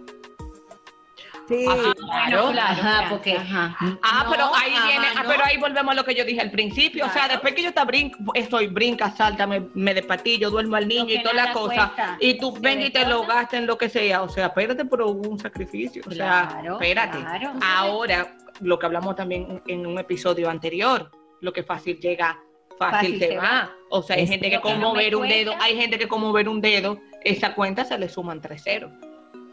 Sí, 1.48 1.64
Claro, 1.66 2.48
ajá, 2.48 2.74
claro, 2.74 3.06
porque 3.10 3.32
ajá. 3.36 3.76
Ah, 4.02 4.22
No, 4.24 4.30
pero 4.30 4.44
ahí 4.54 4.72
ajá, 4.74 4.86
viene, 4.86 5.06
ah, 5.16 5.24
pero 5.26 5.44
ahí 5.44 5.56
volvemos 5.58 5.92
a 5.92 5.94
lo 5.94 6.04
que 6.04 6.14
yo 6.14 6.24
dije 6.24 6.40
al 6.40 6.50
principio. 6.50 7.04
O 7.06 7.10
sea, 7.10 7.28
después 7.28 7.54
que 7.54 7.62
yo 7.62 7.72
te 7.74 7.84
brinco, 7.84 8.16
estoy 8.34 8.68
brinca, 8.68 9.10
salta, 9.10 9.46
me, 9.46 9.60
me 9.74 9.92
despatillo, 9.92 10.50
duermo 10.50 10.76
al 10.76 10.88
niño 10.88 11.12
y 11.14 11.22
toda 11.22 11.34
la 11.34 11.42
nada 11.42 11.52
cosa. 11.54 11.74
cuesta, 11.94 12.16
Y 12.20 12.38
tú 12.38 12.52
se 12.54 12.60
ven 12.60 12.80
y 12.82 12.90
te 12.90 13.06
lo 13.06 13.26
gastas 13.26 13.60
en 13.60 13.66
lo 13.66 13.76
que 13.76 13.88
sea. 13.88 14.22
O 14.22 14.28
sea, 14.28 14.46
espérate, 14.46 14.84
pero 14.86 15.08
hubo 15.10 15.28
un 15.30 15.38
sacrificio. 15.38 16.02
O 16.06 16.10
sea, 16.10 16.48
Claro, 16.50 16.74
espérate. 16.80 17.18
claro. 17.18 17.52
Ahora, 17.62 18.36
lo 18.60 18.78
que 18.78 18.86
hablamos 18.86 19.14
también 19.16 19.62
en 19.66 19.86
un 19.86 19.98
episodio 19.98 20.48
anterior, 20.48 21.10
lo 21.40 21.52
que 21.52 21.62
fácil 21.62 21.98
llega, 22.00 22.38
fácil, 22.78 23.00
Fácil 23.00 23.18
se 23.18 23.28
se 23.28 23.36
va. 23.36 23.42
va. 23.42 23.70
O 23.90 24.02
sea, 24.02 24.16
hay 24.16 24.22
Es 24.22 24.30
gente 24.30 24.50
que 24.50 24.60
que 24.60 24.72
no 24.76 24.78
mover 24.78 25.14
un 25.14 25.28
dedo, 25.28 25.52
hay 25.60 25.76
gente 25.76 25.98
que 25.98 26.08
con 26.08 26.20
mover 26.22 26.48
un 26.48 26.60
dedo, 26.60 26.98
esa 27.22 27.54
cuenta 27.54 27.84
se 27.84 27.98
le 27.98 28.08
suman 28.08 28.40
tres 28.40 28.62
ceros. 28.64 28.90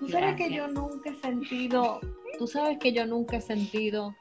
Tú 0.01 0.09
sabes 0.09 0.35
que 0.35 0.49
Gracias. 0.49 0.57
yo 0.57 0.67
nunca 0.67 1.09
he 1.11 1.15
sentido, 1.15 1.99
tú 2.39 2.47
sabes 2.47 2.79
que 2.79 2.91
yo 2.91 3.05
nunca 3.05 3.37
he 3.37 3.41
sentido 3.41 4.15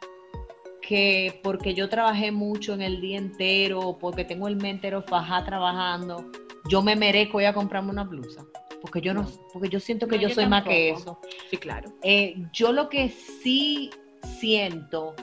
que 0.83 1.41
porque 1.43 1.73
yo 1.73 1.89
trabajé 1.89 2.31
mucho 2.33 2.75
en 2.75 2.83
el 2.83 3.01
día 3.01 3.17
entero, 3.17 3.97
porque 3.99 4.25
tengo 4.27 4.47
el 4.47 4.57
mes 4.57 4.75
entero 4.75 5.03
fajá 5.03 5.43
trabajando, 5.45 6.31
yo 6.69 6.83
me 6.83 6.97
merezco 6.97 7.41
ir 7.41 7.47
a 7.47 7.55
comprarme 7.55 7.91
una 7.93 8.05
blusa. 8.05 8.45
Porque 8.83 9.01
yo 9.01 9.15
no, 9.15 9.27
porque 9.55 9.69
yo 9.71 9.81
siento 9.81 10.07
que 10.07 10.17
No, 10.17 10.23
yo, 10.23 10.29
yo 10.29 10.35
soy 10.35 10.47
más 10.47 10.65
que 10.65 10.91
eso. 10.91 11.05
tampoco. 11.05 11.29
Sí, 11.51 11.57
claro. 11.57 11.91
Eh, 12.03 12.35
yo 12.53 12.73
lo 12.73 12.89
que 12.91 13.09
sí 13.09 13.91
siento 14.39 15.15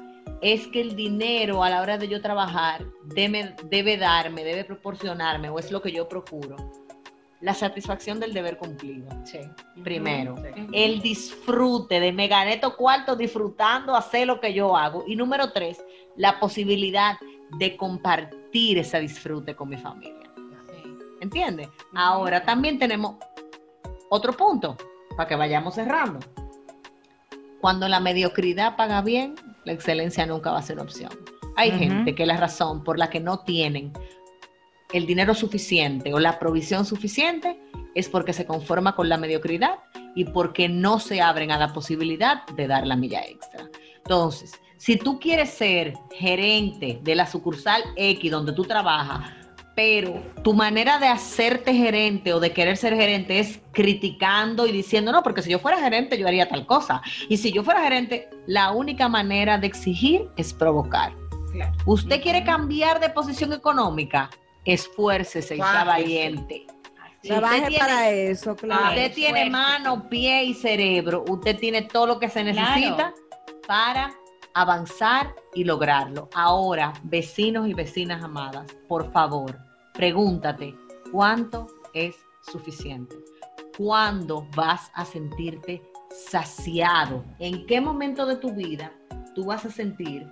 es 0.42 0.68
que 0.68 0.82
el 0.82 0.96
dinero 0.96 1.64
a 1.64 1.70
la 1.70 1.82
hora 1.82 1.98
de 2.00 2.08
yo 2.08 2.20
trabajar 2.22 2.86
debe, 3.06 3.56
debe 3.70 3.98
darme, 3.98 4.44
debe 4.44 4.64
proporcionarme, 4.64 5.50
o 5.50 5.60
es 5.60 5.72
lo 5.72 5.82
que 5.82 5.92
yo 5.92 6.08
procuro, 6.08 6.56
la 7.42 7.54
satisfacción 7.54 8.20
del 8.20 8.34
deber 8.34 8.58
cumplido. 8.58 9.08
Primero, 9.84 10.36
el 10.74 11.02
disfrute 11.02 12.00
de 12.00 12.12
me 12.12 12.28
gané 12.28 12.56
estos 12.56 12.76
cuartos 12.76 13.18
disfrutando 13.18 13.96
hacer 13.96 14.28
lo 14.28 14.40
que 14.40 14.54
yo 14.54 14.76
hago. 14.76 15.04
Y 15.08 15.16
número 15.16 15.52
tres, 15.52 15.84
la 16.16 16.40
posibilidad 16.40 17.18
de 17.58 17.78
compartir 17.78 18.80
ese 18.80 19.00
disfrute 19.00 19.56
con 19.56 19.70
mi 19.70 19.78
familia. 19.78 20.32
¿Entiendes? 21.22 21.70
Ahora 21.94 22.44
también 22.44 22.80
tenemos 22.80 23.16
otro 24.10 24.34
punto 24.34 24.78
para 25.16 25.28
que 25.28 25.36
vayamos 25.36 25.76
cerrando. 25.76 26.20
Cuando 27.62 27.88
la 27.88 28.00
mediocridad 28.00 28.76
paga 28.76 29.02
bien, 29.02 29.36
la 29.66 29.74
excelencia 29.74 30.26
nunca 30.26 30.52
va 30.52 30.60
a 30.60 30.62
ser 30.62 30.76
una 30.76 30.84
opción. 30.84 31.12
Hay 31.56 31.72
gente 31.72 32.14
que 32.14 32.26
la 32.28 32.38
razón 32.38 32.84
por 32.84 33.00
la 33.00 33.10
que 33.10 33.20
no 33.20 33.40
tienen 33.40 33.92
el 34.94 35.06
dinero 35.06 35.34
suficiente 35.34 36.14
o 36.14 36.20
la 36.20 36.40
provisión 36.40 36.86
suficiente 36.86 37.60
es 37.96 38.10
porque 38.10 38.34
se 38.34 38.46
conforma 38.46 38.96
con 38.96 39.10
la 39.10 39.18
mediocridad 39.18 39.80
y 40.16 40.26
porque 40.26 40.70
no 40.70 41.00
se 41.00 41.22
abren 41.22 41.52
a 41.52 41.58
la 41.58 41.74
posibilidad 41.74 42.46
de 42.56 42.68
dar 42.68 42.88
la 42.88 42.96
milla 42.96 43.26
extra. 43.26 43.70
Entonces, 43.98 44.54
si 44.78 44.96
tú 44.96 45.20
quieres 45.20 45.50
ser 45.50 45.94
gerente 46.12 47.00
de 47.02 47.16
la 47.16 47.26
sucursal 47.26 47.84
X 47.96 48.32
donde 48.32 48.54
tú 48.54 48.64
trabajas, 48.64 49.32
pero 49.76 50.24
tu 50.44 50.54
manera 50.54 50.98
de 50.98 51.08
hacerte 51.08 51.74
gerente 51.74 52.34
o 52.34 52.40
de 52.40 52.52
querer 52.52 52.78
ser 52.78 52.96
gerente 52.96 53.40
es 53.40 53.60
criticando 53.72 54.66
y 54.66 54.72
diciendo, 54.72 55.12
no, 55.12 55.22
porque 55.22 55.44
si 55.44 55.52
yo 55.52 55.60
fuera 55.60 55.80
gerente 55.80 56.18
yo 56.18 56.28
haría 56.28 56.50
tal 56.50 56.66
cosa. 56.66 57.02
Y 57.30 57.38
si 57.38 57.52
yo 57.52 57.64
fuera 57.64 57.84
gerente, 57.84 58.28
la 58.48 58.72
única 58.72 59.08
manera 59.08 59.60
de 59.60 59.68
exigir 59.68 60.30
es 60.36 60.52
provocar. 60.52 61.14
Claro. 61.52 61.74
¿Usted 61.86 62.22
quiere 62.22 62.44
cambiar 62.44 63.00
de 63.00 63.10
posición 63.10 63.54
económica? 63.54 64.32
Esfuércese 64.74 65.56
y 65.56 65.58
sea 65.60 65.84
valiente. 65.86 66.68
Si 67.22 67.30
trabaje 67.30 67.62
tiene- 67.68 67.80
para 67.80 68.10
eso, 68.12 68.56
claro. 68.56 68.90
Usted 68.90 69.14
tiene 69.14 69.50
mano, 69.50 70.08
pie 70.10 70.44
y 70.44 70.54
cerebro. 70.54 71.24
Usted 71.28 71.58
tiene 71.58 71.82
todo 71.84 72.06
lo 72.06 72.20
que 72.20 72.30
se 72.30 72.44
necesita 72.44 73.14
para 73.66 74.14
avanzar 74.54 75.34
y 75.54 75.64
lograrlo. 75.64 76.30
Ahora, 76.34 76.94
vecinos 77.04 77.68
y 77.68 77.74
vecinas 77.74 78.24
amadas, 78.24 78.66
por 78.88 79.12
favor, 79.12 79.58
pregúntate, 79.94 80.76
¿cuánto 81.12 81.68
es 81.94 82.16
suficiente? 82.52 83.16
¿Cuándo 83.78 84.48
vas 84.56 84.92
a 84.94 85.06
sentirte 85.06 85.82
saciado? 86.10 87.24
¿En 87.40 87.66
qué 87.68 87.80
momento 87.80 88.26
de 88.26 88.36
tu 88.36 88.52
vida 88.52 88.92
tú 89.34 89.46
vas 89.46 89.66
a 89.66 89.72
sentir 89.72 90.28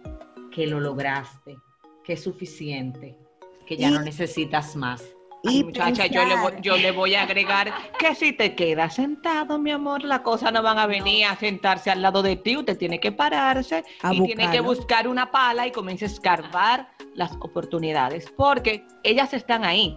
que 0.51 0.67
lo 0.67 0.79
lograste, 0.79 1.55
que 2.03 2.13
es 2.13 2.23
suficiente, 2.23 3.17
que 3.65 3.77
ya 3.77 3.89
Y- 3.89 3.91
no 3.93 4.01
necesitas 4.01 4.75
más? 4.75 5.03
Ay, 5.47 5.59
Y 5.59 5.63
muchacha, 5.63 6.07
yo 6.07 6.25
le, 6.25 6.35
voy, 6.37 6.53
yo 6.61 6.75
le 6.75 6.89
voy 6.91 7.13
a 7.13 7.21
agregar 7.21 7.71
que 7.99 8.15
si 8.15 8.33
te 8.33 8.55
quedas 8.55 8.95
sentado, 8.95 9.59
mi 9.59 9.69
amor, 9.69 10.03
las 10.03 10.21
cosas 10.21 10.51
no 10.51 10.63
van 10.63 10.79
a 10.79 10.87
venir 10.87 11.25
a 11.27 11.35
sentarse 11.35 11.91
al 11.91 12.01
lado 12.01 12.23
de 12.23 12.35
ti. 12.35 12.57
Usted 12.57 12.75
tiene 12.77 12.99
que 12.99 13.11
pararse 13.11 13.83
A 14.01 14.11
y 14.11 14.21
tiene 14.23 14.49
que 14.49 14.59
buscar 14.61 15.07
una 15.07 15.29
pala 15.29 15.67
y 15.67 15.71
comience 15.71 16.05
a 16.05 16.07
escarbar 16.07 16.89
las 17.13 17.33
oportunidades, 17.41 18.25
porque 18.35 18.87
ellas 19.03 19.33
están 19.35 19.63
ahí. 19.65 19.95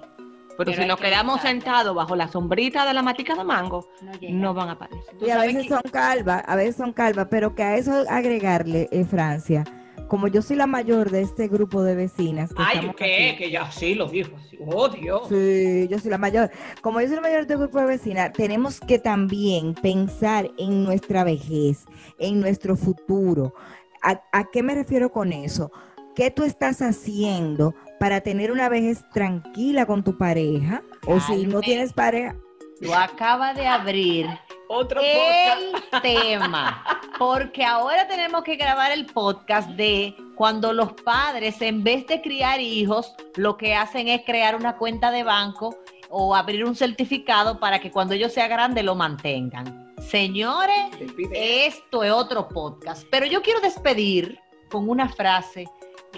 Pero, 0.58 0.72
Pero 0.72 0.82
si 0.82 0.88
nos 0.88 0.98
que 1.00 1.06
quedamos 1.06 1.40
sentados 1.40 1.94
bajo 1.94 2.14
la 2.16 2.28
sombrita 2.28 2.84
de 2.84 2.92
la 2.92 3.00
matica 3.00 3.34
de 3.34 3.44
mango, 3.44 3.88
No 4.28 4.52
van 4.52 4.68
a 4.68 4.72
aparecer. 4.72 5.14
Y 5.24 5.30
a 5.30 5.38
veces 5.38 5.62
que- 5.62 5.68
son 5.68 5.82
calvas, 5.90 6.42
a 6.46 6.56
veces 6.56 6.76
son 6.76 6.92
calvas, 6.92 7.28
pero 7.30 7.54
que 7.54 7.62
a 7.62 7.76
eso 7.76 8.04
agregarle, 8.10 8.88
eh, 8.90 9.04
Francia, 9.04 9.64
como 10.06 10.28
yo 10.28 10.42
soy 10.42 10.56
la 10.56 10.66
mayor 10.66 11.10
de 11.10 11.22
este 11.22 11.48
grupo 11.48 11.82
de 11.82 11.94
vecinas. 11.94 12.50
Que 12.54 12.62
Ay, 12.64 12.90
¿qué? 12.96 13.30
aquí- 13.30 13.36
Que 13.38 13.50
ya 13.50 13.70
sí 13.70 13.94
lo 13.94 14.06
dijo. 14.08 14.30
Oh, 14.66 14.88
Dios. 14.88 15.22
Sí, 15.28 15.86
yo 15.90 15.98
soy 15.98 16.10
la 16.10 16.18
mayor. 16.18 16.50
Como 16.82 17.00
yo 17.00 17.06
soy 17.06 17.16
la 17.16 17.22
mayor 17.22 17.36
de 17.38 17.42
este 17.42 17.56
grupo 17.56 17.78
de 17.80 17.86
vecinas, 17.86 18.32
tenemos 18.32 18.80
que 18.80 18.98
también 18.98 19.74
pensar 19.74 20.50
en 20.58 20.84
nuestra 20.84 21.24
vejez, 21.24 21.84
en 22.18 22.40
nuestro 22.40 22.76
futuro. 22.76 23.54
¿A, 24.02 24.22
a 24.32 24.44
qué 24.50 24.62
me 24.62 24.74
refiero 24.74 25.10
con 25.10 25.32
eso? 25.32 25.70
¿Qué 26.14 26.30
tú 26.30 26.44
estás 26.44 26.82
haciendo 26.82 27.74
para 28.00 28.20
tener 28.20 28.50
una 28.52 28.68
vejez 28.68 29.04
tranquila 29.12 29.86
con 29.86 30.02
tu 30.04 30.16
pareja? 30.18 30.82
O 31.06 31.20
si 31.20 31.46
no 31.46 31.60
tienes 31.60 31.92
pareja, 31.92 32.36
Tú 32.80 32.94
acabas 32.94 33.56
de 33.56 33.66
abrir 33.66 34.26
Otro 34.70 35.00
podcast. 35.00 35.94
el 35.94 36.02
tema, 36.02 36.84
porque 37.18 37.64
ahora 37.64 38.06
tenemos 38.06 38.42
que 38.44 38.56
grabar 38.56 38.92
el 38.92 39.06
podcast 39.06 39.70
de 39.70 40.14
cuando 40.34 40.74
los 40.74 40.92
padres, 40.92 41.62
en 41.62 41.82
vez 41.82 42.06
de 42.06 42.20
criar 42.20 42.60
hijos, 42.60 43.14
lo 43.36 43.56
que 43.56 43.74
hacen 43.74 44.08
es 44.08 44.26
crear 44.26 44.54
una 44.54 44.76
cuenta 44.76 45.10
de 45.10 45.22
banco 45.22 45.74
o 46.10 46.34
abrir 46.34 46.66
un 46.66 46.76
certificado 46.76 47.58
para 47.58 47.78
que 47.78 47.90
cuando 47.90 48.12
ellos 48.12 48.32
sean 48.32 48.50
grandes 48.50 48.84
lo 48.84 48.94
mantengan. 48.94 49.94
Señores, 49.98 50.90
esto 51.32 52.04
es 52.04 52.12
otro 52.12 52.46
podcast, 52.48 53.06
pero 53.10 53.24
yo 53.24 53.40
quiero 53.40 53.60
despedir 53.60 54.38
con 54.70 54.90
una 54.90 55.08
frase 55.08 55.64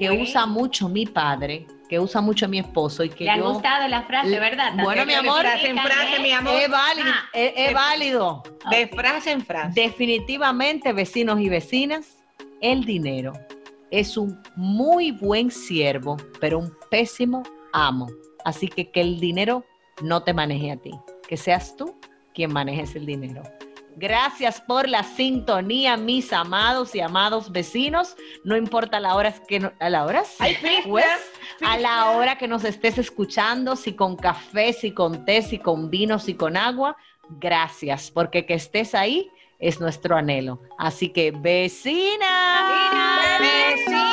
que 0.00 0.10
usa 0.10 0.46
mucho 0.46 0.88
mi 0.88 1.06
padre, 1.06 1.66
que 1.88 1.98
usa 2.00 2.20
mucho 2.20 2.48
mi 2.48 2.58
esposo 2.58 3.04
y 3.04 3.08
que 3.10 3.24
Le 3.24 3.30
han 3.30 3.38
yo... 3.40 3.52
gustado 3.52 3.86
la 3.88 4.02
frase, 4.02 4.38
¿verdad? 4.40 4.72
Bueno, 4.82 5.04
mi 5.06 5.12
amor, 5.14 5.40
frase 5.40 5.68
en 5.68 5.78
frase, 5.78 6.18
mi 6.22 6.32
amor. 6.32 6.54
Es 6.54 6.68
válido, 6.70 7.10
es- 7.34 7.52
es 7.56 7.74
válido. 7.74 8.42
De 8.70 8.88
frase 8.88 9.32
en 9.32 9.44
frase. 9.44 9.80
Definitivamente, 9.80 10.92
vecinos 10.92 11.38
y 11.40 11.48
vecinas, 11.48 12.16
el 12.60 12.84
dinero 12.84 13.32
es 13.90 14.16
un 14.16 14.40
muy 14.56 15.10
buen 15.12 15.50
siervo, 15.50 16.16
pero 16.40 16.58
un 16.58 16.72
pésimo 16.90 17.42
amo. 17.72 18.06
Así 18.44 18.68
que 18.68 18.90
que 18.90 19.00
el 19.00 19.20
dinero 19.20 19.64
no 20.02 20.22
te 20.22 20.32
maneje 20.32 20.70
a 20.72 20.76
ti, 20.76 20.92
que 21.28 21.36
seas 21.36 21.76
tú 21.76 21.94
quien 22.32 22.52
manejes 22.52 22.94
el 22.96 23.04
dinero. 23.04 23.42
Gracias 24.00 24.62
por 24.62 24.88
la 24.88 25.02
sintonía, 25.02 25.98
mis 25.98 26.32
amados 26.32 26.94
y 26.94 27.00
amados 27.00 27.52
vecinos. 27.52 28.16
No 28.44 28.56
importa 28.56 28.98
la 28.98 29.14
hora 29.14 29.30
que 29.46 29.60
no- 29.60 29.72
a 29.78 29.90
la 29.90 30.06
hora 30.06 30.24
sí, 30.24 30.36
Ay, 30.38 30.54
fiesta, 30.54 30.88
pues, 30.88 31.06
a 31.60 31.76
la 31.78 32.10
hora 32.12 32.38
que 32.38 32.48
nos 32.48 32.64
estés 32.64 32.96
escuchando, 32.96 33.76
si 33.76 33.92
con 33.94 34.16
café, 34.16 34.72
si 34.72 34.92
con 34.92 35.26
té, 35.26 35.42
si 35.42 35.58
con 35.58 35.90
vino, 35.90 36.18
si 36.18 36.32
con 36.32 36.56
agua, 36.56 36.96
gracias, 37.28 38.10
porque 38.10 38.46
que 38.46 38.54
estés 38.54 38.94
ahí 38.94 39.28
es 39.58 39.80
nuestro 39.80 40.16
anhelo. 40.16 40.62
Así 40.78 41.10
que, 41.10 41.30
vecina. 41.32 42.26
Besos. 43.38 44.09